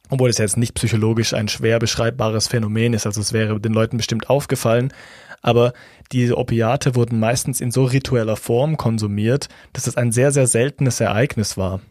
obwohl 0.09 0.29
es 0.29 0.37
jetzt 0.37 0.57
nicht 0.57 0.73
psychologisch 0.75 1.33
ein 1.33 1.47
schwer 1.47 1.79
beschreibbares 1.79 2.47
Phänomen 2.47 2.93
ist. 2.93 3.05
Also 3.05 3.21
es 3.21 3.31
wäre 3.31 3.59
den 3.59 3.73
Leuten 3.73 3.97
bestimmt 3.97 4.29
aufgefallen, 4.29 4.93
aber 5.43 5.73
diese 6.11 6.37
Opiate 6.37 6.95
wurden 6.95 7.19
meistens 7.19 7.61
in 7.61 7.69
so 7.69 7.83
ritueller 7.83 8.37
Form 8.37 8.77
konsumiert, 8.77 9.49
dass 9.73 9.85
es 9.85 9.95
ein 9.95 10.11
sehr, 10.11 10.31
sehr 10.31 10.47
seltenes 10.47 10.99
Ereignis 10.99 11.57
war. 11.57 11.81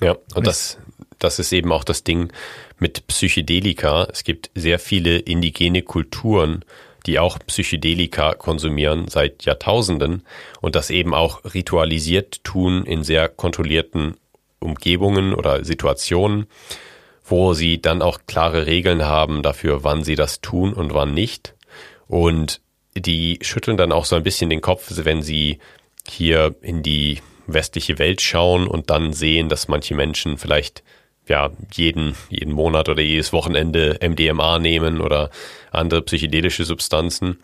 Ja, 0.00 0.16
und 0.34 0.46
das, 0.46 0.78
das 1.18 1.38
ist 1.38 1.52
eben 1.52 1.72
auch 1.72 1.84
das 1.84 2.04
Ding 2.04 2.32
mit 2.78 3.06
Psychedelika. 3.06 4.06
Es 4.12 4.24
gibt 4.24 4.50
sehr 4.54 4.78
viele 4.78 5.18
indigene 5.18 5.82
Kulturen, 5.82 6.64
die 7.06 7.18
auch 7.18 7.38
Psychedelika 7.46 8.34
konsumieren 8.34 9.08
seit 9.08 9.44
Jahrtausenden 9.44 10.22
und 10.60 10.74
das 10.74 10.90
eben 10.90 11.14
auch 11.14 11.44
ritualisiert 11.54 12.44
tun 12.44 12.84
in 12.84 13.04
sehr 13.04 13.28
kontrollierten 13.28 14.16
Umgebungen 14.58 15.34
oder 15.34 15.64
Situationen, 15.64 16.46
wo 17.24 17.54
sie 17.54 17.80
dann 17.80 18.02
auch 18.02 18.20
klare 18.26 18.66
Regeln 18.66 19.04
haben 19.04 19.42
dafür, 19.42 19.84
wann 19.84 20.02
sie 20.02 20.14
das 20.14 20.40
tun 20.40 20.72
und 20.72 20.92
wann 20.92 21.14
nicht. 21.14 21.54
Und 22.06 22.60
die 22.96 23.38
schütteln 23.42 23.76
dann 23.76 23.92
auch 23.92 24.04
so 24.04 24.16
ein 24.16 24.22
bisschen 24.22 24.50
den 24.50 24.60
Kopf, 24.60 24.90
wenn 25.04 25.22
sie 25.22 25.58
hier 26.06 26.54
in 26.60 26.82
die 26.82 27.20
westliche 27.46 27.98
Welt 27.98 28.20
schauen 28.20 28.66
und 28.66 28.90
dann 28.90 29.12
sehen, 29.12 29.48
dass 29.48 29.68
manche 29.68 29.94
Menschen 29.94 30.38
vielleicht 30.38 30.82
ja 31.26 31.50
jeden 31.72 32.14
jeden 32.28 32.52
Monat 32.52 32.88
oder 32.88 33.02
jedes 33.02 33.32
Wochenende 33.32 33.98
MDMA 34.02 34.58
nehmen 34.58 35.00
oder 35.00 35.30
andere 35.70 36.02
psychedelische 36.02 36.64
Substanzen, 36.64 37.38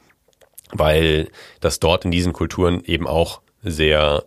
weil 0.71 1.29
das 1.61 1.81
dort 1.81 2.05
in 2.05 2.11
diesen 2.11 2.33
Kulturen 2.33 2.85
eben 2.85 3.07
auch 3.07 3.41
sehr 3.63 4.25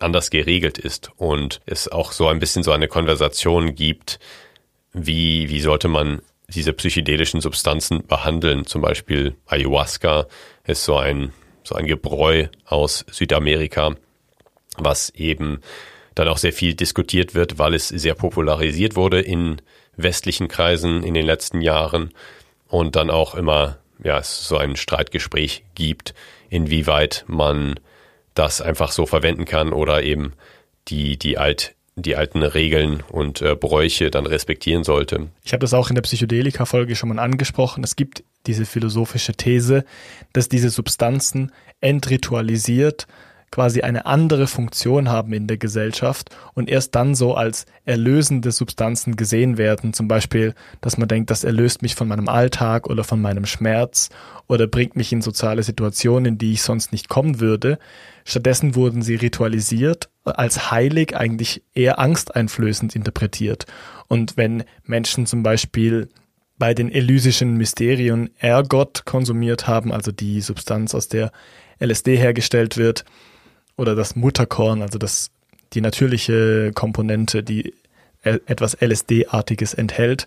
anders 0.00 0.30
geregelt 0.30 0.78
ist 0.78 1.10
und 1.16 1.60
es 1.66 1.88
auch 1.88 2.12
so 2.12 2.28
ein 2.28 2.38
bisschen 2.38 2.62
so 2.62 2.72
eine 2.72 2.88
Konversation 2.88 3.74
gibt, 3.74 4.18
wie, 4.92 5.48
wie 5.48 5.60
sollte 5.60 5.88
man 5.88 6.22
diese 6.48 6.72
psychedelischen 6.72 7.40
Substanzen 7.40 8.06
behandeln. 8.06 8.66
Zum 8.66 8.82
Beispiel 8.82 9.36
Ayahuasca 9.46 10.26
ist 10.64 10.84
so 10.84 10.96
ein, 10.96 11.32
so 11.62 11.74
ein 11.74 11.86
Gebräu 11.86 12.46
aus 12.64 13.04
Südamerika, 13.10 13.94
was 14.76 15.10
eben 15.10 15.60
dann 16.14 16.28
auch 16.28 16.38
sehr 16.38 16.52
viel 16.52 16.74
diskutiert 16.74 17.34
wird, 17.34 17.58
weil 17.58 17.74
es 17.74 17.88
sehr 17.88 18.14
popularisiert 18.14 18.96
wurde 18.96 19.20
in 19.20 19.60
westlichen 19.96 20.48
Kreisen 20.48 21.02
in 21.02 21.14
den 21.14 21.26
letzten 21.26 21.60
Jahren 21.60 22.12
und 22.68 22.96
dann 22.96 23.10
auch 23.10 23.34
immer 23.34 23.78
ja, 24.02 24.18
es 24.18 24.48
so 24.48 24.56
ein 24.56 24.76
Streitgespräch 24.76 25.64
gibt, 25.74 26.14
inwieweit 26.50 27.24
man 27.26 27.78
das 28.34 28.60
einfach 28.60 28.92
so 28.92 29.06
verwenden 29.06 29.44
kann 29.44 29.72
oder 29.72 30.02
eben 30.02 30.32
die, 30.88 31.18
die 31.18 31.38
alt, 31.38 31.75
die 31.96 32.14
alten 32.14 32.42
Regeln 32.42 33.02
und 33.10 33.40
äh, 33.40 33.56
Bräuche 33.56 34.10
dann 34.10 34.26
respektieren 34.26 34.84
sollte. 34.84 35.28
Ich 35.42 35.52
habe 35.52 35.60
das 35.60 35.72
auch 35.72 35.88
in 35.88 35.94
der 35.94 36.02
Psychedelika-Folge 36.02 36.94
schon 36.94 37.08
mal 37.08 37.18
angesprochen. 37.18 37.82
Es 37.82 37.96
gibt 37.96 38.22
diese 38.46 38.66
philosophische 38.66 39.32
These, 39.32 39.84
dass 40.34 40.48
diese 40.48 40.68
Substanzen 40.68 41.52
entritualisiert 41.80 43.06
quasi 43.50 43.80
eine 43.80 44.06
andere 44.06 44.46
Funktion 44.46 45.08
haben 45.08 45.32
in 45.32 45.46
der 45.46 45.56
Gesellschaft 45.56 46.34
und 46.54 46.68
erst 46.68 46.94
dann 46.94 47.14
so 47.14 47.34
als 47.34 47.66
erlösende 47.84 48.52
Substanzen 48.52 49.16
gesehen 49.16 49.56
werden. 49.56 49.92
Zum 49.92 50.08
Beispiel, 50.08 50.54
dass 50.80 50.98
man 50.98 51.08
denkt, 51.08 51.30
das 51.30 51.44
erlöst 51.44 51.82
mich 51.82 51.94
von 51.94 52.08
meinem 52.08 52.28
Alltag 52.28 52.88
oder 52.88 53.04
von 53.04 53.20
meinem 53.20 53.46
Schmerz 53.46 54.10
oder 54.48 54.66
bringt 54.66 54.96
mich 54.96 55.12
in 55.12 55.22
soziale 55.22 55.62
Situationen, 55.62 56.34
in 56.34 56.38
die 56.38 56.52
ich 56.52 56.62
sonst 56.62 56.92
nicht 56.92 57.08
kommen 57.08 57.40
würde. 57.40 57.78
Stattdessen 58.24 58.74
wurden 58.74 59.02
sie 59.02 59.14
ritualisiert, 59.14 60.08
als 60.24 60.70
heilig 60.70 61.16
eigentlich 61.16 61.62
eher 61.74 61.98
angsteinflößend 61.98 62.96
interpretiert. 62.96 63.66
Und 64.08 64.36
wenn 64.36 64.64
Menschen 64.84 65.26
zum 65.26 65.42
Beispiel 65.42 66.08
bei 66.58 66.74
den 66.74 66.90
elysischen 66.90 67.56
Mysterien 67.56 68.30
Ergot 68.38 69.04
konsumiert 69.04 69.66
haben, 69.68 69.92
also 69.92 70.10
die 70.10 70.40
Substanz, 70.40 70.94
aus 70.94 71.08
der 71.08 71.30
LSD 71.80 72.16
hergestellt 72.16 72.76
wird, 72.76 73.04
oder 73.76 73.94
das 73.94 74.16
Mutterkorn, 74.16 74.82
also 74.82 74.98
das, 74.98 75.30
die 75.72 75.80
natürliche 75.80 76.72
Komponente, 76.74 77.42
die 77.42 77.74
e, 78.22 78.38
etwas 78.46 78.76
LSD-artiges 78.80 79.74
enthält, 79.74 80.26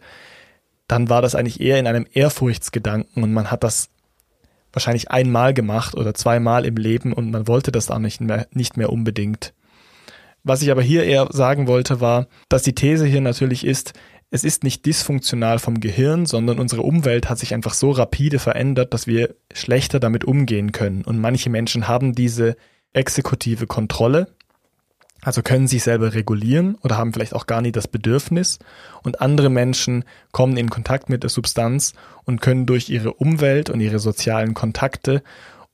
dann 0.88 1.10
war 1.10 1.22
das 1.22 1.36
eigentlich 1.36 1.62
eher 1.62 1.80
in 1.80 1.88
einem 1.88 2.08
Ehrfurchtsgedanken 2.14 3.24
und 3.24 3.34
man 3.34 3.52
hat 3.52 3.64
das 3.64 3.90
wahrscheinlich 4.74 5.12
einmal 5.12 5.54
gemacht 5.54 5.96
oder 5.96 6.14
zweimal 6.14 6.66
im 6.66 6.76
Leben 6.76 7.14
und 7.14 7.32
man 7.32 7.48
wollte 7.48 7.72
das 7.72 7.90
auch 7.90 8.00
nicht 8.00 8.22
mehr, 8.22 8.48
nicht 8.52 8.78
mehr 8.78 8.92
unbedingt. 8.92 9.54
Was 10.44 10.62
ich 10.62 10.72
aber 10.72 10.82
hier 10.82 11.04
eher 11.04 11.28
sagen 11.32 11.68
wollte, 11.68 12.02
war, 12.02 12.28
dass 12.48 12.64
die 12.64 12.76
These 12.76 13.06
hier 13.06 13.22
natürlich 13.22 13.66
ist, 13.66 13.94
es 14.32 14.44
ist 14.44 14.64
nicht 14.64 14.86
dysfunktional 14.86 15.58
vom 15.58 15.80
Gehirn, 15.80 16.28
sondern 16.28 16.60
unsere 16.60 16.84
Umwelt 16.84 17.30
hat 17.30 17.40
sich 17.40 17.54
einfach 17.54 17.74
so 17.74 17.92
rapide 17.92 18.38
verändert, 18.38 18.94
dass 18.94 19.08
wir 19.08 19.36
schlechter 19.54 20.00
damit 20.00 20.24
umgehen 20.24 20.72
können. 20.72 21.04
Und 21.04 21.20
manche 21.20 21.50
Menschen 21.50 21.88
haben 21.88 22.14
diese 22.14 22.56
exekutive 22.94 23.68
Kontrolle, 23.68 24.28
also 25.22 25.42
können 25.42 25.68
sich 25.68 25.84
selber 25.84 26.14
regulieren 26.14 26.76
oder 26.76 26.98
haben 26.98 27.14
vielleicht 27.14 27.34
auch 27.34 27.46
gar 27.46 27.62
nie 27.62 27.72
das 27.72 27.88
Bedürfnis 27.88 28.60
und 29.04 29.22
andere 29.22 29.50
Menschen 29.50 30.06
kommen 30.32 30.56
in 30.56 30.70
Kontakt 30.70 31.10
mit 31.10 31.24
der 31.24 31.30
Substanz 31.30 31.94
und 32.24 32.42
können 32.42 32.66
durch 32.66 32.90
ihre 32.90 33.14
Umwelt 33.14 33.70
und 33.70 33.82
ihre 33.82 34.00
sozialen 34.00 34.54
Kontakte 34.54 35.22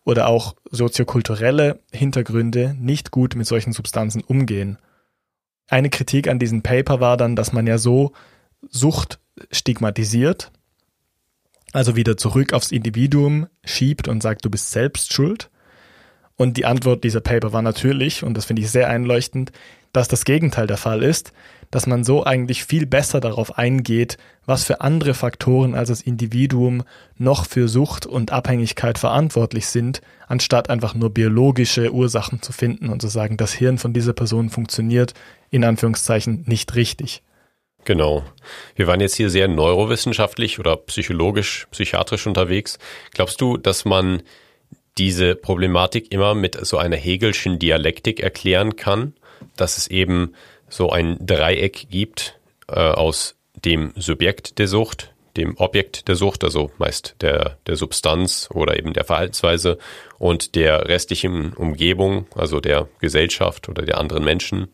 oder 0.04 0.28
auch 0.28 0.56
soziokulturelle 0.72 1.80
Hintergründe 1.92 2.76
nicht 2.80 3.12
gut 3.12 3.36
mit 3.36 3.48
solchen 3.48 3.74
Substanzen 3.74 4.22
umgehen. 4.22 4.78
Eine 5.68 5.90
Kritik 5.90 6.28
an 6.28 6.40
diesem 6.40 6.62
Paper 6.62 7.00
war 7.00 7.18
dann, 7.18 7.36
dass 7.36 7.54
man 7.54 7.68
ja 7.68 7.78
so 7.78 8.14
Sucht 8.68 9.20
stigmatisiert, 9.52 10.52
also 11.72 11.96
wieder 11.96 12.18
zurück 12.18 12.54
aufs 12.54 12.72
Individuum 12.72 13.48
schiebt 13.64 14.08
und 14.08 14.22
sagt, 14.22 14.46
du 14.46 14.50
bist 14.50 14.72
selbst 14.72 15.14
schuld. 15.14 15.50
Und 16.38 16.58
die 16.58 16.66
Antwort 16.66 17.04
dieser 17.04 17.22
Paper 17.22 17.54
war 17.54 17.62
natürlich, 17.62 18.24
und 18.24 18.36
das 18.36 18.46
finde 18.46 18.62
ich 18.62 18.70
sehr 18.70 18.90
einleuchtend, 18.90 19.52
dass 19.94 20.08
das 20.10 20.26
Gegenteil 20.26 20.68
der 20.68 20.78
Fall 20.78 21.04
ist, 21.04 21.32
dass 21.72 21.88
man 21.88 22.04
so 22.04 22.24
eigentlich 22.24 22.66
viel 22.66 22.86
besser 22.86 23.22
darauf 23.22 23.58
eingeht, 23.58 24.18
was 24.46 24.66
für 24.66 24.82
andere 24.82 25.14
Faktoren 25.14 25.74
als 25.74 25.90
das 25.90 26.02
Individuum 26.02 26.84
noch 27.18 27.46
für 27.46 27.68
Sucht 27.68 28.06
und 28.06 28.32
Abhängigkeit 28.32 28.98
verantwortlich 28.98 29.68
sind, 29.68 30.02
anstatt 30.28 30.70
einfach 30.70 30.94
nur 30.94 31.12
biologische 31.12 31.92
Ursachen 31.94 32.42
zu 32.42 32.52
finden 32.52 32.90
und 32.90 33.02
zu 33.02 33.08
sagen, 33.08 33.38
das 33.38 33.54
Hirn 33.54 33.78
von 33.78 33.94
dieser 33.94 34.14
Person 34.14 34.50
funktioniert 34.50 35.14
in 35.50 35.64
Anführungszeichen 35.64 36.44
nicht 36.46 36.76
richtig. 36.76 37.24
Genau. 37.86 38.24
Wir 38.76 38.88
waren 38.88 39.00
jetzt 39.00 39.16
hier 39.16 39.30
sehr 39.30 39.48
neurowissenschaftlich 39.48 40.60
oder 40.60 40.76
psychologisch, 40.76 41.68
psychiatrisch 41.72 42.26
unterwegs. 42.28 42.80
Glaubst 43.14 43.40
du, 43.40 43.58
dass 43.58 43.86
man 43.86 44.24
diese 44.98 45.36
Problematik 45.36 46.12
immer 46.12 46.36
mit 46.36 46.58
so 46.66 46.78
einer 46.78 46.96
Hegelschen 46.96 47.60
Dialektik 47.60 48.20
erklären 48.20 48.76
kann, 48.76 49.14
dass 49.56 49.78
es 49.78 49.88
eben 49.88 50.34
so 50.70 50.90
ein 50.90 51.18
Dreieck 51.20 51.88
gibt 51.90 52.40
äh, 52.68 52.80
aus 52.80 53.36
dem 53.54 53.94
Subjekt 53.96 54.58
der 54.60 54.68
Sucht, 54.68 55.14
dem 55.38 55.58
Objekt 55.58 56.08
der 56.08 56.16
Sucht, 56.16 56.44
also 56.44 56.72
meist 56.78 57.16
der, 57.22 57.58
der 57.68 57.76
Substanz 57.76 58.50
oder 58.54 58.78
eben 58.78 58.94
der 58.94 59.04
Verhaltensweise 59.04 59.78
und 60.18 60.56
der 60.56 60.88
restlichen 60.88 61.54
Umgebung, 61.54 62.28
also 62.36 62.60
der 62.60 62.88
Gesellschaft 63.00 63.68
oder 63.70 63.84
der 63.84 63.98
anderen 63.98 64.24
Menschen 64.24 64.70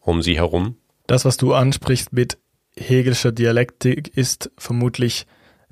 um 0.00 0.22
sie 0.22 0.36
herum. 0.36 0.76
Das, 1.06 1.24
was 1.24 1.36
du 1.36 1.54
ansprichst 1.54 2.12
mit 2.12 2.38
Hegelscher 2.76 3.32
Dialektik, 3.32 4.16
ist 4.16 4.50
vermutlich 4.58 5.26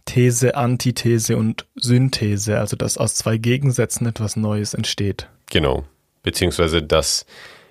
These, 0.05 0.57
Antithese 0.57 1.37
und 1.37 1.67
Synthese, 1.75 2.59
also 2.59 2.77
dass 2.77 2.99
aus 2.99 3.15
zwei 3.15 3.37
Gegensätzen 3.37 4.07
etwas 4.07 4.37
Neues 4.37 4.75
entsteht. 4.75 5.29
Genau. 5.51 5.85
Beziehungsweise, 6.23 6.83
dass 6.83 7.27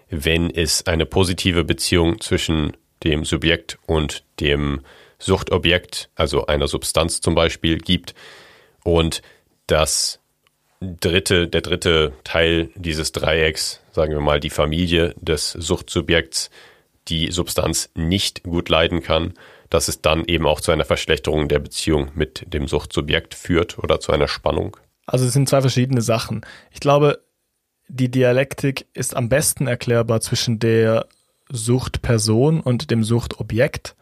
wenn 0.10 0.50
es 0.50 0.86
eine 0.88 1.06
positive 1.06 1.64
Beziehung 1.64 2.20
zwischen 2.20 2.76
dem 3.04 3.26
Subjekt 3.26 3.80
und 3.86 4.24
dem 4.40 4.82
Suchtobjekt, 5.20 6.10
also 6.16 6.48
einer 6.48 6.68
Substanz 6.68 7.22
zum 7.22 7.36
Beispiel, 7.36 7.78
gibt 7.78 8.14
und 8.84 9.22
das 9.68 10.20
dritte, 10.82 11.48
der 11.48 11.62
dritte 11.62 12.14
Teil 12.24 12.70
dieses 12.76 13.12
Dreiecks, 13.12 13.82
sagen 13.92 14.14
wir 14.14 14.22
mal 14.22 14.40
die 14.40 14.50
Familie 14.50 15.14
des 15.20 15.52
Suchtsubjekts, 15.52 16.50
die 17.08 17.32
Substanz 17.32 17.90
nicht 17.96 18.44
gut 18.44 18.70
leiden 18.70 19.02
kann, 19.02 19.34
dass 19.72 19.88
es 19.88 20.02
dann 20.02 20.26
eben 20.26 20.46
auch 20.46 20.62
zu 20.62 20.72
einer 20.72 20.86
Verschlechterung 20.86 21.48
der 21.48 21.60
Beziehung 21.60 22.12
mit 22.14 22.54
dem 22.54 22.68
Suchtsubjekt 22.68 23.34
führt 23.34 23.80
oder 23.80 24.00
zu 24.00 24.12
einer 24.12 24.28
Spannung? 24.28 24.78
Also 25.08 25.26
es 25.26 25.34
sind 25.34 25.50
zwei 25.50 25.62
verschiedene 25.62 26.02
Sachen. 26.02 26.42
Ich 26.72 26.82
glaube, 26.82 27.24
die 27.88 28.12
Dialektik 28.12 28.86
ist 28.94 29.16
am 29.16 29.30
besten 29.30 29.68
erklärbar 29.68 30.22
zwischen 30.22 30.60
der 30.60 31.08
Suchtperson 31.50 32.60
und 32.60 32.92
dem 32.92 33.04
Suchtobjekt, 33.04 33.96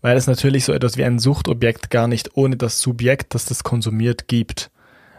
weil 0.00 0.16
es 0.16 0.26
natürlich 0.26 0.64
so 0.64 0.72
etwas 0.72 0.96
wie 0.96 1.04
ein 1.04 1.18
Suchtobjekt 1.18 1.90
gar 1.90 2.06
nicht 2.08 2.36
ohne 2.36 2.56
das 2.56 2.80
Subjekt, 2.80 3.34
das 3.34 3.44
das 3.44 3.64
konsumiert, 3.64 4.28
gibt. 4.28 4.70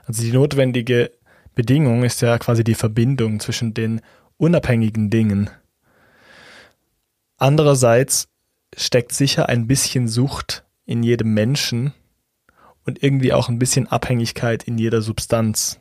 Also 0.05 0.23
die 0.23 0.31
notwendige 0.31 1.11
Bedingung 1.55 2.03
ist 2.03 2.21
ja 2.21 2.37
quasi 2.37 2.63
die 2.63 2.73
Verbindung 2.73 3.39
zwischen 3.39 3.73
den 3.73 4.01
unabhängigen 4.37 5.09
Dingen. 5.09 5.49
Andererseits 7.37 8.29
steckt 8.77 9.13
sicher 9.13 9.49
ein 9.49 9.67
bisschen 9.67 10.07
Sucht 10.07 10.63
in 10.85 11.03
jedem 11.03 11.33
Menschen 11.33 11.93
und 12.85 13.01
irgendwie 13.01 13.33
auch 13.33 13.49
ein 13.49 13.59
bisschen 13.59 13.87
Abhängigkeit 13.87 14.63
in 14.63 14.77
jeder 14.77 15.01
Substanz. 15.01 15.79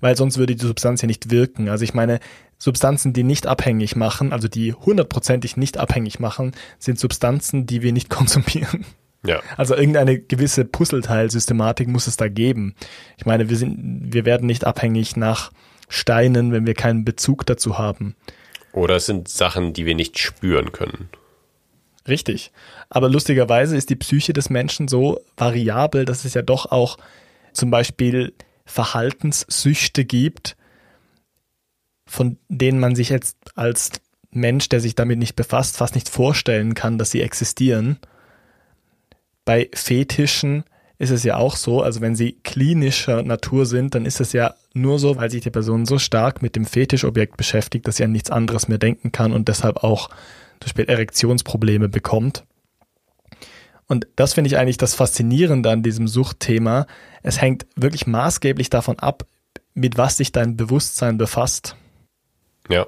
weil 0.00 0.16
sonst 0.16 0.36
würde 0.36 0.54
die 0.54 0.66
Substanz 0.66 1.00
ja 1.00 1.06
nicht 1.06 1.30
wirken. 1.30 1.68
Also 1.68 1.82
ich 1.84 1.94
meine, 1.94 2.20
Substanzen, 2.58 3.12
die 3.12 3.22
nicht 3.24 3.46
abhängig 3.46 3.96
machen, 3.96 4.32
also 4.32 4.48
die 4.48 4.72
hundertprozentig 4.74 5.56
nicht 5.56 5.78
abhängig 5.78 6.20
machen, 6.20 6.52
sind 6.78 6.98
Substanzen, 6.98 7.66
die 7.66 7.82
wir 7.82 7.92
nicht 7.92 8.10
konsumieren. 8.10 8.84
Ja. 9.26 9.40
Also 9.56 9.74
irgendeine 9.74 10.18
gewisse 10.18 10.66
Puzzleteilsystematik 10.66 11.88
muss 11.88 12.06
es 12.06 12.16
da 12.16 12.28
geben. 12.28 12.74
Ich 13.16 13.24
meine, 13.24 13.48
wir 13.48 13.56
sind, 13.56 14.12
wir 14.12 14.26
werden 14.26 14.46
nicht 14.46 14.64
abhängig 14.66 15.16
nach 15.16 15.50
Steinen, 15.88 16.52
wenn 16.52 16.66
wir 16.66 16.74
keinen 16.74 17.04
Bezug 17.04 17.46
dazu 17.46 17.78
haben. 17.78 18.14
Oder 18.72 18.96
es 18.96 19.06
sind 19.06 19.28
Sachen, 19.28 19.72
die 19.72 19.86
wir 19.86 19.94
nicht 19.94 20.18
spüren 20.18 20.72
können. 20.72 21.08
Richtig. 22.06 22.52
Aber 22.90 23.08
lustigerweise 23.08 23.76
ist 23.76 23.90
die 23.90 23.96
Psyche 23.96 24.32
des 24.32 24.50
Menschen 24.50 24.88
so 24.88 25.20
variabel, 25.36 26.04
dass 26.04 26.24
es 26.24 26.34
ja 26.34 26.42
doch 26.42 26.66
auch 26.70 26.98
zum 27.52 27.70
Beispiel 27.70 28.34
Verhaltenssüchte 28.66 30.04
gibt, 30.04 30.56
von 32.06 32.38
denen 32.48 32.78
man 32.78 32.94
sich 32.94 33.08
jetzt 33.08 33.36
als 33.54 33.90
Mensch, 34.30 34.68
der 34.68 34.80
sich 34.80 34.94
damit 34.94 35.18
nicht 35.18 35.36
befasst, 35.36 35.76
fast 35.76 35.94
nicht 35.94 36.08
vorstellen 36.08 36.74
kann, 36.74 36.98
dass 36.98 37.10
sie 37.10 37.22
existieren. 37.22 37.98
Bei 39.44 39.68
Fetischen 39.74 40.64
ist 40.98 41.10
es 41.10 41.22
ja 41.22 41.36
auch 41.36 41.56
so, 41.56 41.82
also 41.82 42.00
wenn 42.00 42.16
sie 42.16 42.32
klinischer 42.42 43.22
Natur 43.22 43.66
sind, 43.66 43.94
dann 43.94 44.06
ist 44.06 44.20
es 44.20 44.32
ja 44.32 44.54
nur 44.74 44.98
so, 44.98 45.16
weil 45.16 45.30
sich 45.30 45.42
die 45.42 45.50
Person 45.50 45.86
so 45.86 45.98
stark 45.98 46.42
mit 46.42 46.56
dem 46.56 46.64
Fetischobjekt 46.64 47.36
beschäftigt, 47.36 47.86
dass 47.86 47.96
sie 47.96 48.04
an 48.04 48.12
nichts 48.12 48.30
anderes 48.30 48.68
mehr 48.68 48.78
denken 48.78 49.12
kann 49.12 49.32
und 49.32 49.48
deshalb 49.48 49.82
auch 49.84 50.08
zum 50.64 50.68
Beispiel 50.68 50.86
Erektionsprobleme 50.86 51.88
bekommt. 51.88 52.44
Und 53.86 54.06
das 54.16 54.32
finde 54.32 54.48
ich 54.48 54.56
eigentlich 54.56 54.78
das 54.78 54.94
Faszinierende 54.94 55.70
an 55.70 55.82
diesem 55.82 56.08
Suchtthema. 56.08 56.86
Es 57.22 57.40
hängt 57.40 57.66
wirklich 57.76 58.06
maßgeblich 58.06 58.70
davon 58.70 58.98
ab, 58.98 59.26
mit 59.74 59.98
was 59.98 60.16
sich 60.16 60.32
dein 60.32 60.56
Bewusstsein 60.56 61.18
befasst. 61.18 61.76
Ja. 62.70 62.86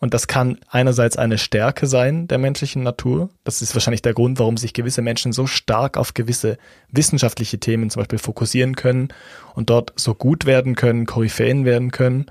Und 0.00 0.12
das 0.12 0.26
kann 0.26 0.58
einerseits 0.68 1.16
eine 1.16 1.38
Stärke 1.38 1.86
sein 1.86 2.28
der 2.28 2.36
menschlichen 2.36 2.82
Natur. 2.82 3.30
Das 3.42 3.62
ist 3.62 3.74
wahrscheinlich 3.74 4.02
der 4.02 4.12
Grund, 4.12 4.38
warum 4.38 4.58
sich 4.58 4.74
gewisse 4.74 5.00
Menschen 5.00 5.32
so 5.32 5.46
stark 5.46 5.96
auf 5.96 6.12
gewisse 6.12 6.58
wissenschaftliche 6.90 7.58
Themen 7.58 7.88
zum 7.88 8.00
Beispiel 8.00 8.18
fokussieren 8.18 8.76
können 8.76 9.08
und 9.54 9.70
dort 9.70 9.94
so 9.96 10.14
gut 10.14 10.44
werden 10.44 10.74
können, 10.74 11.06
Koryphäen 11.06 11.64
werden 11.64 11.90
können. 11.90 12.26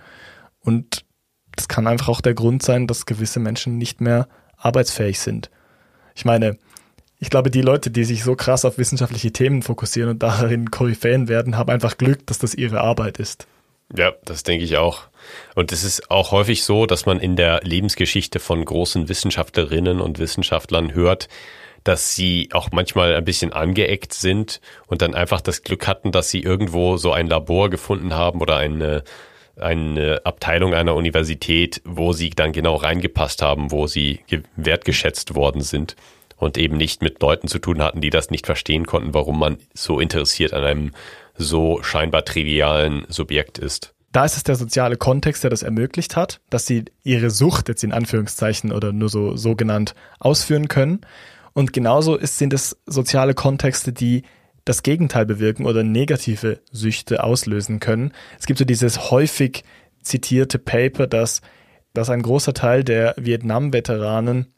Und 0.59 1.03
das 1.55 1.67
kann 1.67 1.87
einfach 1.87 2.09
auch 2.09 2.21
der 2.21 2.35
Grund 2.35 2.61
sein, 2.61 2.85
dass 2.85 3.07
gewisse 3.07 3.39
Menschen 3.39 3.79
nicht 3.79 4.01
mehr 4.01 4.27
arbeitsfähig 4.63 5.19
sind. 5.19 5.49
Ich 6.15 6.25
meine, 6.25 6.57
ich 7.19 7.29
glaube, 7.29 7.49
die 7.49 7.61
Leute, 7.61 7.89
die 7.89 8.03
sich 8.03 8.23
so 8.23 8.35
krass 8.35 8.65
auf 8.65 8.77
wissenschaftliche 8.77 9.31
Themen 9.31 9.61
fokussieren 9.61 10.09
und 10.11 10.23
darin 10.23 10.71
Koryphäen 10.71 11.27
werden, 11.27 11.57
haben 11.57 11.69
einfach 11.69 11.97
Glück, 11.97 12.25
dass 12.27 12.39
das 12.39 12.53
ihre 12.53 12.81
Arbeit 12.81 13.17
ist. 13.17 13.47
Ja, 13.95 14.13
das 14.25 14.43
denke 14.43 14.65
ich 14.65 14.77
auch. 14.77 15.03
Und 15.55 15.71
es 15.71 15.83
ist 15.83 16.09
auch 16.09 16.31
häufig 16.31 16.63
so, 16.63 16.85
dass 16.85 17.05
man 17.05 17.19
in 17.19 17.35
der 17.35 17.61
Lebensgeschichte 17.63 18.39
von 18.39 18.65
großen 18.65 19.07
Wissenschaftlerinnen 19.07 20.01
und 20.01 20.19
Wissenschaftlern 20.19 20.93
hört, 20.93 21.29
dass 21.83 22.15
sie 22.15 22.49
auch 22.53 22.71
manchmal 22.71 23.15
ein 23.15 23.25
bisschen 23.25 23.53
angeeckt 23.53 24.13
sind 24.13 24.61
und 24.87 25.01
dann 25.01 25.13
einfach 25.13 25.41
das 25.41 25.63
Glück 25.63 25.87
hatten, 25.87 26.11
dass 26.11 26.29
sie 26.29 26.41
irgendwo 26.41 26.97
so 26.97 27.11
ein 27.11 27.27
Labor 27.27 27.69
gefunden 27.69 28.13
haben 28.13 28.41
oder 28.41 28.57
eine, 28.57 29.03
eine 29.57 30.21
Abteilung 30.25 30.73
einer 30.73 30.95
Universität, 30.95 31.81
wo 31.85 32.13
sie 32.13 32.31
dann 32.31 32.51
genau 32.51 32.75
reingepasst 32.75 33.41
haben, 33.41 33.71
wo 33.71 33.87
sie 33.87 34.19
wertgeschätzt 34.55 35.35
worden 35.35 35.61
sind 35.61 35.95
und 36.37 36.57
eben 36.57 36.77
nicht 36.77 37.01
mit 37.01 37.21
Leuten 37.21 37.47
zu 37.47 37.59
tun 37.59 37.81
hatten, 37.81 38.01
die 38.01 38.09
das 38.09 38.31
nicht 38.31 38.45
verstehen 38.45 38.85
konnten, 38.85 39.13
warum 39.13 39.39
man 39.39 39.57
so 39.73 39.99
interessiert 39.99 40.53
an 40.53 40.63
einem 40.63 40.91
so 41.35 41.81
scheinbar 41.83 42.25
trivialen 42.25 43.05
Subjekt 43.09 43.57
ist. 43.57 43.93
Da 44.11 44.25
ist 44.25 44.37
es 44.37 44.43
der 44.43 44.55
soziale 44.55 44.95
Kontext, 44.95 45.43
der 45.43 45.49
das 45.49 45.63
ermöglicht 45.63 46.15
hat, 46.15 46.39
dass 46.51 46.67
sie 46.67 46.85
ihre 47.03 47.31
Sucht 47.31 47.67
jetzt 47.67 47.83
in 47.83 47.91
Anführungszeichen 47.91 48.71
oder 48.71 48.93
nur 48.93 49.09
so, 49.09 49.35
so 49.35 49.55
genannt 49.55 49.95
ausführen 50.19 50.67
können. 50.67 51.01
Und 51.53 51.73
genauso 51.73 52.15
ist, 52.15 52.37
sind 52.37 52.53
es 52.53 52.77
soziale 52.85 53.33
Kontexte, 53.33 53.91
die 53.91 54.23
das 54.65 54.83
Gegenteil 54.83 55.25
bewirken 55.25 55.65
oder 55.65 55.83
negative 55.83 56.59
Süchte 56.71 57.23
auslösen 57.23 57.79
können. 57.79 58.13
Es 58.39 58.45
gibt 58.45 58.59
so 58.59 58.65
dieses 58.65 59.11
häufig 59.11 59.63
zitierte 60.01 60.59
Paper, 60.59 61.07
dass, 61.07 61.41
dass 61.93 62.09
ein 62.09 62.21
großer 62.21 62.53
Teil 62.53 62.83
der 62.83 63.15
Vietnam-Veteranen, 63.17 64.53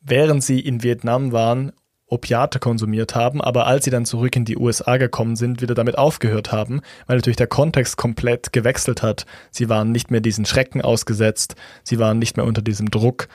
während 0.00 0.44
sie 0.44 0.60
in 0.60 0.82
Vietnam 0.82 1.32
waren, 1.32 1.72
Opiate 2.06 2.58
konsumiert 2.58 3.14
haben, 3.14 3.40
aber 3.40 3.66
als 3.66 3.84
sie 3.84 3.90
dann 3.90 4.04
zurück 4.04 4.36
in 4.36 4.44
die 4.44 4.56
USA 4.56 4.98
gekommen 4.98 5.36
sind, 5.36 5.62
wieder 5.62 5.74
damit 5.74 5.98
aufgehört 5.98 6.52
haben, 6.52 6.80
weil 7.06 7.16
natürlich 7.16 7.36
der 7.36 7.46
Kontext 7.46 7.96
komplett 7.96 8.52
gewechselt 8.52 9.02
hat. 9.02 9.26
Sie 9.50 9.68
waren 9.68 9.90
nicht 9.90 10.10
mehr 10.10 10.20
diesen 10.20 10.44
Schrecken 10.44 10.82
ausgesetzt, 10.82 11.56
sie 11.82 11.98
waren 11.98 12.18
nicht 12.18 12.36
mehr 12.36 12.46
unter 12.46 12.62
diesem 12.62 12.90
Druck. 12.90 13.28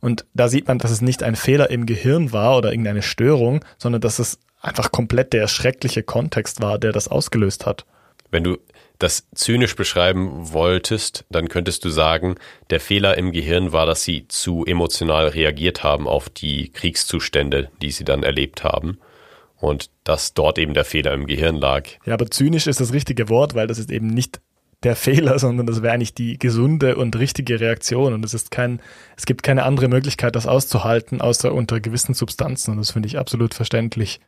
Und 0.00 0.26
da 0.34 0.48
sieht 0.48 0.68
man, 0.68 0.78
dass 0.78 0.90
es 0.90 1.00
nicht 1.00 1.22
ein 1.22 1.34
Fehler 1.34 1.70
im 1.70 1.86
Gehirn 1.86 2.32
war 2.32 2.56
oder 2.56 2.70
irgendeine 2.70 3.02
Störung, 3.02 3.64
sondern 3.78 4.00
dass 4.00 4.18
es 4.18 4.38
einfach 4.60 4.92
komplett 4.92 5.32
der 5.32 5.48
schreckliche 5.48 6.02
Kontext 6.02 6.60
war, 6.62 6.78
der 6.78 6.92
das 6.92 7.08
ausgelöst 7.08 7.66
hat. 7.66 7.84
Wenn 8.30 8.44
du 8.44 8.58
das 8.98 9.26
zynisch 9.34 9.74
beschreiben 9.76 10.52
wolltest, 10.52 11.24
dann 11.30 11.48
könntest 11.48 11.84
du 11.84 11.88
sagen, 11.88 12.36
der 12.68 12.80
Fehler 12.80 13.16
im 13.16 13.32
Gehirn 13.32 13.72
war, 13.72 13.86
dass 13.86 14.04
sie 14.04 14.28
zu 14.28 14.64
emotional 14.66 15.28
reagiert 15.28 15.82
haben 15.82 16.06
auf 16.06 16.28
die 16.28 16.70
Kriegszustände, 16.70 17.70
die 17.82 17.90
sie 17.90 18.04
dann 18.04 18.22
erlebt 18.22 18.62
haben. 18.62 18.98
Und 19.56 19.90
dass 20.04 20.32
dort 20.32 20.58
eben 20.58 20.72
der 20.72 20.84
Fehler 20.84 21.12
im 21.12 21.26
Gehirn 21.26 21.56
lag. 21.56 21.84
Ja, 22.06 22.14
aber 22.14 22.30
zynisch 22.30 22.66
ist 22.66 22.80
das 22.80 22.92
richtige 22.92 23.28
Wort, 23.28 23.54
weil 23.54 23.66
das 23.66 23.78
ist 23.78 23.90
eben 23.90 24.06
nicht 24.06 24.40
der 24.82 24.96
Fehler, 24.96 25.38
sondern 25.38 25.66
das 25.66 25.82
wäre 25.82 25.92
eigentlich 25.92 26.14
die 26.14 26.38
gesunde 26.38 26.96
und 26.96 27.16
richtige 27.16 27.60
Reaktion. 27.60 28.12
Und 28.12 28.24
es 28.24 28.34
ist 28.34 28.50
kein, 28.50 28.80
es 29.16 29.26
gibt 29.26 29.42
keine 29.42 29.64
andere 29.64 29.88
Möglichkeit, 29.88 30.36
das 30.36 30.46
auszuhalten, 30.46 31.20
außer 31.20 31.52
unter 31.52 31.80
gewissen 31.80 32.14
Substanzen. 32.14 32.72
Und 32.72 32.78
das 32.78 32.92
finde 32.92 33.06
ich 33.06 33.18
absolut 33.18 33.54
verständlich. 33.54 34.20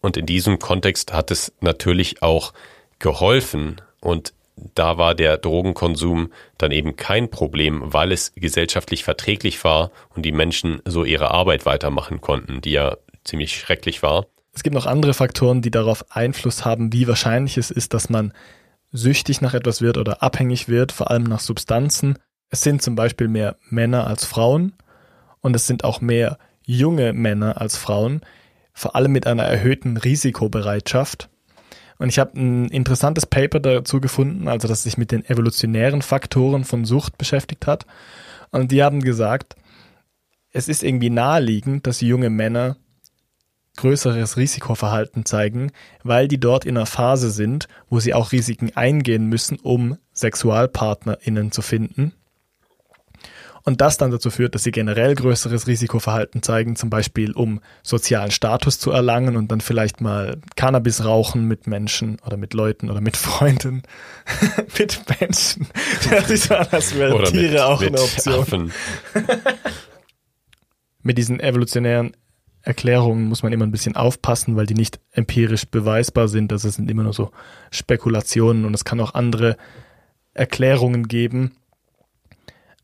Und 0.00 0.16
in 0.16 0.26
diesem 0.26 0.58
Kontext 0.58 1.12
hat 1.12 1.30
es 1.30 1.52
natürlich 1.60 2.22
auch 2.22 2.52
geholfen, 2.98 3.80
und 4.00 4.32
da 4.74 4.98
war 4.98 5.14
der 5.14 5.38
Drogenkonsum 5.38 6.32
dann 6.58 6.70
eben 6.70 6.96
kein 6.96 7.30
Problem, 7.30 7.82
weil 7.92 8.12
es 8.12 8.32
gesellschaftlich 8.34 9.04
verträglich 9.04 9.62
war 9.64 9.90
und 10.14 10.24
die 10.24 10.32
Menschen 10.32 10.80
so 10.84 11.04
ihre 11.04 11.30
Arbeit 11.30 11.66
weitermachen 11.66 12.20
konnten, 12.20 12.60
die 12.60 12.72
ja 12.72 12.96
ziemlich 13.24 13.58
schrecklich 13.58 14.02
war. 14.02 14.26
Es 14.52 14.62
gibt 14.62 14.74
noch 14.74 14.86
andere 14.86 15.14
Faktoren, 15.14 15.62
die 15.62 15.70
darauf 15.70 16.04
Einfluss 16.10 16.64
haben, 16.64 16.92
wie 16.92 17.06
wahrscheinlich 17.06 17.56
es 17.56 17.70
ist, 17.70 17.94
dass 17.94 18.10
man 18.10 18.32
süchtig 18.92 19.40
nach 19.40 19.54
etwas 19.54 19.80
wird 19.80 19.96
oder 19.96 20.22
abhängig 20.22 20.68
wird, 20.68 20.92
vor 20.92 21.10
allem 21.10 21.24
nach 21.24 21.40
Substanzen. 21.40 22.18
Es 22.50 22.62
sind 22.62 22.82
zum 22.82 22.96
Beispiel 22.96 23.28
mehr 23.28 23.56
Männer 23.68 24.06
als 24.06 24.24
Frauen 24.24 24.74
und 25.40 25.54
es 25.54 25.66
sind 25.66 25.84
auch 25.84 26.00
mehr 26.00 26.38
junge 26.66 27.12
Männer 27.12 27.60
als 27.60 27.76
Frauen, 27.76 28.22
vor 28.80 28.96
allem 28.96 29.12
mit 29.12 29.26
einer 29.26 29.42
erhöhten 29.42 29.98
Risikobereitschaft. 29.98 31.28
Und 31.98 32.08
ich 32.08 32.18
habe 32.18 32.40
ein 32.40 32.68
interessantes 32.68 33.26
Paper 33.26 33.60
dazu 33.60 34.00
gefunden, 34.00 34.48
also 34.48 34.68
das 34.68 34.84
sich 34.84 34.96
mit 34.96 35.12
den 35.12 35.22
evolutionären 35.22 36.00
Faktoren 36.00 36.64
von 36.64 36.86
Sucht 36.86 37.18
beschäftigt 37.18 37.66
hat. 37.66 37.84
Und 38.52 38.72
die 38.72 38.82
haben 38.82 39.02
gesagt, 39.02 39.54
es 40.50 40.66
ist 40.66 40.82
irgendwie 40.82 41.10
naheliegend, 41.10 41.86
dass 41.86 42.00
junge 42.00 42.30
Männer 42.30 42.78
größeres 43.76 44.38
Risikoverhalten 44.38 45.26
zeigen, 45.26 45.72
weil 46.02 46.26
die 46.26 46.40
dort 46.40 46.64
in 46.64 46.78
einer 46.78 46.86
Phase 46.86 47.30
sind, 47.30 47.68
wo 47.90 48.00
sie 48.00 48.14
auch 48.14 48.32
Risiken 48.32 48.74
eingehen 48.74 49.26
müssen, 49.26 49.58
um 49.58 49.98
SexualpartnerInnen 50.14 51.52
zu 51.52 51.60
finden 51.60 52.14
und 53.64 53.80
das 53.80 53.98
dann 53.98 54.10
dazu 54.10 54.30
führt, 54.30 54.54
dass 54.54 54.62
sie 54.62 54.70
generell 54.70 55.14
größeres 55.14 55.66
Risikoverhalten 55.66 56.42
zeigen, 56.42 56.76
zum 56.76 56.90
Beispiel 56.90 57.32
um 57.32 57.60
sozialen 57.82 58.30
Status 58.30 58.78
zu 58.78 58.90
erlangen 58.90 59.36
und 59.36 59.50
dann 59.50 59.60
vielleicht 59.60 60.00
mal 60.00 60.38
Cannabis 60.56 61.04
rauchen 61.04 61.46
mit 61.46 61.66
Menschen 61.66 62.18
oder 62.24 62.36
mit 62.36 62.54
Leuten 62.54 62.90
oder 62.90 63.00
mit 63.00 63.16
Freunden, 63.16 63.82
mit 64.78 65.02
Menschen. 65.20 65.66
Das 66.10 66.30
ist 66.30 66.50
als 66.50 66.94
wären 66.96 67.24
Tiere 67.24 67.52
mit, 67.52 67.60
auch 67.60 67.80
mit 67.80 67.88
eine 67.90 68.00
Option. 68.00 68.72
mit 71.02 71.18
diesen 71.18 71.40
evolutionären 71.40 72.12
Erklärungen 72.62 73.24
muss 73.24 73.42
man 73.42 73.52
immer 73.52 73.64
ein 73.64 73.72
bisschen 73.72 73.96
aufpassen, 73.96 74.56
weil 74.56 74.66
die 74.66 74.74
nicht 74.74 75.00
empirisch 75.12 75.66
beweisbar 75.66 76.28
sind. 76.28 76.52
Also 76.52 76.68
es 76.68 76.74
sind 76.74 76.90
immer 76.90 77.04
nur 77.04 77.14
so 77.14 77.30
Spekulationen 77.70 78.64
und 78.64 78.74
es 78.74 78.84
kann 78.84 79.00
auch 79.00 79.14
andere 79.14 79.56
Erklärungen 80.34 81.08
geben. 81.08 81.52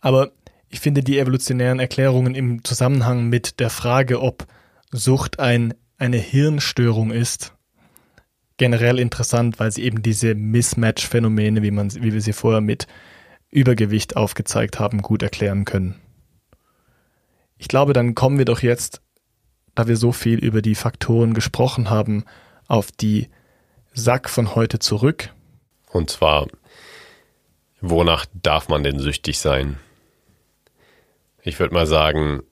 Aber 0.00 0.32
ich 0.68 0.80
finde 0.80 1.02
die 1.02 1.18
evolutionären 1.18 1.78
Erklärungen 1.78 2.34
im 2.34 2.64
Zusammenhang 2.64 3.28
mit 3.28 3.60
der 3.60 3.70
Frage, 3.70 4.20
ob 4.20 4.46
Sucht 4.90 5.38
ein, 5.38 5.74
eine 5.98 6.18
Hirnstörung 6.18 7.10
ist, 7.10 7.54
generell 8.56 8.98
interessant, 8.98 9.58
weil 9.58 9.70
sie 9.70 9.84
eben 9.84 10.02
diese 10.02 10.34
Mismatch-Phänomene, 10.34 11.62
wie, 11.62 11.72
wie 11.72 12.12
wir 12.12 12.20
sie 12.20 12.32
vorher 12.32 12.60
mit 12.60 12.86
Übergewicht 13.50 14.16
aufgezeigt 14.16 14.78
haben, 14.78 15.02
gut 15.02 15.22
erklären 15.22 15.64
können. 15.64 16.00
Ich 17.58 17.68
glaube, 17.68 17.92
dann 17.92 18.14
kommen 18.14 18.38
wir 18.38 18.44
doch 18.44 18.62
jetzt, 18.62 19.00
da 19.74 19.86
wir 19.86 19.96
so 19.96 20.12
viel 20.12 20.38
über 20.38 20.62
die 20.62 20.74
Faktoren 20.74 21.34
gesprochen 21.34 21.90
haben, 21.90 22.24
auf 22.66 22.90
die 22.90 23.28
Sack 23.92 24.28
von 24.28 24.54
heute 24.54 24.78
zurück. 24.78 25.32
Und 25.90 26.10
zwar, 26.10 26.48
wonach 27.80 28.26
darf 28.34 28.68
man 28.68 28.82
denn 28.82 28.98
süchtig 28.98 29.38
sein? 29.38 29.78
Ich 31.46 31.60
würde 31.60 31.74
mal 31.74 31.86
sagen, 31.86 32.42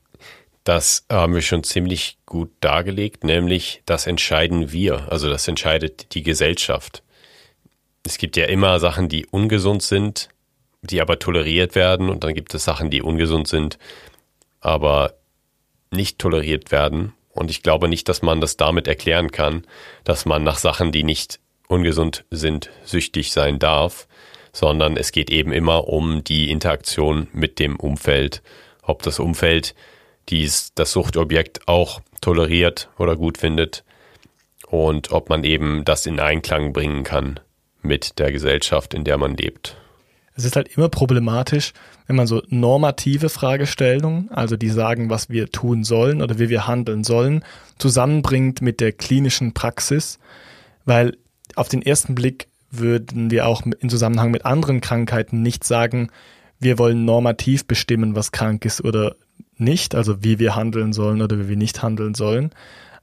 das 0.63 1.05
haben 1.11 1.35
wir 1.35 1.43
schon 1.43 1.65
ziemlich 1.65 2.17
gut 2.27 2.53
dargelegt, 2.61 3.25
nämlich 3.25 3.83
das 3.87 4.07
entscheiden 4.07 4.71
wir, 4.71 5.11
also 5.11 5.29
das 5.29 5.49
entscheidet 5.49 6.15
die 6.15 6.23
Gesellschaft. 6.23 7.03
Es 8.05 8.19
gibt 8.19 8.37
ja 8.37 8.45
immer 8.45 8.79
Sachen, 8.79 9.09
die 9.09 9.27
ungesund 9.27 9.83
sind, 9.83 10.29
die 10.83 11.01
aber 11.01 11.19
toleriert 11.19 11.75
werden 11.75 12.09
und 12.09 12.23
dann 12.23 12.35
gibt 12.35 12.55
es 12.55 12.63
Sachen, 12.63 12.89
die 12.89 13.03
ungesund 13.03 13.49
sind, 13.49 13.79
aber 14.61 15.15
nicht 15.91 16.21
toleriert 16.21 16.71
werden. 16.71 17.15
Und 17.31 17.51
ich 17.51 17.65
glaube 17.65 17.89
nicht, 17.89 18.09
dass 18.09 18.23
man 18.23 18.41
das 18.41 18.57
damit 18.57 18.87
erklären 18.87 19.33
kann, 19.33 19.67
dass 20.05 20.25
man 20.25 20.45
nach 20.45 20.59
Sachen, 20.59 20.93
die 20.93 21.03
nicht 21.03 21.41
ungesund 21.67 22.25
sind, 22.31 22.71
süchtig 22.85 23.33
sein 23.33 23.59
darf, 23.59 24.07
sondern 24.53 24.97
es 24.97 25.11
geht 25.11 25.31
eben 25.31 25.53
immer 25.53 25.89
um 25.89 26.23
die 26.23 26.53
Interaktion 26.53 27.27
mit 27.33 27.59
dem 27.59 27.75
Umfeld. 27.75 28.41
Ob 28.87 29.03
das 29.03 29.19
Umfeld 29.19 29.75
dies, 30.29 30.73
das 30.75 30.93
Suchtobjekt 30.93 31.69
auch 31.69 32.01
toleriert 32.21 32.89
oder 32.99 33.17
gut 33.17 33.39
findet 33.39 33.85
und 34.67 35.13
ob 35.13 35.29
man 35.29 35.45
eben 35.45 35.85
das 35.85 36.07
in 36.07 36.19
Einklang 36.21 36.73
bringen 36.73 37.05
kann 37.05 37.41
mit 37.83 38.19
der 38.19 38.33
Gesellschaft, 38.33 38.95
in 38.95 39.05
der 39.05 39.19
man 39.19 39.37
lebt. 39.37 39.77
Es 40.37 40.45
ist 40.45 40.57
halt 40.57 40.77
immer 40.77 40.89
problematisch, 40.89 41.73
wenn 42.07 42.17
man 42.17 42.27
so 42.27 42.43
normative 42.49 43.29
Fragestellungen, 43.29 44.31
also 44.33 44.57
die 44.57 44.71
sagen, 44.71 45.09
was 45.09 45.29
wir 45.29 45.51
tun 45.51 45.85
sollen 45.85 46.23
oder 46.23 46.39
wie 46.39 46.49
wir 46.49 46.67
handeln 46.67 47.05
sollen, 47.05 47.45
zusammenbringt 47.79 48.61
mit 48.61 48.81
der 48.81 48.93
klinischen 48.93 49.55
Praxis, 49.55 50.19
weil 50.85 51.17
auf 51.55 51.69
den 51.69 51.83
ersten 51.83 52.17
Blick 52.17 52.49
würden 52.71 53.31
wir 53.31 53.47
auch 53.47 53.63
in 53.63 53.89
Zusammenhang 53.89 54.33
mit 54.33 54.45
anderen 54.45 54.81
Krankheiten 54.81 55.43
nicht 55.43 55.63
sagen, 55.63 56.11
wir 56.61 56.79
wollen 56.79 57.05
normativ 57.05 57.67
bestimmen, 57.67 58.17
was 58.17 58.33
krank 58.33 58.65
ist 58.65 58.83
oder 58.83 59.17
nicht, 59.57 59.95
also 59.95 60.23
wie 60.23 60.39
wir 60.39 60.57
handeln 60.57 60.93
sollen 60.93 61.23
oder 61.23 61.39
wie 61.39 61.49
wir 61.49 61.57
nicht 61.57 61.83
handeln 61.83 62.15
sollen. 62.15 62.51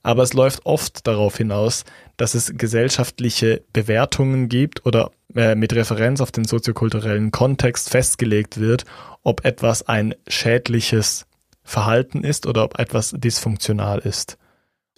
Aber 0.04 0.24
es 0.24 0.34
läuft 0.34 0.66
oft 0.66 1.06
darauf 1.06 1.38
hinaus, 1.38 1.84
dass 2.18 2.34
es 2.34 2.54
gesellschaftliche 2.58 3.64
Bewertungen 3.72 4.50
gibt 4.50 4.86
oder 4.86 5.12
äh, 5.36 5.56
mit 5.56 5.74
Referenz 5.74 6.22
auf 6.22 6.32
den 6.32 6.46
soziokulturellen 6.46 7.32
Kontext 7.32 7.90
festgelegt 7.90 8.60
wird, 8.60 8.86
ob 9.24 9.46
etwas 9.46 9.88
ein 9.88 10.16
schädliches 10.28 11.28
Verhalten 11.64 12.24
ist 12.24 12.48
oder 12.48 12.64
ob 12.64 12.80
etwas 12.80 13.14
dysfunktional 13.16 14.00
ist. 14.00 14.38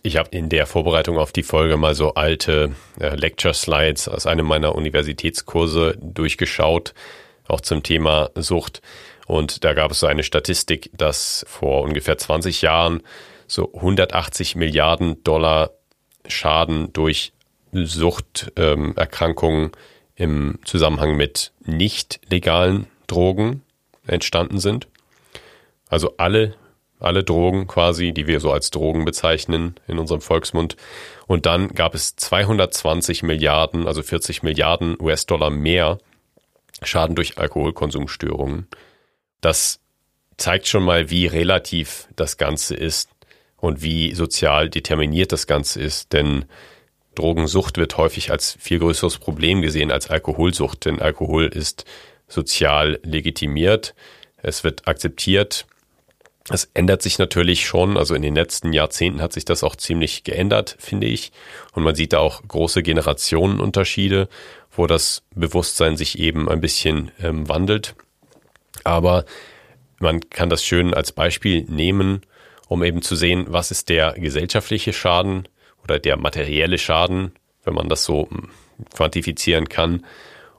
Ich 0.01 0.17
habe 0.17 0.29
in 0.31 0.49
der 0.49 0.65
Vorbereitung 0.65 1.17
auf 1.17 1.31
die 1.31 1.43
Folge 1.43 1.77
mal 1.77 1.95
so 1.95 2.13
alte 2.13 2.71
äh, 2.99 3.15
Lecture 3.15 3.53
Slides 3.53 4.07
aus 4.07 4.25
einem 4.25 4.45
meiner 4.45 4.75
Universitätskurse 4.75 5.97
durchgeschaut, 6.01 6.93
auch 7.47 7.61
zum 7.61 7.83
Thema 7.83 8.29
Sucht. 8.35 8.81
Und 9.25 9.63
da 9.63 9.73
gab 9.73 9.91
es 9.91 9.99
so 9.99 10.07
eine 10.07 10.23
Statistik, 10.23 10.89
dass 10.93 11.45
vor 11.47 11.83
ungefähr 11.83 12.17
20 12.17 12.61
Jahren 12.61 13.01
so 13.47 13.73
180 13.73 14.55
Milliarden 14.55 15.23
Dollar 15.23 15.71
Schaden 16.27 16.93
durch 16.93 17.33
Suchterkrankungen 17.71 19.65
ähm, 19.65 19.71
im 20.15 20.59
Zusammenhang 20.63 21.15
mit 21.17 21.51
nicht 21.65 22.19
legalen 22.29 22.87
Drogen 23.07 23.63
entstanden 24.05 24.59
sind. 24.59 24.87
Also 25.89 26.15
alle, 26.17 26.55
alle 26.99 27.23
Drogen 27.23 27.67
quasi, 27.67 28.13
die 28.13 28.27
wir 28.27 28.39
so 28.39 28.51
als 28.51 28.69
Drogen 28.71 29.05
bezeichnen 29.05 29.75
in 29.87 29.99
unserem 29.99 30.21
Volksmund. 30.21 30.75
Und 31.27 31.45
dann 31.45 31.69
gab 31.69 31.95
es 31.95 32.15
220 32.15 33.23
Milliarden, 33.23 33.87
also 33.87 34.03
40 34.03 34.43
Milliarden 34.43 34.95
US-Dollar 34.99 35.49
mehr 35.49 35.97
Schaden 36.85 37.15
durch 37.15 37.37
Alkoholkonsumstörungen. 37.37 38.67
Das 39.41 39.79
zeigt 40.37 40.67
schon 40.67 40.83
mal, 40.83 41.09
wie 41.09 41.27
relativ 41.27 42.07
das 42.15 42.37
Ganze 42.37 42.75
ist 42.75 43.09
und 43.57 43.81
wie 43.81 44.13
sozial 44.13 44.69
determiniert 44.69 45.31
das 45.31 45.47
Ganze 45.47 45.81
ist. 45.81 46.13
Denn 46.13 46.45
Drogensucht 47.15 47.77
wird 47.77 47.97
häufig 47.97 48.31
als 48.31 48.57
viel 48.59 48.79
größeres 48.79 49.19
Problem 49.19 49.61
gesehen 49.61 49.91
als 49.91 50.09
Alkoholsucht, 50.09 50.85
denn 50.85 51.01
Alkohol 51.01 51.45
ist 51.45 51.85
sozial 52.27 52.99
legitimiert, 53.03 53.93
es 54.41 54.63
wird 54.63 54.87
akzeptiert. 54.87 55.65
Es 56.49 56.69
ändert 56.73 57.01
sich 57.01 57.19
natürlich 57.19 57.65
schon, 57.65 57.95
also 57.95 58.15
in 58.15 58.21
den 58.21 58.35
letzten 58.35 58.73
Jahrzehnten 58.73 59.21
hat 59.21 59.31
sich 59.31 59.45
das 59.45 59.63
auch 59.63 59.77
ziemlich 59.77 60.25
geändert, 60.25 60.75
finde 60.77 61.07
ich. 61.07 61.31
Und 61.71 61.83
man 61.83 61.95
sieht 61.95 62.11
da 62.11 62.19
auch 62.19 62.41
große 62.45 62.83
Generationenunterschiede, 62.83 64.27
wo 64.75 64.87
das 64.87 65.23
Bewusstsein 65.35 65.97
sich 65.97 66.19
eben 66.19 66.49
ein 66.49 66.61
bisschen 66.61 67.11
ähm, 67.21 67.47
wandelt. 67.47 67.95
Aber 68.83 69.25
man 69.99 70.29
kann 70.29 70.49
das 70.49 70.63
schön 70.63 70.93
als 70.93 71.11
Beispiel 71.11 71.63
nehmen, 71.63 72.21
um 72.67 72.83
eben 72.83 73.01
zu 73.01 73.15
sehen, 73.15 73.45
was 73.49 73.71
ist 73.71 73.89
der 73.89 74.13
gesellschaftliche 74.13 74.93
Schaden 74.93 75.47
oder 75.83 75.99
der 75.99 76.17
materielle 76.17 76.77
Schaden, 76.77 77.33
wenn 77.63 77.75
man 77.75 77.89
das 77.89 78.03
so 78.03 78.27
hm, 78.29 78.49
quantifizieren 78.93 79.69
kann. 79.69 80.05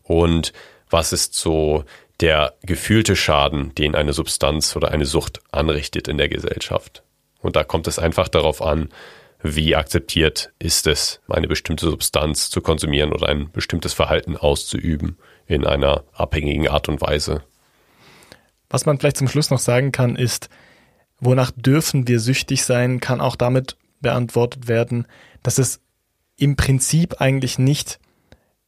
Und 0.02 0.52
was 0.90 1.12
ist 1.12 1.34
so 1.34 1.84
der 2.20 2.54
gefühlte 2.62 3.16
Schaden, 3.16 3.74
den 3.74 3.94
eine 3.94 4.12
Substanz 4.12 4.76
oder 4.76 4.92
eine 4.92 5.06
Sucht 5.06 5.40
anrichtet 5.50 6.08
in 6.08 6.18
der 6.18 6.28
Gesellschaft. 6.28 7.02
Und 7.40 7.56
da 7.56 7.64
kommt 7.64 7.88
es 7.88 7.98
einfach 7.98 8.28
darauf 8.28 8.62
an, 8.62 8.88
wie 9.44 9.76
akzeptiert 9.76 10.52
ist 10.58 10.86
es, 10.86 11.20
eine 11.28 11.46
bestimmte 11.46 11.84
Substanz 11.84 12.48
zu 12.48 12.62
konsumieren 12.62 13.12
oder 13.12 13.28
ein 13.28 13.52
bestimmtes 13.52 13.92
Verhalten 13.92 14.38
auszuüben 14.38 15.18
in 15.46 15.66
einer 15.66 16.04
abhängigen 16.14 16.66
Art 16.66 16.88
und 16.88 17.02
Weise. 17.02 17.42
Was 18.70 18.86
man 18.86 18.98
vielleicht 18.98 19.18
zum 19.18 19.28
Schluss 19.28 19.50
noch 19.50 19.58
sagen 19.58 19.92
kann, 19.92 20.16
ist, 20.16 20.48
wonach 21.20 21.50
dürfen 21.54 22.08
wir 22.08 22.20
süchtig 22.20 22.64
sein, 22.64 23.00
kann 23.00 23.20
auch 23.20 23.36
damit 23.36 23.76
beantwortet 24.00 24.66
werden, 24.66 25.06
dass 25.42 25.58
es 25.58 25.80
im 26.36 26.56
Prinzip 26.56 27.20
eigentlich 27.20 27.58
nicht 27.58 28.00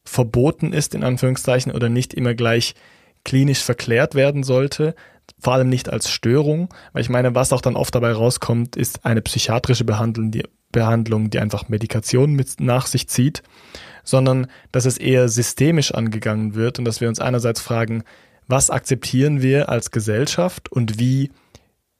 verboten 0.03 0.73
ist, 0.73 0.93
in 0.93 1.03
Anführungszeichen, 1.03 1.71
oder 1.71 1.89
nicht 1.89 2.13
immer 2.13 2.35
gleich 2.35 2.75
klinisch 3.25 3.63
verklärt 3.63 4.13
werden 4.13 4.43
sollte, 4.43 4.93
vor 5.39 5.53
allem 5.53 5.69
nicht 5.69 5.89
als 5.89 6.09
Störung, 6.09 6.73
weil 6.93 7.01
ich 7.01 7.09
meine, 7.09 7.35
was 7.35 7.53
auch 7.53 7.61
dann 7.61 7.75
oft 7.75 7.93
dabei 7.93 8.11
rauskommt, 8.11 8.75
ist 8.75 9.05
eine 9.05 9.21
psychiatrische 9.21 9.83
Behandlung, 9.83 10.31
die, 10.31 10.43
Behandlung, 10.71 11.29
die 11.29 11.39
einfach 11.39 11.69
Medikation 11.69 12.33
mit 12.33 12.59
nach 12.59 12.87
sich 12.87 13.07
zieht, 13.07 13.43
sondern 14.03 14.47
dass 14.71 14.85
es 14.85 14.97
eher 14.97 15.29
systemisch 15.29 15.93
angegangen 15.93 16.55
wird 16.55 16.79
und 16.79 16.85
dass 16.85 17.01
wir 17.01 17.09
uns 17.09 17.19
einerseits 17.19 17.61
fragen, 17.61 18.03
was 18.47 18.69
akzeptieren 18.69 19.41
wir 19.41 19.69
als 19.69 19.91
Gesellschaft 19.91 20.71
und 20.71 20.99
wie 20.99 21.31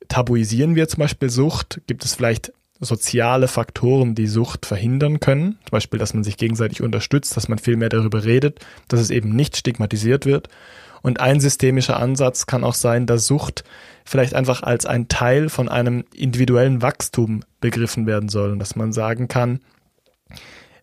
tabuisieren 0.08 0.76
wir 0.76 0.88
zum 0.88 1.00
Beispiel 1.00 1.30
Sucht? 1.30 1.82
Gibt 1.88 2.06
es 2.06 2.16
vielleicht 2.16 2.54
soziale 2.80 3.48
Faktoren, 3.48 4.16
die 4.16 4.28
Sucht 4.28 4.66
verhindern 4.66 5.20
können. 5.20 5.58
Zum 5.64 5.72
Beispiel, 5.72 6.00
dass 6.00 6.14
man 6.14 6.24
sich 6.24 6.38
gegenseitig 6.38 6.82
unterstützt, 6.82 7.36
dass 7.36 7.48
man 7.48 7.58
viel 7.58 7.76
mehr 7.76 7.90
darüber 7.90 8.24
redet, 8.24 8.60
dass 8.88 9.00
es 9.00 9.10
eben 9.10 9.36
nicht 9.36 9.58
stigmatisiert 9.58 10.26
wird. 10.26 10.48
Und 11.08 11.22
ein 11.22 11.40
systemischer 11.40 11.98
Ansatz 11.98 12.48
kann 12.48 12.66
auch 12.66 12.74
sein, 12.74 13.06
dass 13.06 13.28
Sucht 13.28 13.64
vielleicht 14.04 14.34
einfach 14.34 14.62
als 14.62 14.86
ein 14.86 15.08
Teil 15.08 15.48
von 15.48 15.70
einem 15.70 16.04
individuellen 16.14 16.82
Wachstum 16.82 17.46
begriffen 17.62 18.06
werden 18.08 18.28
soll. 18.28 18.52
Und 18.52 18.60
dass 18.60 18.76
man 18.76 18.92
sagen 18.92 19.30
kann, 19.30 19.62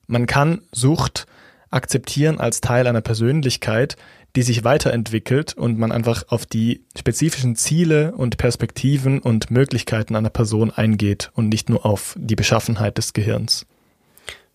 man 0.07 0.25
kann 0.25 0.63
Sucht 0.73 1.27
akzeptieren 1.69 2.41
als 2.41 2.63
Teil 2.63 2.87
einer 2.87 3.03
Persönlichkeit, 3.03 3.99
die 4.35 4.41
sich 4.41 4.65
weiterentwickelt 4.65 5.53
und 5.53 5.79
man 5.79 5.93
einfach 5.93 6.25
auf 6.29 6.47
die 6.47 6.87
spezifischen 6.99 7.55
Ziele 7.55 8.13
und 8.13 8.39
Perspektiven 8.39 9.19
und 9.19 9.51
Möglichkeiten 9.51 10.17
einer 10.17 10.31
Person 10.31 10.71
eingeht 10.71 11.33
und 11.35 11.51
nicht 11.51 11.69
nur 11.69 11.85
auf 11.85 12.15
die 12.17 12.35
Beschaffenheit 12.35 12.97
des 12.97 13.13
Gehirns. 13.13 13.67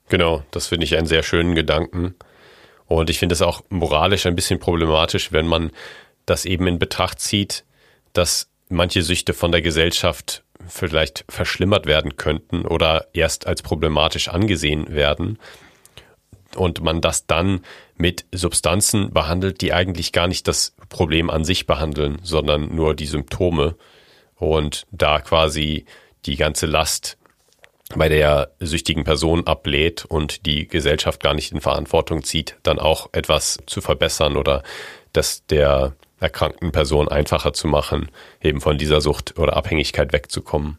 Genau, 0.07 0.41
das 0.49 0.65
finde 0.65 0.85
ich 0.85 0.97
einen 0.97 1.05
sehr 1.05 1.21
schönen 1.21 1.53
Gedanken. 1.53 2.15
Und 2.89 3.11
ich 3.11 3.19
finde 3.19 3.33
es 3.33 3.43
auch 3.43 3.61
moralisch 3.69 4.25
ein 4.25 4.35
bisschen 4.35 4.59
problematisch, 4.59 5.31
wenn 5.31 5.47
man 5.47 5.71
das 6.25 6.45
eben 6.45 6.65
in 6.65 6.79
Betracht 6.79 7.21
zieht, 7.21 7.63
dass 8.13 8.49
manche 8.67 9.03
Süchte 9.03 9.33
von 9.33 9.51
der 9.51 9.61
Gesellschaft 9.61 10.43
vielleicht 10.67 11.23
verschlimmert 11.29 11.85
werden 11.85 12.17
könnten 12.17 12.65
oder 12.65 13.07
erst 13.13 13.45
als 13.45 13.61
problematisch 13.61 14.27
angesehen 14.27 14.89
werden. 14.89 15.37
Und 16.55 16.81
man 16.81 16.99
das 16.99 17.27
dann 17.27 17.61
mit 17.95 18.25
Substanzen 18.31 19.13
behandelt, 19.13 19.61
die 19.61 19.71
eigentlich 19.71 20.11
gar 20.11 20.27
nicht 20.27 20.47
das 20.47 20.75
Problem 20.89 21.29
an 21.29 21.45
sich 21.45 21.67
behandeln, 21.67 22.17
sondern 22.23 22.75
nur 22.75 22.95
die 22.95 23.05
Symptome. 23.05 23.75
Und 24.35 24.87
da 24.89 25.21
quasi 25.21 25.85
die 26.25 26.37
ganze 26.37 26.65
Last 26.65 27.18
bei 27.95 28.09
der 28.09 28.51
süchtigen 28.59 29.03
Person 29.03 29.47
ablädt 29.47 30.05
und 30.05 30.45
die 30.45 30.67
Gesellschaft 30.67 31.21
gar 31.21 31.33
nicht 31.33 31.51
in 31.51 31.61
Verantwortung 31.61 32.23
zieht, 32.23 32.55
dann 32.63 32.79
auch 32.79 33.09
etwas 33.13 33.57
zu 33.65 33.81
verbessern 33.81 34.37
oder 34.37 34.63
das 35.13 35.45
der 35.47 35.95
erkrankten 36.19 36.71
Person 36.71 37.07
einfacher 37.07 37.53
zu 37.53 37.67
machen, 37.67 38.09
eben 38.41 38.61
von 38.61 38.77
dieser 38.77 39.01
Sucht 39.01 39.39
oder 39.39 39.55
Abhängigkeit 39.55 40.13
wegzukommen. 40.13 40.77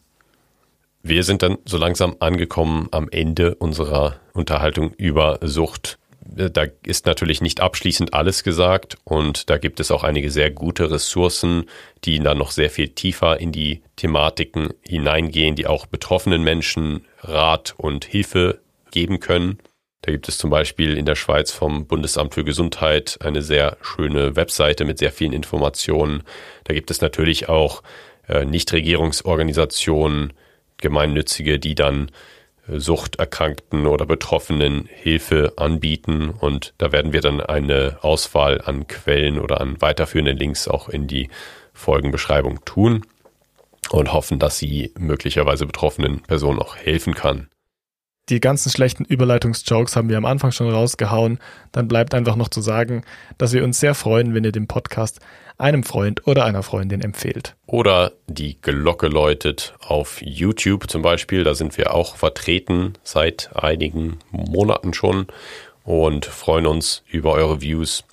Wir 1.03 1.25
sind 1.25 1.43
dann 1.43 1.57
so 1.65 1.79
langsam 1.79 2.17
angekommen 2.21 2.89
am 2.91 3.09
Ende 3.11 3.55
unserer 3.55 4.21
Unterhaltung 4.35 4.93
über 4.95 5.39
Sucht. 5.41 5.99
Da 6.35 6.67
ist 6.85 7.07
natürlich 7.07 7.41
nicht 7.41 7.61
abschließend 7.61 8.15
alles 8.15 8.45
gesagt 8.45 8.97
und 9.05 9.51
da 9.51 9.59
gibt 9.59 9.81
es 9.81 9.91
auch 9.91 10.05
einige 10.05 10.31
sehr 10.31 10.51
gute 10.51 10.91
Ressourcen, 10.91 11.65
die 12.05 12.19
dann 12.19 12.39
noch 12.39 12.51
sehr 12.51 12.71
viel 12.71 12.89
tiefer 12.89 13.41
in 13.41 13.53
die 13.53 13.83
Thematiken 13.97 14.71
hineingehen, 14.83 15.57
die 15.57 15.67
auch 15.67 15.87
betroffenen 15.87 16.43
Menschen 16.43 17.07
Rat 17.21 17.75
und 17.77 18.05
Hilfe 18.05 18.61
geben 18.91 19.21
können. 19.21 19.59
Da 20.03 20.13
gibt 20.13 20.29
es 20.29 20.39
zum 20.39 20.51
Beispiel 20.51 20.97
in 20.97 21.05
der 21.05 21.15
Schweiz 21.15 21.53
vom 21.53 21.87
Bundesamt 21.87 22.33
für 22.33 22.45
Gesundheit 22.45 23.19
eine 23.21 23.43
sehr 23.43 23.77
schöne 23.83 24.35
Webseite 24.35 24.85
mit 24.85 24.99
sehr 24.99 25.13
vielen 25.13 25.33
Informationen. 25.33 26.23
Da 26.65 26.73
gibt 26.73 26.91
es 26.91 27.03
natürlich 27.03 27.49
auch 27.49 27.83
äh, 28.27 28.45
Nichtregierungsorganisationen, 28.45 30.33
gemeinnützige, 30.79 31.59
die 31.59 31.75
dann 31.75 32.11
Suchterkrankten 32.79 33.87
oder 33.87 34.07
Betroffenen 34.07 34.89
Hilfe 34.89 35.55
anbieten. 35.57 36.31
Und 36.31 36.75
da 36.79 36.93
werden 36.93 37.13
wir 37.13 37.21
dann 37.21 37.41
eine 37.41 37.99
Auswahl 38.03 38.61
an 38.61 38.87
Quellen 38.87 39.39
oder 39.39 39.61
an 39.61 39.81
weiterführenden 39.81 40.37
Links 40.37 40.69
auch 40.69 40.89
in 40.89 41.07
die 41.07 41.29
Folgenbeschreibung 41.73 42.65
tun 42.65 43.07
und 43.91 44.13
hoffen, 44.13 44.39
dass 44.39 44.59
sie 44.59 44.93
möglicherweise 44.99 45.67
betroffenen 45.67 46.21
Personen 46.21 46.59
auch 46.59 46.77
helfen 46.77 47.15
kann. 47.15 47.49
Die 48.31 48.39
ganzen 48.39 48.71
schlechten 48.71 49.05
Überleitungsjokes 49.05 49.97
haben 49.97 50.09
wir 50.09 50.17
am 50.17 50.25
Anfang 50.25 50.53
schon 50.53 50.71
rausgehauen. 50.71 51.41
Dann 51.73 51.89
bleibt 51.89 52.15
einfach 52.15 52.37
noch 52.37 52.49
zu 52.49 52.61
sagen, 52.61 53.03
dass 53.39 53.53
wir 53.53 53.65
uns 53.65 53.81
sehr 53.81 53.97
freuen, 53.97 54.35
wenn 54.35 54.45
ihr 54.45 54.53
den 54.53 54.69
Podcast 54.69 55.19
einem 55.59 55.83
Freund 55.83 56.29
oder 56.29 56.45
einer 56.45 56.63
Freundin 56.63 57.01
empfehlt. 57.01 57.57
Oder 57.67 58.13
die 58.29 58.57
Glocke 58.63 59.09
läutet 59.09 59.75
auf 59.81 60.23
YouTube 60.23 60.89
zum 60.89 61.03
Beispiel. 61.03 61.43
Da 61.43 61.55
sind 61.55 61.77
wir 61.77 61.93
auch 61.93 62.15
vertreten 62.15 62.95
seit 63.03 63.51
einigen 63.55 64.19
Monaten 64.31 64.95
schon 64.95 65.27
und 65.85 66.25
freuen 66.25 66.67
uns 66.67 67.03
über 67.11 67.33
eure 67.33 67.61
Views. 67.61 68.05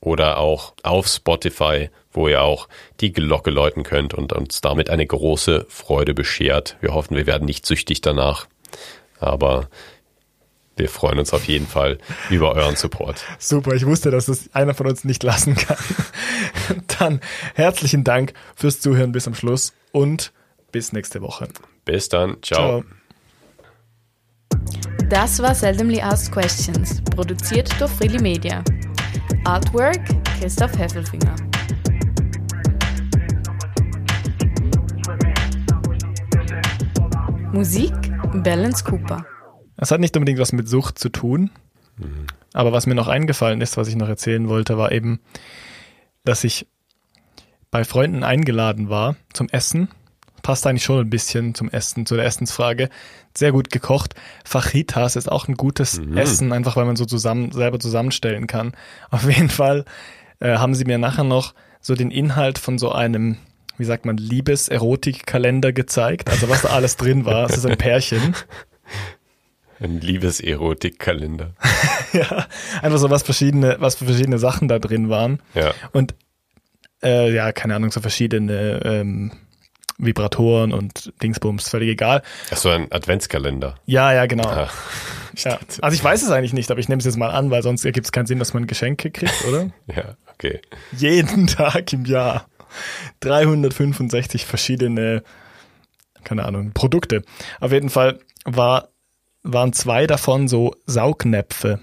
Oder 0.00 0.38
auch 0.38 0.74
auf 0.84 1.08
Spotify, 1.08 1.90
wo 2.12 2.28
ihr 2.28 2.40
auch 2.42 2.68
die 3.00 3.12
Glocke 3.12 3.50
läuten 3.50 3.82
könnt 3.82 4.14
und 4.14 4.32
uns 4.32 4.60
damit 4.60 4.90
eine 4.90 5.06
große 5.06 5.66
Freude 5.68 6.14
beschert. 6.14 6.76
Wir 6.80 6.94
hoffen, 6.94 7.16
wir 7.16 7.26
werden 7.26 7.46
nicht 7.46 7.66
süchtig 7.66 8.00
danach. 8.00 8.46
Aber 9.18 9.68
wir 10.76 10.88
freuen 10.90 11.18
uns 11.18 11.32
auf 11.32 11.44
jeden 11.44 11.66
Fall 11.66 11.98
über 12.28 12.54
euren 12.54 12.76
Support. 12.76 13.24
Super, 13.38 13.74
ich 13.74 13.86
wusste, 13.86 14.10
dass 14.10 14.26
das 14.26 14.50
einer 14.52 14.74
von 14.74 14.86
uns 14.86 15.04
nicht 15.04 15.22
lassen 15.22 15.56
kann. 15.56 15.78
Dann 16.98 17.20
herzlichen 17.54 18.04
Dank 18.04 18.34
fürs 18.54 18.80
Zuhören 18.80 19.12
bis 19.12 19.24
zum 19.24 19.34
Schluss 19.34 19.72
und 19.92 20.32
bis 20.72 20.92
nächste 20.92 21.22
Woche. 21.22 21.48
Bis 21.86 22.08
dann, 22.08 22.36
ciao. 22.42 22.82
ciao. 22.82 22.84
Das 25.08 25.40
war 25.40 25.54
Seldomly 25.54 26.00
Asked 26.00 26.32
Questions, 26.32 27.00
produziert 27.14 27.70
durch 27.80 27.90
Freely 27.92 28.20
Media. 28.20 28.62
Artwork 29.44 30.00
Christoph 30.38 30.76
Heffelfinger. 30.76 31.36
Musik 37.52 37.92
Balance 38.42 38.84
Cooper. 38.84 39.24
Es 39.76 39.90
hat 39.90 40.00
nicht 40.00 40.16
unbedingt 40.16 40.38
was 40.38 40.52
mit 40.52 40.68
Sucht 40.68 40.98
zu 40.98 41.08
tun, 41.08 41.50
mhm. 41.98 42.26
aber 42.52 42.72
was 42.72 42.86
mir 42.86 42.94
noch 42.94 43.08
eingefallen 43.08 43.60
ist, 43.60 43.76
was 43.76 43.88
ich 43.88 43.96
noch 43.96 44.08
erzählen 44.08 44.48
wollte, 44.48 44.78
war 44.78 44.92
eben, 44.92 45.20
dass 46.24 46.44
ich 46.44 46.66
bei 47.70 47.84
Freunden 47.84 48.24
eingeladen 48.24 48.88
war 48.88 49.16
zum 49.32 49.48
Essen. 49.50 49.88
Passt 50.42 50.66
eigentlich 50.66 50.84
schon 50.84 51.00
ein 51.00 51.10
bisschen 51.10 51.54
zum 51.54 51.68
Essen, 51.70 52.06
zu 52.06 52.14
der 52.14 52.24
Essensfrage. 52.24 52.88
Sehr 53.36 53.52
gut 53.52 53.70
gekocht. 53.70 54.14
Fajitas 54.44 55.16
ist 55.16 55.30
auch 55.30 55.48
ein 55.48 55.56
gutes 55.56 56.00
mhm. 56.00 56.16
Essen, 56.16 56.52
einfach 56.52 56.76
weil 56.76 56.84
man 56.84 56.96
so 56.96 57.04
zusammen, 57.04 57.50
selber 57.50 57.80
zusammenstellen 57.80 58.46
kann. 58.46 58.72
Auf 59.10 59.28
jeden 59.28 59.48
Fall 59.48 59.84
äh, 60.38 60.56
haben 60.56 60.74
sie 60.74 60.84
mir 60.84 60.98
nachher 60.98 61.24
noch 61.24 61.52
so 61.80 61.94
den 61.94 62.10
Inhalt 62.10 62.58
von 62.58 62.78
so 62.78 62.92
einem 62.92 63.38
wie 63.78 63.84
sagt 63.84 64.06
man, 64.06 64.16
Liebes-Erotik-Kalender 64.16 65.72
gezeigt. 65.72 66.30
Also 66.30 66.48
was 66.48 66.62
da 66.62 66.68
alles 66.68 66.96
drin 66.96 67.24
war. 67.24 67.48
Es 67.48 67.56
ist 67.56 67.66
ein 67.66 67.76
Pärchen. 67.76 68.34
Ein 69.78 70.00
Liebeserotik-Kalender. 70.00 71.54
ja, 72.14 72.46
einfach 72.80 72.98
so 72.98 73.10
was 73.10 73.22
verschiedene, 73.22 73.76
was 73.78 73.96
für 73.96 74.06
verschiedene 74.06 74.38
Sachen 74.38 74.68
da 74.68 74.78
drin 74.78 75.10
waren. 75.10 75.42
Ja. 75.52 75.74
Und 75.92 76.14
äh, 77.02 77.30
ja, 77.30 77.52
keine 77.52 77.74
Ahnung, 77.74 77.90
so 77.90 78.00
verschiedene 78.00 78.80
ähm, 78.84 79.32
Vibratoren 79.98 80.72
und 80.72 81.12
Dingsbums, 81.22 81.68
völlig 81.68 81.90
egal. 81.90 82.22
Ach 82.50 82.56
so, 82.56 82.70
ein 82.70 82.90
Adventskalender. 82.90 83.76
Ja, 83.86 84.12
ja, 84.12 84.26
genau. 84.26 84.48
Ah, 84.48 84.70
ja. 85.36 85.58
Also 85.80 85.94
ich 85.94 86.04
weiß 86.04 86.22
es 86.22 86.30
eigentlich 86.30 86.52
nicht, 86.52 86.70
aber 86.70 86.80
ich 86.80 86.88
nehme 86.88 87.00
es 87.00 87.04
jetzt 87.04 87.16
mal 87.16 87.30
an, 87.30 87.50
weil 87.50 87.62
sonst 87.62 87.84
ergibt 87.84 88.06
es 88.06 88.12
keinen 88.12 88.26
Sinn, 88.26 88.38
dass 88.38 88.54
man 88.54 88.66
Geschenke 88.66 89.10
kriegt, 89.10 89.44
oder? 89.46 89.70
ja, 89.94 90.16
okay. 90.32 90.60
Jeden 90.96 91.46
Tag 91.46 91.92
im 91.92 92.04
Jahr. 92.04 92.46
365 93.20 94.46
verschiedene, 94.46 95.22
keine 96.24 96.44
Ahnung, 96.44 96.72
Produkte. 96.72 97.22
Auf 97.60 97.72
jeden 97.72 97.90
Fall 97.90 98.18
war, 98.44 98.88
waren 99.42 99.72
zwei 99.72 100.06
davon 100.06 100.48
so 100.48 100.74
Saugnäpfe. 100.86 101.80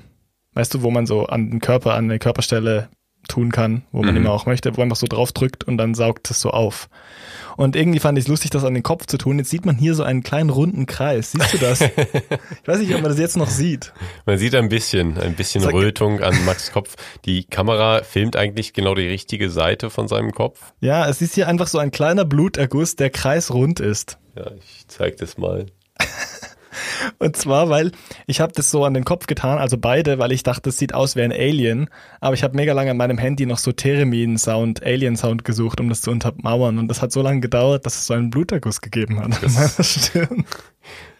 Weißt 0.53 0.73
du, 0.73 0.83
wo 0.83 0.91
man 0.91 1.05
so 1.05 1.25
an 1.25 1.49
den 1.49 1.59
Körper, 1.59 1.93
an 1.93 2.05
eine 2.05 2.19
Körperstelle 2.19 2.89
tun 3.27 3.51
kann, 3.51 3.83
wo 3.91 4.01
man 4.01 4.11
mhm. 4.11 4.21
immer 4.21 4.31
auch 4.31 4.45
möchte, 4.45 4.75
wo 4.75 4.81
man 4.81 4.87
einfach 4.87 4.97
so 4.97 5.07
drauf 5.07 5.31
drückt 5.31 5.63
und 5.63 5.77
dann 5.77 5.93
saugt 5.93 6.29
es 6.31 6.41
so 6.41 6.51
auf. 6.51 6.89
Und 7.55 7.75
irgendwie 7.75 7.99
fand 7.99 8.17
ich 8.17 8.25
es 8.25 8.27
lustig, 8.27 8.51
das 8.51 8.63
an 8.63 8.73
den 8.73 8.83
Kopf 8.83 9.05
zu 9.05 9.17
tun. 9.17 9.37
Jetzt 9.37 9.49
sieht 9.49 9.65
man 9.65 9.75
hier 9.75 9.93
so 9.93 10.03
einen 10.03 10.23
kleinen 10.23 10.49
runden 10.49 10.85
Kreis. 10.85 11.31
Siehst 11.33 11.53
du 11.53 11.57
das? 11.59 11.81
ich 11.81 12.67
weiß 12.67 12.79
nicht, 12.79 12.93
ob 12.95 13.01
man 13.01 13.11
das 13.11 13.19
jetzt 13.19 13.37
noch 13.37 13.49
sieht. 13.49 13.93
Man 14.25 14.37
sieht 14.37 14.55
ein 14.55 14.69
bisschen, 14.69 15.19
ein 15.19 15.35
bisschen 15.35 15.63
Rötung 15.63 16.21
an 16.21 16.45
Max 16.45 16.71
Kopf. 16.71 16.95
Die 17.25 17.43
Kamera 17.43 18.01
filmt 18.03 18.35
eigentlich 18.35 18.73
genau 18.73 18.95
die 18.95 19.07
richtige 19.07 19.49
Seite 19.49 19.89
von 19.89 20.07
seinem 20.07 20.31
Kopf. 20.31 20.73
Ja, 20.81 21.07
es 21.07 21.21
ist 21.21 21.35
hier 21.35 21.47
einfach 21.47 21.67
so 21.67 21.77
ein 21.77 21.91
kleiner 21.91 22.25
Bluterguss, 22.25 22.95
der 22.95 23.09
kreisrund 23.09 23.79
ist. 23.79 24.17
Ja, 24.35 24.51
ich 24.57 24.87
zeig 24.87 25.17
das 25.17 25.37
mal. 25.37 25.67
Und 27.19 27.35
zwar, 27.37 27.69
weil 27.69 27.91
ich 28.27 28.39
habe 28.39 28.53
das 28.53 28.71
so 28.71 28.85
an 28.85 28.93
den 28.93 29.05
Kopf 29.05 29.27
getan, 29.27 29.57
also 29.57 29.77
beide, 29.77 30.19
weil 30.19 30.31
ich 30.31 30.43
dachte, 30.43 30.63
das 30.63 30.77
sieht 30.77 30.93
aus 30.93 31.15
wie 31.15 31.21
ein 31.21 31.31
Alien. 31.31 31.89
Aber 32.19 32.33
ich 32.33 32.43
habe 32.43 32.55
mega 32.55 32.73
lange 32.73 32.91
an 32.91 32.97
meinem 32.97 33.17
Handy 33.17 33.45
noch 33.45 33.57
so 33.57 33.71
Theremin-Sound, 33.71 34.83
Alien-Sound 34.83 35.43
gesucht, 35.43 35.79
um 35.79 35.89
das 35.89 36.01
zu 36.01 36.11
untermauern. 36.11 36.77
Und 36.79 36.87
das 36.87 37.01
hat 37.01 37.11
so 37.11 37.21
lange 37.21 37.41
gedauert, 37.41 37.85
dass 37.85 37.95
es 37.95 38.07
so 38.07 38.13
einen 38.13 38.29
Bluterguss 38.29 38.81
gegeben 38.81 39.19
hat 39.19 39.41
das, 39.41 39.57
an 39.57 39.63
meiner 39.63 39.83
Stirn. 39.83 40.45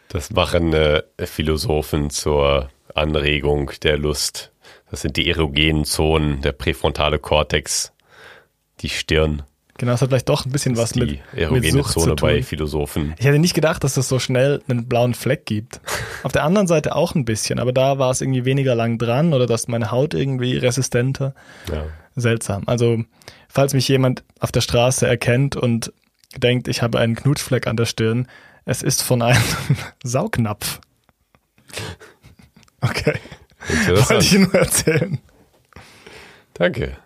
Das 0.10 0.30
machen 0.32 0.74
äh, 0.74 1.02
Philosophen 1.24 2.10
zur 2.10 2.70
Anregung 2.94 3.72
der 3.82 3.98
Lust. 3.98 4.52
Das 4.92 5.02
sind 5.02 5.18
die 5.18 5.28
erogenen 5.30 5.86
Zonen, 5.86 6.42
der 6.42 6.52
präfrontale 6.52 7.18
Kortex, 7.18 7.94
die 8.82 8.90
Stirn. 8.90 9.42
Genau, 9.84 9.96
es 9.96 10.02
hat 10.02 10.08
vielleicht 10.08 10.30
doch 10.30 10.46
ein 10.46 10.52
bisschen 10.54 10.78
was 10.78 10.96
mit, 10.96 11.20
mit 11.34 11.72
Sucht 11.72 11.92
Zone 11.92 12.06
zu 12.06 12.16
tun. 12.16 12.30
bei 12.30 12.42
Philosophen. 12.42 13.14
Ich 13.20 13.26
hätte 13.26 13.38
nicht 13.38 13.54
gedacht, 13.54 13.84
dass 13.84 13.98
es 13.98 14.08
so 14.08 14.18
schnell 14.18 14.64
einen 14.70 14.88
blauen 14.88 15.14
Fleck 15.14 15.46
gibt. 15.46 15.82
Auf 16.24 16.32
der 16.32 16.46
anderen 16.46 16.68
Seite 16.68 16.96
auch 16.96 17.16
ein 17.16 17.26
bisschen, 17.26 17.60
aber 17.60 17.74
da 17.74 17.98
war 17.98 18.10
es 18.10 18.22
irgendwie 18.22 18.46
weniger 18.46 18.76
lang 18.76 18.98
dran 18.98 19.34
oder 19.34 19.46
dass 19.46 19.68
meine 19.68 19.92
Haut 19.92 20.14
irgendwie 20.14 20.56
resistenter. 20.56 21.36
Ja. 21.70 21.84
Seltsam. 22.16 22.64
Also, 22.66 23.04
falls 23.50 23.74
mich 23.74 23.86
jemand 23.90 24.24
auf 24.40 24.54
der 24.54 24.62
Straße 24.62 25.06
erkennt 25.06 25.58
und 25.58 25.92
denkt, 26.38 26.70
ich 26.70 26.82
habe 26.82 26.98
einen 27.00 27.18
Knutschfleck 27.18 27.68
an 27.68 27.76
der 27.76 27.86
Stirn, 27.86 28.30
es 28.64 28.84
ist 28.84 29.02
von 29.02 29.22
einem 29.22 29.44
Saugnapf. 30.04 30.80
Okay. 32.80 33.14
Wollte 33.88 34.18
ich 34.18 34.34
nur 34.34 34.54
erzählen. 34.56 35.18
Danke. 36.54 36.98